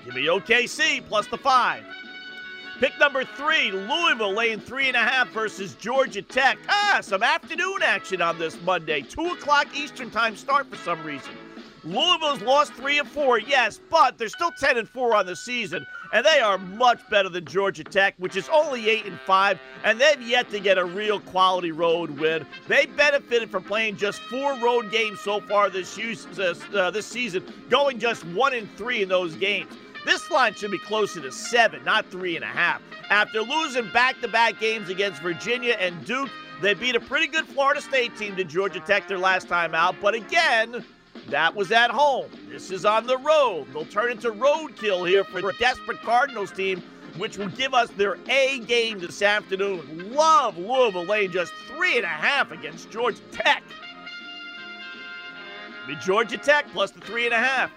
Give 0.04 0.14
me 0.14 0.26
OKC 0.26 1.04
plus 1.08 1.26
the 1.26 1.38
five. 1.38 1.84
Pick 2.80 2.98
number 2.98 3.24
three, 3.24 3.70
Louisville 3.70 4.32
laying 4.32 4.58
three 4.58 4.88
and 4.88 4.96
a 4.96 5.00
half 5.00 5.28
versus 5.28 5.74
Georgia 5.74 6.22
Tech. 6.22 6.58
Ah, 6.68 6.98
some 7.02 7.22
afternoon 7.22 7.82
action 7.82 8.20
on 8.20 8.36
this 8.36 8.60
Monday. 8.62 9.00
Two 9.00 9.26
o'clock 9.26 9.68
Eastern 9.76 10.10
time 10.10 10.36
start 10.36 10.66
for 10.68 10.76
some 10.76 11.02
reason. 11.04 11.32
Louisville's 11.84 12.40
lost 12.40 12.72
three 12.74 12.98
of 12.98 13.06
four, 13.06 13.38
yes, 13.38 13.78
but 13.90 14.18
they're 14.18 14.28
still 14.28 14.50
ten 14.58 14.78
and 14.78 14.88
four 14.88 15.14
on 15.14 15.26
the 15.26 15.36
season, 15.36 15.86
and 16.12 16.24
they 16.24 16.40
are 16.40 16.58
much 16.58 16.98
better 17.10 17.28
than 17.28 17.44
Georgia 17.44 17.84
Tech, 17.84 18.14
which 18.16 18.36
is 18.36 18.48
only 18.48 18.88
eight 18.88 19.04
and 19.04 19.20
five, 19.20 19.60
and 19.84 20.00
they've 20.00 20.22
yet 20.22 20.50
to 20.50 20.58
get 20.58 20.78
a 20.78 20.84
real 20.84 21.20
quality 21.20 21.72
road 21.72 22.10
win. 22.18 22.44
They 22.66 22.86
benefited 22.86 23.50
from 23.50 23.64
playing 23.64 23.98
just 23.98 24.18
four 24.22 24.58
road 24.58 24.90
games 24.90 25.20
so 25.20 25.40
far 25.40 25.68
this, 25.70 25.96
uh, 25.98 26.90
this 26.90 27.06
season, 27.06 27.44
going 27.68 27.98
just 27.98 28.24
one 28.28 28.54
and 28.54 28.68
three 28.76 29.02
in 29.02 29.08
those 29.08 29.34
games. 29.34 29.70
This 30.04 30.30
line 30.30 30.54
should 30.54 30.70
be 30.70 30.78
closer 30.78 31.20
to 31.20 31.32
seven, 31.32 31.82
not 31.84 32.06
three 32.06 32.36
and 32.36 32.44
a 32.44 32.48
half. 32.48 32.82
After 33.10 33.40
losing 33.40 33.90
back 33.92 34.20
to 34.20 34.28
back 34.28 34.60
games 34.60 34.88
against 34.88 35.22
Virginia 35.22 35.76
and 35.78 36.04
Duke, 36.04 36.30
they 36.60 36.74
beat 36.74 36.94
a 36.94 37.00
pretty 37.00 37.26
good 37.26 37.46
Florida 37.46 37.80
State 37.80 38.16
team 38.16 38.36
to 38.36 38.44
Georgia 38.44 38.80
Tech 38.80 39.08
their 39.08 39.18
last 39.18 39.48
time 39.48 39.74
out. 39.74 39.96
But 40.00 40.14
again, 40.14 40.84
that 41.28 41.54
was 41.54 41.72
at 41.72 41.90
home. 41.90 42.30
This 42.48 42.70
is 42.70 42.84
on 42.84 43.06
the 43.06 43.18
road. 43.18 43.66
They'll 43.72 43.86
turn 43.86 44.10
into 44.10 44.30
roadkill 44.30 45.08
here 45.08 45.24
for 45.24 45.48
a 45.48 45.52
desperate 45.54 46.00
Cardinals 46.02 46.52
team, 46.52 46.82
which 47.16 47.38
will 47.38 47.48
give 47.48 47.74
us 47.74 47.90
their 47.90 48.18
A 48.28 48.60
game 48.60 48.98
this 48.98 49.22
afternoon. 49.22 50.12
Love 50.12 50.58
Louisville 50.58 51.04
laying 51.04 51.30
just 51.30 51.52
three 51.68 51.96
and 51.96 52.04
a 52.04 52.08
half 52.08 52.50
against 52.50 52.90
Georgia 52.90 53.22
Tech. 53.32 53.62
Be 55.86 55.96
Georgia 55.96 56.38
Tech 56.38 56.66
plus 56.72 56.90
the 56.90 57.00
three 57.00 57.24
and 57.24 57.34
a 57.34 57.38
half. 57.38 57.70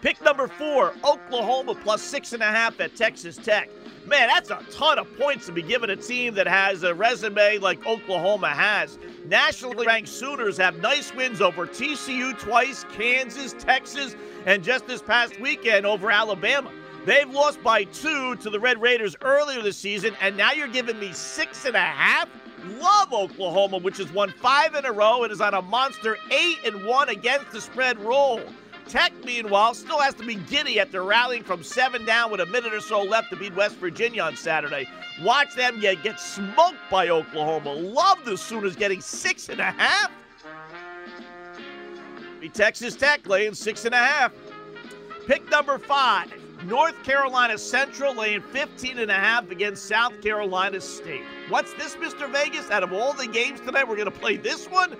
Pick 0.00 0.22
number 0.22 0.46
four, 0.46 0.94
Oklahoma 1.04 1.74
plus 1.74 2.00
six 2.00 2.32
and 2.32 2.42
a 2.42 2.46
half 2.46 2.78
at 2.80 2.94
Texas 2.94 3.36
Tech. 3.36 3.68
Man, 4.06 4.28
that's 4.28 4.48
a 4.50 4.62
ton 4.70 4.96
of 4.98 5.12
points 5.18 5.46
to 5.46 5.52
be 5.52 5.60
given 5.60 5.90
a 5.90 5.96
team 5.96 6.34
that 6.34 6.46
has 6.46 6.84
a 6.84 6.94
resume 6.94 7.58
like 7.58 7.84
Oklahoma 7.84 8.48
has. 8.48 8.96
Nationally 9.26 9.86
ranked 9.86 10.08
Sooners 10.08 10.56
have 10.56 10.78
nice 10.78 11.12
wins 11.14 11.40
over 11.40 11.66
TCU 11.66 12.38
twice, 12.38 12.84
Kansas, 12.92 13.54
Texas, 13.58 14.14
and 14.46 14.62
just 14.62 14.86
this 14.86 15.02
past 15.02 15.38
weekend 15.40 15.84
over 15.84 16.12
Alabama. 16.12 16.70
They've 17.04 17.28
lost 17.28 17.62
by 17.62 17.84
two 17.84 18.36
to 18.36 18.50
the 18.50 18.60
Red 18.60 18.80
Raiders 18.80 19.16
earlier 19.22 19.60
this 19.62 19.76
season, 19.76 20.14
and 20.20 20.36
now 20.36 20.52
you're 20.52 20.68
giving 20.68 20.98
me 21.00 21.12
six 21.12 21.64
and 21.64 21.74
a 21.74 21.80
half? 21.80 22.28
Love 22.78 23.12
Oklahoma, 23.12 23.78
which 23.78 23.98
has 23.98 24.12
won 24.12 24.32
five 24.40 24.74
in 24.74 24.84
a 24.84 24.92
row 24.92 25.24
and 25.24 25.32
is 25.32 25.40
on 25.40 25.54
a 25.54 25.62
monster 25.62 26.16
eight 26.30 26.58
and 26.64 26.84
one 26.84 27.08
against 27.08 27.50
the 27.50 27.60
spread 27.60 27.98
roll. 28.00 28.40
Tech, 28.88 29.12
meanwhile, 29.24 29.74
still 29.74 30.00
has 30.00 30.14
to 30.14 30.24
be 30.24 30.36
giddy 30.36 30.80
after 30.80 31.02
rallying 31.02 31.42
from 31.42 31.62
seven 31.62 32.06
down 32.06 32.30
with 32.30 32.40
a 32.40 32.46
minute 32.46 32.72
or 32.72 32.80
so 32.80 33.02
left 33.02 33.28
to 33.30 33.36
beat 33.36 33.54
West 33.54 33.76
Virginia 33.76 34.22
on 34.22 34.34
Saturday. 34.34 34.88
Watch 35.22 35.54
them 35.54 35.78
get, 35.80 36.02
get 36.02 36.18
smoked 36.18 36.78
by 36.90 37.08
Oklahoma. 37.10 37.74
Love 37.74 38.24
the 38.24 38.36
Sooners 38.36 38.76
getting 38.76 39.00
six 39.00 39.50
and 39.50 39.60
a 39.60 39.70
half. 39.70 40.10
Be 42.40 42.48
Texas 42.48 42.96
Tech 42.96 43.28
laying 43.28 43.52
six 43.54 43.84
and 43.84 43.94
a 43.94 43.98
half. 43.98 44.32
Pick 45.26 45.50
number 45.50 45.78
five. 45.78 46.32
North 46.64 47.00
Carolina 47.04 47.56
Central 47.58 48.14
laying 48.14 48.42
15 48.42 48.98
and 48.98 49.10
a 49.10 49.14
half 49.14 49.50
against 49.50 49.86
South 49.86 50.20
Carolina 50.22 50.80
State. 50.80 51.22
What's 51.48 51.72
this, 51.74 51.94
Mr. 51.96 52.30
Vegas? 52.30 52.70
Out 52.70 52.82
of 52.82 52.92
all 52.92 53.12
the 53.12 53.26
games 53.26 53.60
tonight, 53.60 53.86
we're 53.86 53.96
going 53.96 54.10
to 54.10 54.18
play 54.18 54.36
this 54.36 54.66
one? 54.66 54.96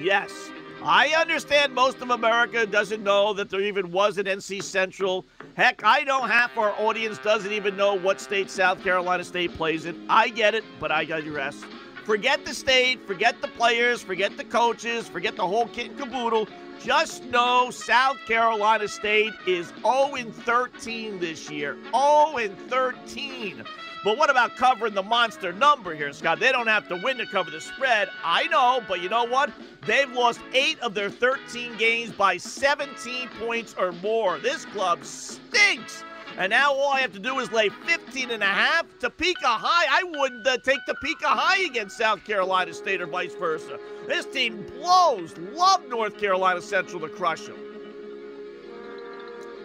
Yes. 0.00 0.50
I 0.88 1.08
understand 1.20 1.74
most 1.74 2.00
of 2.00 2.10
America 2.10 2.64
doesn't 2.64 3.02
know 3.02 3.32
that 3.32 3.50
there 3.50 3.60
even 3.60 3.90
was 3.90 4.18
an 4.18 4.26
NC 4.26 4.62
Central. 4.62 5.26
Heck, 5.54 5.82
I 5.82 6.04
know 6.04 6.22
half 6.22 6.56
our 6.56 6.70
audience 6.78 7.18
doesn't 7.18 7.50
even 7.50 7.76
know 7.76 7.94
what 7.94 8.20
state 8.20 8.48
South 8.48 8.80
Carolina 8.84 9.24
State 9.24 9.52
plays 9.56 9.84
in. 9.84 10.06
I 10.08 10.28
get 10.28 10.54
it, 10.54 10.62
but 10.78 10.92
I 10.92 11.04
digress. 11.04 11.60
Forget 12.04 12.44
the 12.44 12.54
state, 12.54 13.04
forget 13.04 13.42
the 13.42 13.48
players, 13.48 14.00
forget 14.00 14.36
the 14.36 14.44
coaches, 14.44 15.08
forget 15.08 15.34
the 15.34 15.44
whole 15.44 15.66
kit 15.66 15.90
and 15.90 15.98
caboodle. 15.98 16.46
Just 16.78 17.24
know 17.24 17.68
South 17.72 18.18
Carolina 18.24 18.86
State 18.86 19.32
is 19.44 19.72
0 19.82 20.30
13 20.30 21.18
this 21.18 21.50
year. 21.50 21.76
0 21.92 22.48
13. 22.68 23.64
But 24.06 24.18
what 24.18 24.30
about 24.30 24.54
covering 24.54 24.94
the 24.94 25.02
monster 25.02 25.52
number 25.52 25.92
here, 25.92 26.12
Scott? 26.12 26.38
They 26.38 26.52
don't 26.52 26.68
have 26.68 26.86
to 26.90 26.96
win 27.02 27.18
to 27.18 27.26
cover 27.26 27.50
the 27.50 27.60
spread. 27.60 28.08
I 28.22 28.46
know, 28.46 28.80
but 28.86 29.02
you 29.02 29.08
know 29.08 29.24
what? 29.24 29.50
They've 29.84 30.08
lost 30.12 30.38
eight 30.52 30.78
of 30.78 30.94
their 30.94 31.10
13 31.10 31.76
games 31.76 32.12
by 32.12 32.36
17 32.36 33.28
points 33.40 33.74
or 33.76 33.90
more. 33.90 34.38
This 34.38 34.64
club 34.66 35.04
stinks. 35.04 36.04
And 36.38 36.50
now 36.50 36.72
all 36.72 36.92
I 36.92 37.00
have 37.00 37.14
to 37.14 37.18
do 37.18 37.40
is 37.40 37.50
lay 37.50 37.68
15 37.68 38.30
and 38.30 38.44
a 38.44 38.46
half. 38.46 38.86
Topeka 39.00 39.40
High, 39.44 39.98
I 39.98 40.04
wouldn't 40.04 40.46
uh, 40.46 40.58
take 40.58 40.78
Topeka 40.86 41.26
High 41.26 41.64
against 41.64 41.98
South 41.98 42.24
Carolina 42.24 42.74
State 42.74 43.00
or 43.00 43.06
vice 43.06 43.34
versa. 43.34 43.76
This 44.06 44.24
team 44.24 44.64
blows. 44.78 45.36
Love 45.52 45.84
North 45.88 46.16
Carolina 46.16 46.62
Central 46.62 47.00
to 47.00 47.08
crush 47.08 47.40
them. 47.40 47.58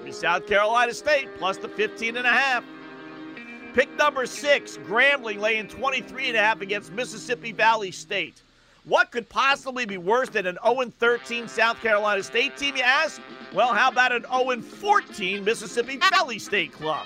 South 0.09 0.47
Carolina 0.47 0.95
State 0.95 1.29
plus 1.37 1.57
the 1.57 1.69
15 1.69 2.17
and 2.17 2.25
a 2.25 2.31
half. 2.31 2.63
Pick 3.73 3.95
number 3.97 4.25
six, 4.25 4.77
Grambling 4.77 5.39
laying 5.39 5.67
23 5.67 6.29
and 6.29 6.37
a 6.37 6.41
half 6.41 6.59
against 6.59 6.91
Mississippi 6.91 7.53
Valley 7.53 7.91
State. 7.91 8.41
What 8.83 9.11
could 9.11 9.29
possibly 9.29 9.85
be 9.85 9.97
worse 9.97 10.27
than 10.27 10.45
an 10.45 10.57
0 10.65 10.91
13 10.99 11.47
South 11.47 11.79
Carolina 11.81 12.21
State 12.21 12.57
team, 12.57 12.75
you 12.75 12.83
ask? 12.83 13.21
Well, 13.53 13.73
how 13.73 13.89
about 13.89 14.11
an 14.11 14.23
0 14.23 14.61
14 14.61 15.45
Mississippi 15.45 15.97
Valley 15.97 16.37
State 16.37 16.73
club? 16.73 17.05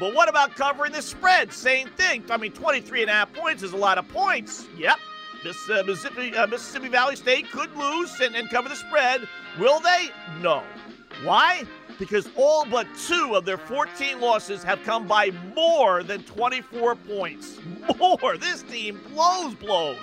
But 0.00 0.14
what 0.14 0.28
about 0.28 0.56
covering 0.56 0.92
the 0.92 1.02
spread? 1.02 1.52
Same 1.52 1.88
thing. 1.90 2.24
I 2.28 2.38
mean, 2.38 2.52
23 2.52 3.02
and 3.02 3.10
a 3.10 3.14
half 3.14 3.32
points 3.32 3.62
is 3.62 3.72
a 3.72 3.76
lot 3.76 3.98
of 3.98 4.08
points. 4.08 4.66
Yep. 4.76 4.96
This, 5.44 5.70
uh, 5.70 5.84
Mississippi, 5.86 6.34
uh, 6.34 6.48
Mississippi 6.48 6.88
Valley 6.88 7.14
State 7.14 7.50
could 7.52 7.72
lose 7.76 8.18
and, 8.20 8.34
and 8.34 8.50
cover 8.50 8.68
the 8.68 8.76
spread. 8.76 9.28
Will 9.60 9.78
they? 9.78 10.08
No. 10.40 10.64
Why? 11.22 11.64
Because 11.98 12.28
all 12.36 12.64
but 12.64 12.86
two 13.06 13.34
of 13.34 13.44
their 13.44 13.58
14 13.58 14.20
losses 14.20 14.62
have 14.62 14.82
come 14.84 15.06
by 15.06 15.30
more 15.56 16.02
than 16.02 16.22
24 16.24 16.94
points. 16.94 17.58
More. 17.98 18.36
This 18.36 18.62
team 18.62 19.00
blows 19.12 19.54
blows. 19.54 19.98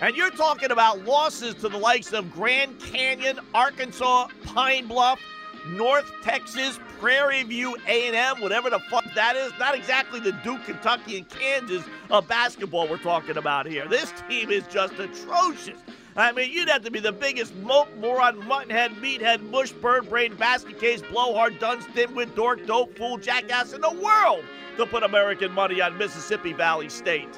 And 0.00 0.16
you're 0.16 0.30
talking 0.30 0.70
about 0.70 1.04
losses 1.04 1.54
to 1.56 1.68
the 1.68 1.76
likes 1.76 2.12
of 2.12 2.32
Grand 2.32 2.78
Canyon, 2.80 3.38
Arkansas, 3.54 4.28
Pine 4.44 4.86
Bluff, 4.86 5.20
North 5.68 6.10
Texas, 6.22 6.80
Prairie 6.98 7.42
View 7.42 7.76
A&M, 7.86 8.40
whatever 8.40 8.70
the 8.70 8.78
fuck 8.78 9.04
that 9.14 9.36
is. 9.36 9.52
Not 9.58 9.74
exactly 9.74 10.20
the 10.20 10.32
Duke, 10.44 10.64
Kentucky, 10.64 11.18
and 11.18 11.28
Kansas 11.28 11.84
of 12.10 12.26
basketball 12.28 12.88
we're 12.88 12.98
talking 12.98 13.36
about 13.36 13.66
here. 13.66 13.86
This 13.88 14.12
team 14.28 14.50
is 14.50 14.66
just 14.68 14.94
atrocious. 14.94 15.78
I 16.16 16.32
mean, 16.32 16.50
you'd 16.50 16.68
have 16.68 16.82
to 16.84 16.90
be 16.90 17.00
the 17.00 17.12
biggest 17.12 17.54
mope, 17.56 17.88
moron, 17.98 18.40
muttonhead, 18.42 19.00
meathead, 19.00 19.42
mush, 19.50 19.72
bird 19.72 20.08
brain, 20.08 20.34
basket 20.34 20.78
case, 20.80 21.02
blowhard, 21.02 21.58
dunce, 21.60 21.84
dimwit, 21.86 22.34
dork, 22.34 22.66
dope, 22.66 22.96
fool, 22.96 23.16
jackass 23.16 23.72
in 23.72 23.80
the 23.80 23.90
world 23.90 24.44
to 24.76 24.86
put 24.86 25.02
American 25.02 25.52
money 25.52 25.80
on 25.80 25.96
Mississippi 25.96 26.52
Valley 26.52 26.88
State. 26.88 27.28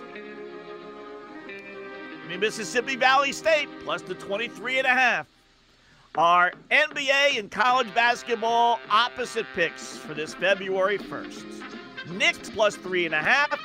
I 1.46 2.28
mean, 2.28 2.40
Mississippi 2.40 2.96
Valley 2.96 3.32
State 3.32 3.68
plus 3.84 4.00
the 4.02 4.14
23 4.14 4.78
and 4.78 4.86
a 4.86 4.90
half. 4.90 5.26
Our 6.14 6.52
NBA 6.70 7.38
and 7.38 7.50
college 7.50 7.92
basketball 7.94 8.78
opposite 8.90 9.46
picks 9.54 9.96
for 9.96 10.14
this 10.14 10.34
February 10.34 10.98
1st. 10.98 11.44
Knicks 12.10 12.50
plus 12.50 12.76
three 12.76 13.06
and 13.06 13.14
a 13.14 13.22
half. 13.22 13.58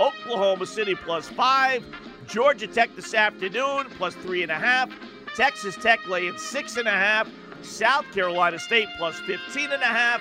Oklahoma 0.00 0.66
City 0.66 0.94
plus 0.94 1.28
five. 1.28 1.84
Georgia 2.28 2.66
Tech 2.66 2.94
this 2.94 3.14
afternoon 3.14 3.86
plus 3.96 4.14
three 4.16 4.42
and 4.42 4.52
a 4.52 4.58
half. 4.58 4.90
Texas 5.34 5.74
Tech 5.76 6.06
laying 6.08 6.36
six 6.36 6.76
and 6.76 6.86
a 6.86 6.90
half. 6.90 7.28
South 7.62 8.04
Carolina 8.12 8.58
State 8.58 8.88
plus 8.98 9.18
15 9.20 9.72
and 9.72 9.82
a 9.82 9.86
half. 9.86 10.20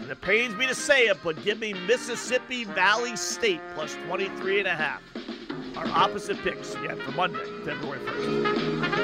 And 0.00 0.10
it 0.10 0.20
pains 0.20 0.54
me 0.56 0.66
to 0.66 0.74
say 0.74 1.04
it, 1.06 1.18
but 1.22 1.42
give 1.44 1.60
me 1.60 1.74
Mississippi 1.86 2.64
Valley 2.64 3.14
State 3.16 3.60
plus 3.74 3.96
23 4.06 4.60
and 4.60 4.68
a 4.68 4.74
half. 4.74 5.02
Our 5.76 5.86
opposite 5.88 6.38
picks 6.38 6.74
again 6.74 6.98
for 7.00 7.12
Monday, 7.12 7.44
February 7.64 8.00
1st. 8.00 8.96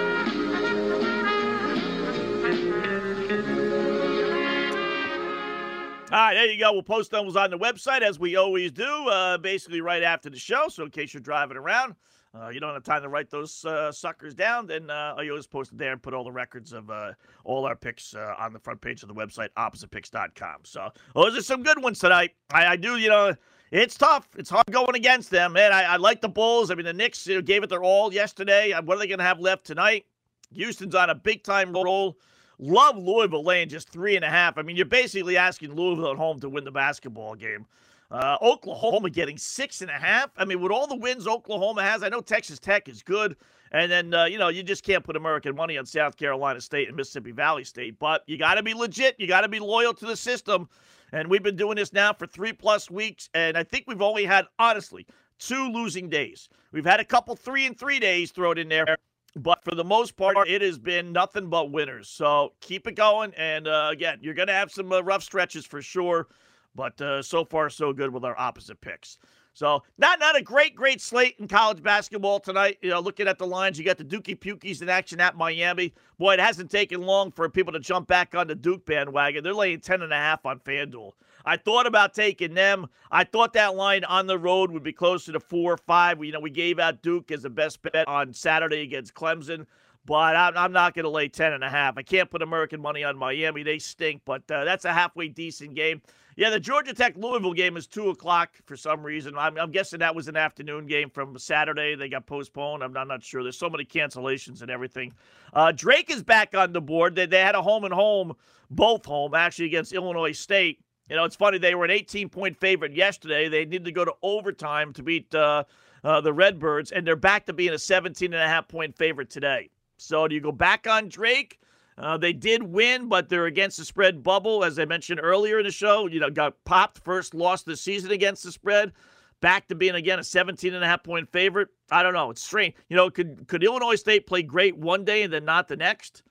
All 6.13 6.19
right, 6.19 6.35
there 6.35 6.51
you 6.51 6.59
go. 6.59 6.71
We'll 6.75 6.83
post 6.83 7.11
those 7.11 7.37
on 7.37 7.49
the 7.49 7.59
website 7.59 8.03
as 8.03 8.19
we 8.19 8.37
always 8.37 8.71
do, 8.71 8.85
uh, 8.85 9.39
basically 9.39 9.81
right 9.81 10.03
after 10.03 10.29
the 10.29 10.39
show. 10.39 10.69
So 10.69 10.83
in 10.83 10.91
case 10.91 11.15
you're 11.15 11.23
driving 11.23 11.57
around, 11.57 11.95
uh, 12.35 12.51
you 12.51 12.61
don't 12.61 12.75
have 12.75 12.85
time 12.85 13.01
to 13.01 13.09
write 13.09 13.31
those 13.31 13.65
uh, 13.65 13.91
suckers 13.91 14.35
down, 14.35 14.67
then 14.67 14.91
uh, 14.91 15.15
I 15.17 15.27
always 15.31 15.47
post 15.47 15.73
it 15.73 15.79
there 15.79 15.91
and 15.91 16.03
put 16.03 16.13
all 16.13 16.23
the 16.23 16.31
records 16.31 16.75
of 16.75 16.91
uh, 16.91 17.13
all 17.45 17.65
our 17.65 17.75
picks 17.75 18.15
uh, 18.15 18.35
on 18.39 18.53
the 18.53 18.59
front 18.59 18.83
page 18.83 19.03
of 19.03 19.09
the 19.09 19.15
website, 19.15 19.49
oppositepicks.com. 19.57 20.57
So 20.65 20.91
those 21.15 21.35
are 21.35 21.41
some 21.41 21.63
good 21.63 21.83
ones 21.83 21.99
tonight. 21.99 22.33
I, 22.53 22.67
I 22.67 22.77
do, 22.77 22.99
you 22.99 23.09
know, 23.09 23.35
it's 23.71 23.97
tough. 23.97 24.29
It's 24.37 24.51
hard 24.51 24.67
going 24.71 24.95
against 24.95 25.31
them, 25.31 25.55
man. 25.55 25.73
I, 25.73 25.85
I 25.85 25.97
like 25.97 26.21
the 26.21 26.29
Bulls. 26.29 26.71
I 26.71 26.75
mean, 26.75 26.85
the 26.85 26.93
Knicks 26.93 27.27
you 27.27 27.37
know, 27.37 27.41
gave 27.41 27.63
it 27.63 27.71
their 27.71 27.83
all 27.83 28.13
yesterday. 28.13 28.75
What 28.85 28.97
are 28.97 29.01
they 29.01 29.07
going 29.07 29.17
to 29.17 29.25
have 29.25 29.41
left 29.41 29.65
tonight? 29.65 30.05
Houston's 30.53 30.95
on 30.95 31.09
a 31.09 31.15
big 31.15 31.43
time 31.43 31.73
roll. 31.73 32.19
Love 32.59 32.97
Louisville 32.97 33.45
laying 33.45 33.69
just 33.69 33.89
three 33.89 34.17
and 34.17 34.25
a 34.25 34.31
half. 34.31 34.59
I 34.59 34.63
mean, 34.63 34.77
you're 34.77 34.87
basically 34.87 35.37
asking 35.37 35.75
Louisville 35.75 36.13
at 36.13 36.17
home 36.17 36.41
to 36.41 36.49
win 36.49 36.65
the 36.65 36.71
basketball 36.71 37.35
game. 37.35 37.67
Uh, 38.11 38.37
Oklahoma 38.43 39.09
getting 39.09 39.39
six 39.39 39.81
and 39.81 39.91
a 39.91 39.95
half. 39.95 40.31
I 40.37 40.45
mean, 40.45 40.61
with 40.61 40.71
all 40.71 40.87
the 40.87 40.97
wins 40.97 41.27
Oklahoma 41.27 41.83
has, 41.83 42.03
I 42.03 42.11
know 42.11 42.21
Texas 42.21 42.59
Tech 42.59 42.89
is 42.89 43.03
good. 43.03 43.37
And 43.73 43.91
then, 43.91 44.13
uh, 44.13 44.27
you 44.27 44.37
know, 44.37 44.49
you 44.49 44.63
just 44.63 44.85
can't 44.85 45.03
put 45.03 45.17
American 45.17 45.57
money 45.57 45.79
on 45.79 45.87
South 45.87 46.19
Carolina 46.19 46.61
State 46.61 46.89
and 46.89 46.97
Mississippi 46.97 47.33
Valley 47.33 47.65
State. 47.65 47.99
But 47.99 48.23
you 48.27 48.37
got 48.37 48.57
to 48.57 48.63
be 48.63 48.75
legit. 48.75 49.17
You 49.19 49.27
got 49.27 49.41
to 49.41 49.49
be 49.49 49.61
loyal 49.61 49.95
to 49.95 50.05
the 50.05 50.17
system. 50.17 50.69
And 51.13 51.29
we've 51.29 51.43
been 51.43 51.57
doing 51.57 51.77
this 51.77 51.95
now 51.95 52.13
for 52.13 52.27
three 52.27 52.53
plus 52.53 52.91
weeks. 52.91 53.31
And 53.33 53.57
I 53.57 53.65
think 53.65 53.85
we've 53.87 54.03
only 54.03 54.27
had, 54.27 54.45
honestly, 54.59 55.07
two 55.39 55.71
losing 55.73 56.11
days. 56.11 56.51
We've 56.71 56.85
had 56.85 57.01
a 57.01 57.05
couple 57.05 57.35
three 57.35 57.65
and 57.65 57.79
three 57.79 57.99
days 57.99 58.31
thrown 58.31 58.59
in 58.59 58.69
there. 58.69 58.99
But 59.37 59.65
for 59.65 59.75
the 59.75 59.85
most 59.85 60.17
part, 60.17 60.37
it 60.47 60.61
has 60.61 60.79
been 60.79 61.13
nothing 61.13 61.49
but 61.49 61.71
winners. 61.71 62.09
So 62.09 62.53
keep 62.61 62.87
it 62.87 62.97
going. 62.97 63.33
And 63.37 63.67
uh, 63.67 63.89
again, 63.91 64.19
you're 64.21 64.35
going 64.35 64.49
to 64.49 64.55
have 64.55 64.71
some 64.71 64.93
uh, 64.93 65.01
rough 65.01 65.23
stretches 65.23 65.65
for 65.65 65.81
sure. 65.81 66.29
But 66.75 67.01
uh, 67.01 67.23
so 67.23 67.45
far, 67.45 67.71
so 67.71 67.93
good 67.93 68.13
with 68.13 68.25
our 68.25 68.39
opposite 68.39 68.81
picks. 68.81 69.19
So 69.55 69.83
not 69.99 70.19
not 70.19 70.39
a 70.39 70.43
great 70.43 70.75
great 70.75 71.01
slate 71.01 71.37
in 71.39 71.47
college 71.47 71.83
basketball 71.83 72.41
tonight. 72.41 72.79
You 72.81 72.91
know, 72.91 73.01
looking 73.01 73.29
at 73.29 73.39
the 73.39 73.47
lines, 73.47 73.79
you 73.79 73.85
got 73.85 73.99
the 73.99 74.05
Dookie 74.05 74.39
Pukies 74.39 74.81
in 74.81 74.89
action 74.89 75.21
at 75.21 75.37
Miami. 75.37 75.93
Boy, 76.19 76.35
it 76.35 76.41
hasn't 76.41 76.71
taken 76.71 77.03
long 77.03 77.31
for 77.31 77.49
people 77.51 77.73
to 77.75 77.79
jump 77.79 78.09
back 78.09 78.35
on 78.35 78.47
the 78.47 78.55
Duke 78.55 78.87
bandwagon. 78.87 79.45
They're 79.45 79.53
laying 79.53 79.81
ten 79.81 80.01
and 80.01 80.13
a 80.13 80.17
half 80.17 80.47
on 80.47 80.61
FanDuel. 80.61 81.13
I 81.45 81.57
thought 81.57 81.87
about 81.87 82.15
taking 82.15 82.55
them. 82.55 82.89
I 83.11 83.25
thought 83.25 83.53
that 83.55 83.75
line 83.75 84.05
on 84.05 84.27
the 84.27 84.39
road 84.39 84.71
would 84.71 84.83
be 84.83 84.93
closer 84.93 85.33
to 85.33 85.41
four 85.41 85.75
or 85.75 85.79
five. 85.79 86.23
You 86.25 86.33
know, 86.33 86.41
we 86.41 86.51
gave 86.51 86.79
out 86.79 87.03
Duke 87.03 87.31
as 87.31 87.43
the 87.43 87.51
best 87.51 87.83
bet 87.83 88.09
on 88.09 88.33
Saturday 88.33 88.83
against 88.83 89.15
Clemson 89.15 89.67
but 90.05 90.37
I'm, 90.37 90.57
I'm 90.57 90.73
not 90.73 90.95
going 90.95 91.05
to 91.05 91.11
lay 91.11 91.29
10 91.29 91.53
and 91.53 91.63
a 91.63 91.71
half. 91.71 91.97
I 91.97 92.03
can't 92.03 92.31
put 92.31 92.43
American 92.43 92.81
money 92.81 93.05
on 93.05 93.17
Miami. 93.17 93.63
They 93.63 93.79
stink, 93.79 94.23
but 94.25 94.43
uh, 94.51 94.65
that's 94.65 94.85
a 94.85 94.93
halfway 94.93 95.29
decent 95.29 95.75
game. 95.75 96.03
Yeah, 96.35 96.49
the 96.49 96.59
Georgia 96.59 96.95
Tech 96.95 97.15
Louisville 97.17 97.53
game 97.53 97.77
is 97.77 97.87
2 97.87 98.09
o'clock 98.09 98.55
for 98.65 98.75
some 98.75 99.03
reason. 99.03 99.37
I'm, 99.37 99.59
I'm, 99.59 99.71
guessing 99.71 99.99
that 99.99 100.15
was 100.15 100.29
an 100.29 100.37
afternoon 100.37 100.87
game 100.87 101.11
from 101.11 101.39
Saturday. 101.39 101.95
They 101.95 102.09
got 102.09 102.27
postponed. 102.27 102.83
I'm 102.83 102.93
not, 102.95 103.03
I'm 103.03 103.09
not 103.09 103.23
sure. 103.23 103.43
There's 103.43 103.59
so 103.59 103.69
many 103.69 103.85
cancellations 103.85 104.63
and 104.63 104.71
everything. 104.71 105.13
Uh, 105.53 105.73
Drake 105.73 106.11
is 106.11 106.23
back 106.23 106.55
on 106.57 106.73
the 106.73 106.81
board. 106.81 107.15
They, 107.15 107.27
they 107.27 107.41
had 107.41 107.55
a 107.55 107.61
home 107.61 107.85
and 107.85 107.93
home, 107.93 108.35
both 108.71 109.05
home, 109.05 109.35
actually, 109.35 109.67
against 109.67 109.93
Illinois 109.93 110.33
State. 110.33 110.82
You 111.09 111.17
know, 111.17 111.25
it's 111.25 111.37
funny. 111.37 111.59
They 111.59 111.75
were 111.75 111.85
an 111.85 111.91
18 111.91 112.29
point 112.29 112.57
favorite 112.57 112.95
yesterday. 112.95 113.49
They 113.49 113.65
needed 113.65 113.85
to 113.85 113.93
go 113.93 114.05
to 114.05 114.15
overtime 114.23 114.93
to 114.95 115.03
beat 115.03 115.35
uh, 115.35 115.65
uh, 116.05 116.21
the 116.21 116.33
Redbirds, 116.33 116.93
and 116.93 117.07
they're 117.07 117.17
back 117.17 117.47
to 117.47 117.53
being 117.53 117.73
a 117.73 117.79
17 117.79 118.33
and 118.33 118.43
a 118.43 118.49
half 118.49 118.69
point 118.69 118.97
favorite 118.97 119.31
today. 119.31 119.71
So 119.99 120.27
do 120.27 120.35
you 120.35 120.41
go 120.41 120.53
back 120.53 120.87
on 120.87 121.09
Drake? 121.09 121.61
Uh, 121.99 122.17
they 122.17 122.33
did 122.33 122.63
win, 122.63 123.09
but 123.09 123.29
they're 123.29 123.47
against 123.47 123.77
the 123.77 123.85
spread 123.85 124.23
bubble, 124.23 124.65
as 124.65 124.79
I 124.79 124.85
mentioned 124.85 125.21
earlier 125.23 125.59
in 125.59 125.65
the 125.65 125.71
show. 125.71 126.07
You 126.07 126.21
know, 126.21 126.31
got 126.31 126.65
popped 126.65 126.99
first 126.99 127.35
loss 127.35 127.63
the 127.63 127.77
season 127.77 128.11
against 128.11 128.43
the 128.43 128.53
spread. 128.53 128.93
Back 129.41 129.69
to 129.69 129.75
being 129.75 129.97
again 129.97 130.19
a 130.19 130.25
17 130.25 130.73
and 130.73 130.85
a 130.85 130.87
half 130.87 131.03
point 131.03 131.31
favorite. 131.31 131.69
I 131.91 132.03
don't 132.03 132.15
know. 132.15 132.31
It's 132.31 132.43
strange. 132.43 132.75
You 132.89 132.97
know, 132.97 133.11
could 133.11 133.47
could 133.49 133.63
Illinois 133.63 133.97
State 133.97 134.27
play 134.27 134.43
great 134.43 134.77
one 134.77 135.05
day 135.05 135.23
and 135.23 135.33
then 135.33 135.45
not 135.45 135.69
the 135.69 135.77
next? 135.77 136.23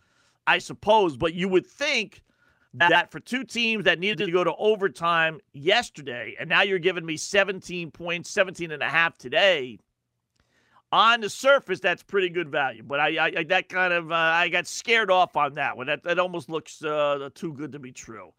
I 0.47 0.57
suppose, 0.57 1.17
but 1.17 1.33
you 1.33 1.47
would 1.47 1.67
think 1.67 2.23
that 2.73 3.11
for 3.11 3.19
two 3.19 3.43
teams 3.43 3.85
that 3.85 3.99
needed 3.99 4.25
to 4.25 4.31
go 4.31 4.43
to 4.43 4.55
overtime 4.55 5.39
yesterday, 5.53 6.35
and 6.39 6.49
now 6.49 6.61
you're 6.61 6.79
giving 6.79 7.05
me 7.05 7.17
17 7.17 7.91
points, 7.91 8.29
17 8.29 8.71
and 8.71 8.81
a 8.81 8.89
half 8.89 9.17
today 9.17 9.77
on 10.91 11.21
the 11.21 11.29
surface, 11.29 11.79
that's 11.79 12.03
pretty 12.03 12.29
good 12.29 12.49
value. 12.49 12.83
But 12.83 12.99
I, 12.99 13.31
I 13.37 13.43
that 13.45 13.69
kind 13.69 13.93
of 13.93 14.11
uh, 14.11 14.15
I 14.15 14.49
got 14.49 14.67
scared 14.67 15.09
off 15.09 15.35
on 15.37 15.55
that 15.55 15.77
one. 15.77 15.87
That 15.87 16.03
that 16.03 16.19
almost 16.19 16.49
looks 16.49 16.83
uh, 16.83 17.29
too 17.33 17.53
good 17.53 17.71
to 17.71 17.79
be 17.79 17.91
true. 17.91 18.33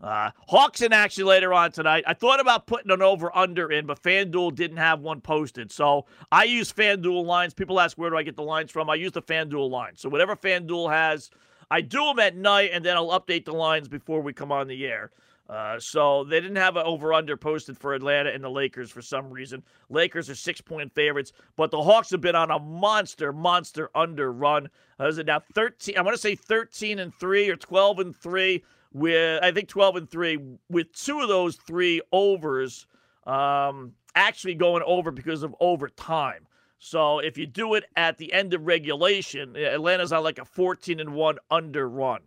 Uh, 0.00 0.30
Hawks 0.48 0.82
in 0.82 0.92
action 0.92 1.24
later 1.24 1.54
on 1.54 1.72
tonight. 1.72 2.04
I 2.06 2.12
thought 2.12 2.40
about 2.40 2.66
putting 2.66 2.90
an 2.90 3.00
over 3.00 3.34
under 3.34 3.72
in, 3.72 3.86
but 3.86 4.02
FanDuel 4.02 4.54
didn't 4.54 4.76
have 4.76 5.00
one 5.00 5.20
posted. 5.20 5.72
So 5.72 6.04
I 6.30 6.44
use 6.44 6.70
FanDuel 6.70 7.24
lines. 7.24 7.54
People 7.54 7.80
ask 7.80 7.96
where 7.96 8.10
do 8.10 8.16
I 8.16 8.22
get 8.22 8.36
the 8.36 8.42
lines 8.42 8.70
from? 8.70 8.90
I 8.90 8.96
use 8.96 9.12
the 9.12 9.22
FanDuel 9.22 9.70
line. 9.70 9.92
So 9.96 10.10
whatever 10.10 10.36
FanDuel 10.36 10.92
has, 10.92 11.30
I 11.74 11.80
do 11.80 12.04
them 12.04 12.20
at 12.20 12.36
night, 12.36 12.70
and 12.72 12.84
then 12.84 12.96
I'll 12.96 13.18
update 13.18 13.46
the 13.46 13.52
lines 13.52 13.88
before 13.88 14.20
we 14.20 14.32
come 14.32 14.52
on 14.52 14.68
the 14.68 14.86
air. 14.86 15.10
Uh, 15.50 15.76
so 15.80 16.22
they 16.22 16.40
didn't 16.40 16.54
have 16.54 16.76
an 16.76 16.86
over 16.86 17.12
under 17.12 17.36
posted 17.36 17.76
for 17.76 17.94
Atlanta 17.94 18.30
and 18.30 18.44
the 18.44 18.48
Lakers 18.48 18.92
for 18.92 19.02
some 19.02 19.28
reason. 19.28 19.60
Lakers 19.90 20.30
are 20.30 20.36
six 20.36 20.60
point 20.60 20.94
favorites, 20.94 21.32
but 21.56 21.72
the 21.72 21.82
Hawks 21.82 22.10
have 22.10 22.20
been 22.20 22.36
on 22.36 22.52
a 22.52 22.60
monster, 22.60 23.32
monster 23.32 23.90
under 23.92 24.32
run. 24.32 24.68
Uh, 25.00 25.08
is 25.08 25.18
it 25.18 25.26
now 25.26 25.42
13? 25.52 25.98
I 25.98 26.02
want 26.02 26.14
to 26.14 26.20
say 26.20 26.36
13 26.36 27.00
and 27.00 27.12
3 27.18 27.50
or 27.50 27.56
12 27.56 27.98
and 27.98 28.16
3 28.16 28.62
with, 28.92 29.42
I 29.42 29.50
think 29.50 29.68
12 29.68 29.96
and 29.96 30.08
3 30.08 30.38
with 30.70 30.92
two 30.92 31.22
of 31.22 31.28
those 31.28 31.56
three 31.56 32.00
overs 32.12 32.86
um, 33.26 33.94
actually 34.14 34.54
going 34.54 34.84
over 34.86 35.10
because 35.10 35.42
of 35.42 35.56
overtime. 35.58 36.46
So 36.84 37.18
if 37.18 37.38
you 37.38 37.46
do 37.46 37.72
it 37.72 37.84
at 37.96 38.18
the 38.18 38.30
end 38.30 38.52
of 38.52 38.66
regulation, 38.66 39.56
Atlanta's 39.56 40.12
on 40.12 40.22
like 40.22 40.38
a 40.38 40.44
14 40.44 41.00
and 41.00 41.14
1 41.14 41.38
under 41.50 41.88
run. 41.88 42.20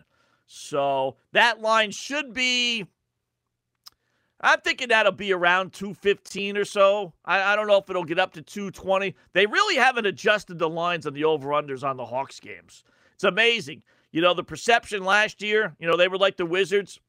So 0.47 1.17
that 1.31 1.61
line 1.61 1.91
should 1.91 2.33
be 2.33 2.87
I'm 4.41 4.59
thinking 4.61 4.87
that'll 4.87 5.11
be 5.11 5.31
around 5.31 5.73
215 5.73 6.57
or 6.57 6.65
so. 6.65 7.13
I, 7.23 7.53
I, 7.53 7.55
don't 7.55 7.67
know 7.67 7.77
if 7.77 7.87
it'll 7.87 8.03
get 8.03 8.17
up 8.17 8.33
to 8.33 8.41
220. 8.41 9.15
They 9.33 9.45
really 9.45 9.75
haven't 9.75 10.07
adjusted 10.07 10.57
the 10.57 10.69
lines 10.69 11.05
on 11.05 11.13
the 11.13 11.23
over-unders 11.23 11.83
on 11.83 11.97
the 11.97 12.05
Hawks 12.05 12.39
games. 12.39 12.83
It's 13.13 13.23
amazing. 13.23 13.83
You 14.11 14.21
know, 14.21 14.33
the 14.33 14.43
perception 14.43 15.03
last 15.03 15.43
year, 15.43 15.75
you 15.79 15.87
know, 15.87 15.97
they 15.97 16.07
were 16.07 16.17
like 16.17 16.37
the 16.37 16.47
Wizards 16.47 16.99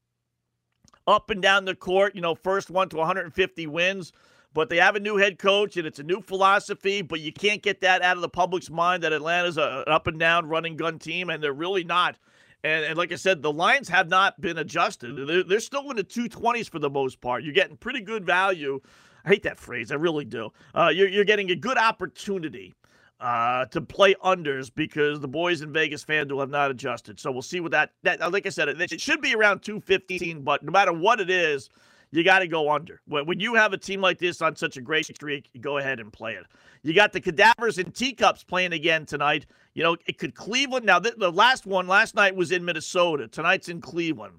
up 1.07 1.31
and 1.31 1.41
down 1.41 1.65
the 1.65 1.75
court, 1.75 2.15
you 2.15 2.21
know, 2.21 2.35
first 2.35 2.69
one 2.69 2.89
to 2.89 2.97
150 2.97 3.67
wins. 3.67 4.11
But 4.53 4.69
they 4.69 4.77
have 4.77 4.95
a 4.95 4.99
new 4.99 5.17
head 5.17 5.37
coach 5.37 5.77
and 5.77 5.85
it's 5.85 5.99
a 5.99 6.03
new 6.03 6.21
philosophy, 6.21 7.01
but 7.01 7.19
you 7.19 7.31
can't 7.31 7.61
get 7.61 7.81
that 7.81 8.01
out 8.01 8.17
of 8.17 8.21
the 8.21 8.29
public's 8.29 8.69
mind 8.69 9.03
that 9.03 9.13
Atlanta's 9.13 9.57
a, 9.57 9.83
an 9.85 9.93
up 9.93 10.07
and 10.07 10.19
down 10.19 10.47
running 10.47 10.75
gun 10.75 10.97
team, 10.97 11.29
and 11.29 11.41
they're 11.43 11.53
really 11.53 11.83
not. 11.83 12.17
And, 12.63 12.83
and 12.83 12.97
like 12.97 13.11
I 13.11 13.15
said, 13.15 13.41
the 13.41 13.53
lines 13.53 13.87
have 13.89 14.09
not 14.09 14.41
been 14.41 14.57
adjusted. 14.57 15.27
They're, 15.27 15.43
they're 15.43 15.59
still 15.59 15.89
in 15.91 15.97
the 15.97 16.03
220s 16.03 16.69
for 16.69 16.79
the 16.79 16.89
most 16.89 17.21
part. 17.21 17.43
You're 17.43 17.53
getting 17.53 17.77
pretty 17.77 18.01
good 18.01 18.25
value. 18.25 18.81
I 19.23 19.29
hate 19.29 19.43
that 19.43 19.59
phrase. 19.59 19.91
I 19.91 19.95
really 19.95 20.25
do. 20.25 20.51
Uh, 20.73 20.91
you're, 20.93 21.07
you're 21.07 21.25
getting 21.25 21.51
a 21.51 21.55
good 21.55 21.77
opportunity 21.77 22.73
uh, 23.19 23.65
to 23.65 23.81
play 23.81 24.15
unders 24.23 24.71
because 24.73 25.19
the 25.19 25.27
boys 25.27 25.61
in 25.61 25.73
Vegas 25.73 26.03
FanDuel 26.03 26.39
have 26.39 26.49
not 26.49 26.71
adjusted. 26.71 27.19
So 27.19 27.31
we'll 27.31 27.41
see 27.41 27.59
what 27.59 27.71
that, 27.71 27.91
that 28.03 28.31
like 28.31 28.45
I 28.45 28.49
said, 28.49 28.69
it, 28.69 28.81
it 28.81 29.01
should 29.01 29.21
be 29.21 29.35
around 29.35 29.59
215, 29.59 30.41
but 30.41 30.63
no 30.63 30.71
matter 30.71 30.93
what 30.93 31.19
it 31.19 31.29
is, 31.29 31.69
you 32.11 32.23
got 32.23 32.39
to 32.39 32.47
go 32.47 32.71
under. 32.71 33.01
When, 33.05 33.39
you 33.39 33.55
have 33.55 33.73
a 33.73 33.77
team 33.77 34.01
like 34.01 34.17
this 34.17 34.41
on 34.41 34.55
such 34.55 34.77
a 34.77 34.81
great 34.81 35.05
streak, 35.05 35.49
go 35.61 35.77
ahead 35.77 35.99
and 35.99 36.11
play 36.11 36.33
it. 36.33 36.45
You 36.81 36.93
got 36.93 37.13
the 37.13 37.21
cadavers 37.21 37.77
and 37.77 37.93
teacups 37.93 38.43
playing 38.43 38.73
again 38.73 39.05
tonight. 39.05 39.45
You 39.73 39.83
know, 39.83 39.97
it 40.07 40.17
could 40.17 40.33
Cleveland. 40.33 40.85
Now, 40.85 40.99
the, 40.99 41.13
the 41.17 41.31
last 41.31 41.65
one 41.65 41.87
last 41.87 42.15
night 42.15 42.35
was 42.35 42.51
in 42.51 42.65
Minnesota. 42.65 43.27
Tonight's 43.27 43.69
in 43.69 43.81
Cleveland. 43.81 44.35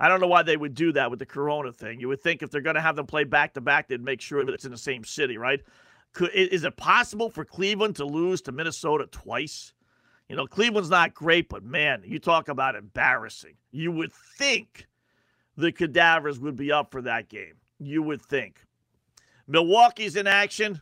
I 0.00 0.08
don't 0.08 0.20
know 0.20 0.26
why 0.26 0.42
they 0.42 0.56
would 0.56 0.74
do 0.74 0.90
that 0.92 1.10
with 1.10 1.20
the 1.20 1.26
Corona 1.26 1.72
thing. 1.72 2.00
You 2.00 2.08
would 2.08 2.20
think 2.20 2.42
if 2.42 2.50
they're 2.50 2.60
going 2.60 2.74
to 2.74 2.80
have 2.80 2.96
them 2.96 3.06
play 3.06 3.22
back 3.22 3.54
to 3.54 3.60
back, 3.60 3.86
they'd 3.86 4.02
make 4.02 4.20
sure 4.20 4.44
that 4.44 4.52
it's 4.52 4.64
in 4.64 4.72
the 4.72 4.78
same 4.78 5.04
city, 5.04 5.38
right? 5.38 5.60
Could, 6.12 6.32
is 6.34 6.64
it 6.64 6.76
possible 6.76 7.30
for 7.30 7.44
Cleveland 7.44 7.96
to 7.96 8.04
lose 8.04 8.42
to 8.42 8.52
Minnesota 8.52 9.06
twice? 9.12 9.72
You 10.28 10.36
know, 10.36 10.46
Cleveland's 10.46 10.90
not 10.90 11.14
great, 11.14 11.48
but 11.48 11.62
man, 11.62 12.02
you 12.04 12.18
talk 12.18 12.48
about 12.48 12.74
embarrassing. 12.74 13.54
You 13.70 13.92
would 13.92 14.12
think 14.38 14.88
the 15.56 15.72
cadavers 15.72 16.38
would 16.38 16.56
be 16.56 16.72
up 16.72 16.90
for 16.90 17.02
that 17.02 17.28
game. 17.28 17.54
You 17.78 18.02
would 18.02 18.22
think. 18.22 18.64
Milwaukee's 19.46 20.16
in 20.16 20.26
action. 20.26 20.80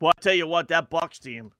Well, 0.00 0.12
I 0.16 0.20
tell 0.20 0.34
you 0.34 0.46
what, 0.46 0.68
that 0.68 0.90
Bucks 0.90 1.18
team, 1.18 1.52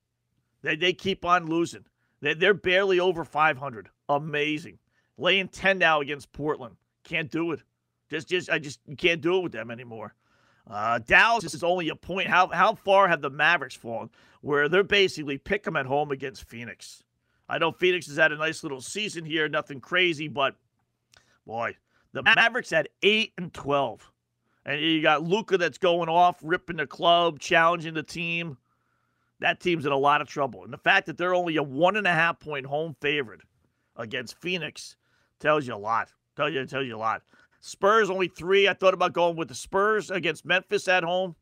they, 0.63 0.77
they 0.77 0.93
keep 0.93 1.25
on 1.25 1.47
losing. 1.47 1.85
They, 2.21 2.35
they're 2.35 2.55
barely 2.55 3.01
over 3.01 3.25
500. 3.25 3.89
Amazing. 4.09 4.79
Laying 5.17 5.49
10 5.49 5.79
now 5.79 6.01
against 6.01 6.33
Portland. 6.33 6.77
Can't 7.05 7.31
do 7.31 7.53
it. 7.53 7.63
Just, 8.11 8.29
just, 8.29 8.51
I 8.51 8.59
just 8.59 8.81
can't 8.99 9.21
do 9.21 9.39
it 9.39 9.43
with 9.43 9.53
them 9.53 9.71
anymore. 9.71 10.15
Uh, 10.69 10.99
Dallas 10.99 11.55
is 11.55 11.63
only 11.63 11.89
a 11.91 11.97
point. 11.97 12.29
How 12.29 12.49
how 12.49 12.75
far 12.75 13.09
have 13.09 13.23
the 13.23 13.31
Mavericks 13.31 13.77
fallen? 13.77 14.11
Where 14.41 14.69
they're 14.69 14.83
basically 14.83 15.39
pick 15.39 15.63
them 15.63 15.77
at 15.77 15.87
home 15.87 16.11
against 16.11 16.49
Phoenix. 16.49 17.05
I 17.49 17.59
know 17.59 17.71
Phoenix 17.71 18.09
has 18.09 18.17
had 18.17 18.33
a 18.33 18.37
nice 18.37 18.65
little 18.65 18.81
season 18.81 19.25
here, 19.25 19.49
nothing 19.49 19.81
crazy, 19.81 20.27
but 20.27 20.57
boy, 21.47 21.77
the 22.13 22.23
Mavericks 22.23 22.71
had 22.71 22.89
eight 23.03 23.33
and 23.39 23.53
twelve, 23.53 24.11
and 24.65 24.81
you 24.81 25.03
got 25.03 25.23
Luka 25.23 25.59
that's 25.59 25.79
going 25.79 26.09
off, 26.09 26.39
ripping 26.43 26.77
the 26.77 26.87
club, 26.87 27.39
challenging 27.39 27.95
the 27.95 28.03
team. 28.03 28.57
That 29.41 29.61
team's 29.61 29.85
in 29.85 29.93
a 29.93 29.97
lot 29.99 30.21
of 30.21 30.29
trouble, 30.29 30.65
and 30.65 30.73
the 30.73 30.79
fact 30.79 31.07
that 31.07 31.19
they're 31.19 31.35
only 31.35 31.57
a 31.57 31.63
one 31.63 31.97
and 31.97 32.07
a 32.07 32.13
half 32.13 32.41
point 32.41 32.67
home 32.67 32.97
favorite 33.01 33.43
against 33.97 34.41
Phoenix 34.41 34.97
tells 35.41 35.67
you 35.67 35.75
a 35.75 35.77
lot. 35.77 36.13
Tell 36.37 36.49
you 36.49 36.65
tells 36.67 36.87
you 36.87 36.97
a 36.97 36.99
lot. 36.99 37.23
Spurs 37.61 38.11
only 38.11 38.29
three. 38.29 38.69
I 38.69 38.75
thought 38.75 38.95
about 38.95 39.13
going 39.13 39.37
with 39.37 39.49
the 39.49 39.55
Spurs 39.55 40.11
against 40.11 40.45
Memphis 40.45 40.89
at 40.89 41.03
home 41.03 41.35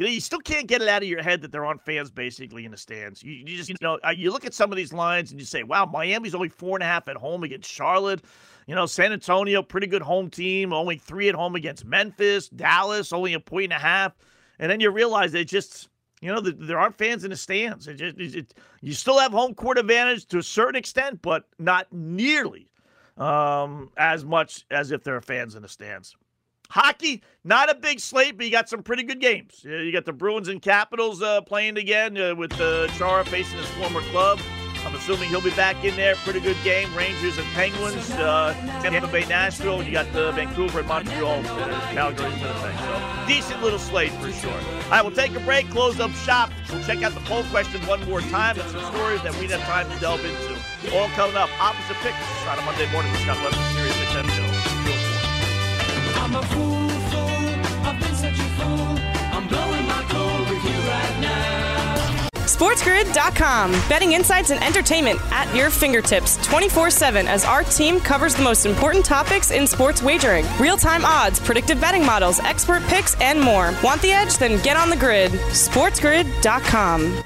you 0.00 0.06
know, 0.06 0.12
you 0.12 0.20
still 0.20 0.38
can't 0.38 0.66
get 0.66 0.80
it 0.80 0.88
out 0.88 1.02
of 1.02 1.08
your 1.10 1.22
head 1.22 1.42
that 1.42 1.52
there 1.52 1.66
aren't 1.66 1.84
fans 1.84 2.10
basically 2.10 2.64
in 2.64 2.70
the 2.70 2.76
stands. 2.78 3.22
You, 3.22 3.32
you 3.32 3.54
just, 3.54 3.68
you 3.68 3.76
know, 3.82 3.98
you 4.16 4.32
look 4.32 4.46
at 4.46 4.54
some 4.54 4.72
of 4.72 4.76
these 4.76 4.94
lines 4.94 5.30
and 5.30 5.38
you 5.38 5.44
say, 5.44 5.62
wow, 5.62 5.84
Miami's 5.84 6.34
only 6.34 6.48
four 6.48 6.74
and 6.74 6.82
a 6.82 6.86
half 6.86 7.06
at 7.06 7.18
home 7.18 7.44
against 7.44 7.70
Charlotte. 7.70 8.24
You 8.66 8.74
know, 8.74 8.86
San 8.86 9.12
Antonio, 9.12 9.62
pretty 9.62 9.86
good 9.86 10.00
home 10.00 10.30
team, 10.30 10.72
only 10.72 10.96
three 10.96 11.28
at 11.28 11.34
home 11.34 11.54
against 11.54 11.84
Memphis. 11.84 12.48
Dallas, 12.48 13.12
only 13.12 13.34
a 13.34 13.40
point 13.40 13.64
and 13.64 13.72
a 13.74 13.78
half. 13.78 14.14
And 14.58 14.72
then 14.72 14.80
you 14.80 14.90
realize 14.90 15.32
they 15.32 15.44
just, 15.44 15.90
you 16.22 16.32
know, 16.32 16.40
there 16.40 16.78
aren't 16.78 16.96
fans 16.96 17.24
in 17.24 17.30
the 17.30 17.36
stands. 17.36 17.86
It 17.86 17.96
just, 17.96 18.16
it, 18.16 18.54
you 18.80 18.94
still 18.94 19.18
have 19.18 19.32
home 19.32 19.54
court 19.54 19.76
advantage 19.76 20.24
to 20.28 20.38
a 20.38 20.42
certain 20.42 20.76
extent, 20.76 21.20
but 21.20 21.44
not 21.58 21.86
nearly 21.92 22.70
um, 23.18 23.90
as 23.98 24.24
much 24.24 24.64
as 24.70 24.92
if 24.92 25.04
there 25.04 25.16
are 25.16 25.20
fans 25.20 25.56
in 25.56 25.60
the 25.60 25.68
stands. 25.68 26.16
Hockey, 26.70 27.22
not 27.42 27.68
a 27.68 27.74
big 27.74 27.98
slate, 27.98 28.36
but 28.36 28.46
you 28.46 28.52
got 28.52 28.68
some 28.68 28.82
pretty 28.82 29.02
good 29.02 29.20
games. 29.20 29.60
You 29.64 29.90
got 29.92 30.04
the 30.04 30.12
Bruins 30.12 30.46
and 30.48 30.62
Capitals 30.62 31.20
uh, 31.20 31.40
playing 31.40 31.76
again 31.76 32.16
uh, 32.16 32.34
with 32.34 32.58
uh, 32.60 32.86
Chara 32.88 33.24
facing 33.24 33.58
his 33.58 33.68
former 33.70 34.00
club. 34.02 34.38
I'm 34.86 34.94
assuming 34.94 35.28
he'll 35.28 35.42
be 35.42 35.50
back 35.50 35.84
in 35.84 35.94
there. 35.96 36.14
Pretty 36.16 36.40
good 36.40 36.56
game. 36.64 36.94
Rangers 36.94 37.36
and 37.36 37.46
Penguins. 37.48 38.10
Uh, 38.12 38.54
Tampa 38.82 39.08
Bay, 39.08 39.26
Nashville. 39.26 39.82
You 39.82 39.92
got 39.92 40.10
the 40.12 40.32
Vancouver 40.32 40.78
and 40.78 40.88
Montreal, 40.88 41.40
uh, 41.44 41.80
Calgary, 41.92 42.30
Winnipeg. 42.30 42.78
So 42.78 43.26
decent 43.26 43.62
little 43.62 43.78
slate 43.78 44.12
for 44.12 44.30
sure. 44.32 44.50
All 44.52 44.90
right, 44.90 45.02
we'll 45.02 45.14
take 45.14 45.34
a 45.34 45.40
break. 45.40 45.68
Close 45.70 46.00
up 46.00 46.12
shop. 46.12 46.50
We'll 46.70 46.82
check 46.84 47.02
out 47.02 47.12
the 47.14 47.20
poll 47.20 47.42
question 47.44 47.84
one 47.86 48.02
more 48.08 48.20
time 48.22 48.58
and 48.58 48.70
some 48.70 48.84
stories 48.94 49.22
that 49.22 49.34
we 49.34 49.48
didn't 49.48 49.60
have 49.60 49.86
time 49.86 49.92
to 49.92 50.00
delve 50.00 50.24
into. 50.24 50.96
All 50.96 51.08
coming 51.10 51.36
up. 51.36 51.50
Opposite 51.60 51.96
picks 51.96 52.46
on 52.46 52.58
a 52.58 52.62
Monday 52.62 52.90
morning 52.90 53.12
with 53.12 53.20
Scott 53.22 53.36
XM 53.36 53.92
Show. 53.92 53.99
I'm 56.22 56.36
a 56.36 56.42
fool, 56.42 56.88
fool. 57.10 57.86
I've 57.86 57.98
been 57.98 58.14
such 58.14 58.38
a 58.38 58.48
fool. 58.58 58.98
I'm 59.32 59.48
blowing 59.48 59.86
my 59.86 60.02
with 60.50 60.64
you 60.64 60.78
right 60.86 61.20
now. 61.20 62.28
SportsGrid.com. 62.44 63.72
Betting 63.88 64.12
insights 64.12 64.50
and 64.50 64.62
entertainment 64.62 65.18
at 65.32 65.52
your 65.56 65.70
fingertips 65.70 66.36
24 66.46 66.90
7 66.90 67.26
as 67.26 67.46
our 67.46 67.62
team 67.64 68.00
covers 68.00 68.34
the 68.34 68.42
most 68.42 68.66
important 68.66 69.04
topics 69.04 69.50
in 69.50 69.66
sports 69.66 70.02
wagering 70.02 70.44
real 70.60 70.76
time 70.76 71.06
odds, 71.06 71.40
predictive 71.40 71.80
betting 71.80 72.04
models, 72.04 72.38
expert 72.40 72.82
picks, 72.82 73.18
and 73.20 73.40
more. 73.40 73.72
Want 73.82 74.02
the 74.02 74.12
edge? 74.12 74.36
Then 74.36 74.62
get 74.62 74.76
on 74.76 74.90
the 74.90 74.96
grid. 74.96 75.32
SportsGrid.com. 75.32 77.24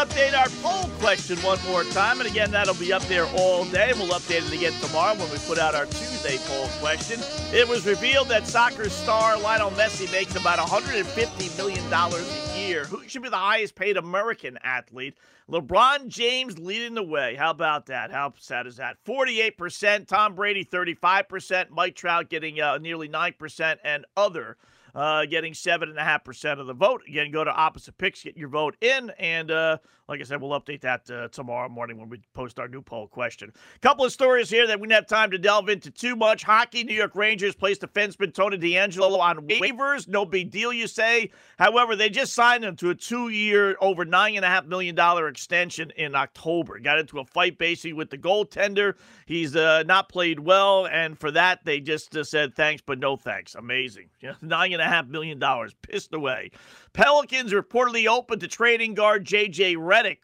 update 0.00 0.34
our 0.34 0.48
poll 0.62 0.88
question 0.98 1.36
one 1.40 1.58
more 1.66 1.84
time. 1.84 2.20
And 2.20 2.28
again, 2.30 2.50
that'll 2.50 2.74
be 2.74 2.90
up 2.90 3.02
there 3.02 3.26
all 3.36 3.66
day. 3.66 3.92
We'll 3.94 4.08
update 4.08 4.46
it 4.46 4.52
again 4.52 4.72
tomorrow 4.80 5.14
when 5.14 5.30
we 5.30 5.36
put 5.46 5.58
out 5.58 5.74
our 5.74 5.84
Tuesday 5.84 6.38
poll 6.46 6.68
question. 6.80 7.20
It 7.52 7.68
was 7.68 7.84
revealed 7.84 8.28
that 8.28 8.46
soccer 8.46 8.88
star 8.88 9.38
Lionel 9.38 9.70
Messi 9.72 10.10
makes 10.10 10.34
about 10.36 10.58
$150 10.58 11.56
million 11.58 11.92
a 11.92 12.58
year. 12.58 12.84
Who 12.84 13.06
should 13.08 13.22
be 13.22 13.28
the 13.28 13.36
highest 13.36 13.74
paid 13.74 13.98
American 13.98 14.58
athlete? 14.62 15.18
LeBron 15.50 16.08
James 16.08 16.58
leading 16.58 16.94
the 16.94 17.02
way. 17.02 17.34
How 17.34 17.50
about 17.50 17.86
that? 17.86 18.10
How 18.10 18.32
sad 18.38 18.66
is 18.66 18.76
that? 18.76 18.96
48%, 19.04 20.06
Tom 20.06 20.34
Brady 20.34 20.64
35%, 20.64 21.68
Mike 21.68 21.94
Trout 21.94 22.30
getting 22.30 22.58
uh, 22.58 22.78
nearly 22.78 23.08
9%, 23.08 23.76
and 23.84 24.06
other 24.16 24.56
uh, 24.94 25.26
getting 25.26 25.52
7.5% 25.52 26.60
of 26.60 26.66
the 26.66 26.74
vote. 26.74 27.02
Again, 27.06 27.30
go 27.30 27.44
to 27.44 27.50
opposite 27.50 27.98
picks, 27.98 28.22
get 28.22 28.36
your 28.36 28.48
vote 28.48 28.76
in. 28.80 29.10
And 29.18 29.50
uh, 29.50 29.78
like 30.10 30.20
I 30.20 30.24
said, 30.24 30.42
we'll 30.42 30.60
update 30.60 30.80
that 30.80 31.08
uh, 31.08 31.28
tomorrow 31.28 31.68
morning 31.68 31.96
when 31.96 32.08
we 32.08 32.20
post 32.34 32.58
our 32.58 32.66
new 32.66 32.82
poll 32.82 33.06
question. 33.06 33.52
A 33.76 33.78
couple 33.78 34.04
of 34.04 34.10
stories 34.10 34.50
here 34.50 34.66
that 34.66 34.80
we 34.80 34.88
didn't 34.88 34.96
have 34.96 35.06
time 35.06 35.30
to 35.30 35.38
delve 35.38 35.68
into 35.68 35.88
too 35.88 36.16
much. 36.16 36.42
Hockey, 36.42 36.82
New 36.82 36.96
York 36.96 37.14
Rangers 37.14 37.54
placed 37.54 37.82
defenseman 37.82 38.34
Tony 38.34 38.58
DeAngelo 38.58 39.20
on 39.20 39.46
waivers. 39.46 40.08
No 40.08 40.24
big 40.26 40.50
deal, 40.50 40.72
you 40.72 40.88
say. 40.88 41.30
However, 41.60 41.94
they 41.94 42.10
just 42.10 42.32
signed 42.32 42.64
him 42.64 42.74
to 42.76 42.90
a 42.90 42.94
two 42.94 43.28
year, 43.28 43.76
over 43.80 44.04
$9.5 44.04 44.66
million 44.66 44.98
extension 45.28 45.92
in 45.96 46.16
October. 46.16 46.80
Got 46.80 46.98
into 46.98 47.20
a 47.20 47.24
fight 47.24 47.56
basically 47.56 47.92
with 47.92 48.10
the 48.10 48.18
goaltender. 48.18 48.94
He's 49.26 49.54
uh, 49.54 49.84
not 49.84 50.08
played 50.08 50.40
well. 50.40 50.88
And 50.88 51.16
for 51.16 51.30
that, 51.30 51.64
they 51.64 51.78
just 51.78 52.16
uh, 52.16 52.24
said 52.24 52.56
thanks, 52.56 52.82
but 52.84 52.98
no 52.98 53.14
thanks. 53.14 53.54
Amazing. 53.54 54.08
Nine 54.42 54.72
and 54.72 54.82
a 54.82 54.86
half 54.86 55.06
million 55.06 55.38
dollars 55.38 55.72
pissed 55.82 56.12
away. 56.14 56.50
Pelicans 56.92 57.52
reportedly 57.52 58.08
open 58.08 58.40
to 58.40 58.48
trading 58.48 58.94
guard 58.94 59.24
J.J. 59.24 59.76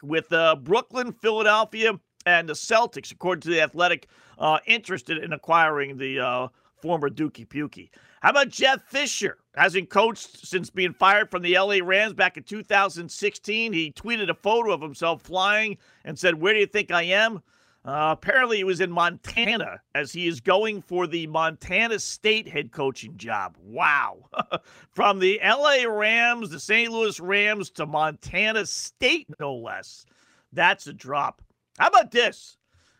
With 0.03 0.31
uh, 0.33 0.55
Brooklyn, 0.55 1.11
Philadelphia, 1.11 1.99
and 2.25 2.49
the 2.49 2.53
Celtics, 2.53 3.11
according 3.11 3.41
to 3.41 3.49
the 3.49 3.61
Athletic, 3.61 4.07
uh, 4.37 4.59
interested 4.65 5.23
in 5.23 5.33
acquiring 5.33 5.97
the 5.97 6.19
uh, 6.19 6.47
former 6.81 7.09
Dookie 7.09 7.47
Pukey. 7.47 7.89
How 8.21 8.31
about 8.31 8.49
Jeff 8.49 8.81
Fisher? 8.83 9.37
Hasn't 9.55 9.89
coached 9.89 10.45
since 10.45 10.69
being 10.69 10.93
fired 10.93 11.31
from 11.31 11.43
the 11.43 11.57
LA 11.57 11.77
Rams 11.83 12.13
back 12.13 12.37
in 12.37 12.43
2016. 12.43 13.73
He 13.73 13.91
tweeted 13.91 14.29
a 14.29 14.33
photo 14.33 14.71
of 14.71 14.81
himself 14.81 15.21
flying 15.21 15.77
and 16.03 16.17
said, 16.17 16.35
Where 16.35 16.53
do 16.53 16.59
you 16.59 16.65
think 16.65 16.91
I 16.91 17.03
am? 17.03 17.41
Uh, 17.87 18.09
apparently, 18.11 18.57
he 18.57 18.65
was 18.65 18.81
in 18.81 18.91
Montana 18.91 19.79
as 19.95 20.11
he 20.11 20.27
is 20.27 20.41
going 20.41 20.81
for 20.81 21.07
the 21.07 21.25
Montana 21.27 21.97
State 21.99 22.45
head 22.45 22.73
coaching 22.73 23.15
job. 23.15 23.55
Wow. 23.63 24.25
From 24.91 25.19
the 25.19 25.39
LA 25.41 25.85
Rams, 25.87 26.49
the 26.49 26.59
St. 26.59 26.91
Louis 26.91 27.17
Rams 27.17 27.69
to 27.71 27.85
Montana 27.85 28.65
State, 28.65 29.27
no 29.39 29.55
less. 29.55 30.05
That's 30.51 30.87
a 30.87 30.93
drop. 30.93 31.41
How 31.79 31.87
about 31.87 32.11
this? 32.11 32.57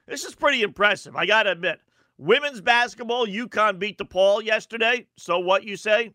This 0.07 0.23
is 0.23 0.35
pretty 0.35 0.61
impressive. 0.61 1.17
I 1.17 1.25
got 1.25 1.43
to 1.43 1.51
admit. 1.51 1.81
Women's 2.17 2.61
basketball, 2.61 3.27
UConn 3.27 3.79
beat 3.79 3.97
DePaul 3.97 4.41
yesterday. 4.41 5.05
So 5.17 5.37
what 5.37 5.65
you 5.65 5.75
say? 5.75 6.13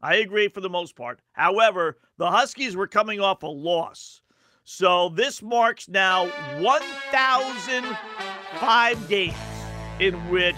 I 0.00 0.16
agree 0.16 0.46
for 0.46 0.60
the 0.60 0.70
most 0.70 0.94
part. 0.94 1.18
However, 1.32 1.98
the 2.18 2.30
Huskies 2.30 2.76
were 2.76 2.86
coming 2.86 3.18
off 3.18 3.42
a 3.42 3.48
loss. 3.48 4.22
So 4.64 5.08
this 5.10 5.42
marks 5.42 5.88
now 5.88 6.26
1,005 6.60 9.08
games 9.08 9.34
in 9.98 10.14
which 10.30 10.54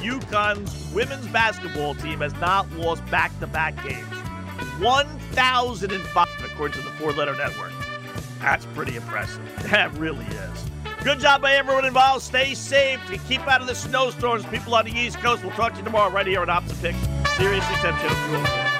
UConn's 0.00 0.92
women's 0.94 1.26
basketball 1.28 1.94
team 1.94 2.20
has 2.20 2.34
not 2.34 2.70
lost 2.72 3.04
back 3.10 3.32
to 3.40 3.46
back 3.46 3.82
games. 3.82 4.04
1,005, 4.80 6.28
according 6.44 6.78
to 6.78 6.82
the 6.82 6.90
four 6.96 7.12
letter 7.12 7.34
network. 7.34 7.72
That's 8.40 8.66
pretty 8.66 8.96
impressive. 8.96 9.42
That 9.70 9.92
really 9.94 10.26
is. 10.26 10.64
Good 11.02 11.20
job 11.20 11.42
by 11.42 11.54
everyone 11.54 11.84
involved. 11.84 12.22
Stay 12.22 12.54
safe. 12.54 13.00
Keep 13.28 13.46
out 13.48 13.60
of 13.60 13.66
the 13.66 13.74
snowstorms. 13.74 14.44
People 14.46 14.74
on 14.74 14.84
the 14.84 14.92
East 14.92 15.18
Coast. 15.18 15.42
We'll 15.42 15.52
talk 15.52 15.72
to 15.72 15.78
you 15.78 15.84
tomorrow 15.84 16.10
right 16.10 16.26
here 16.26 16.40
on. 16.40 16.68
Sirius 16.68 16.96
XM 17.36 17.98
Channel 17.98 18.44
204. 18.44 18.75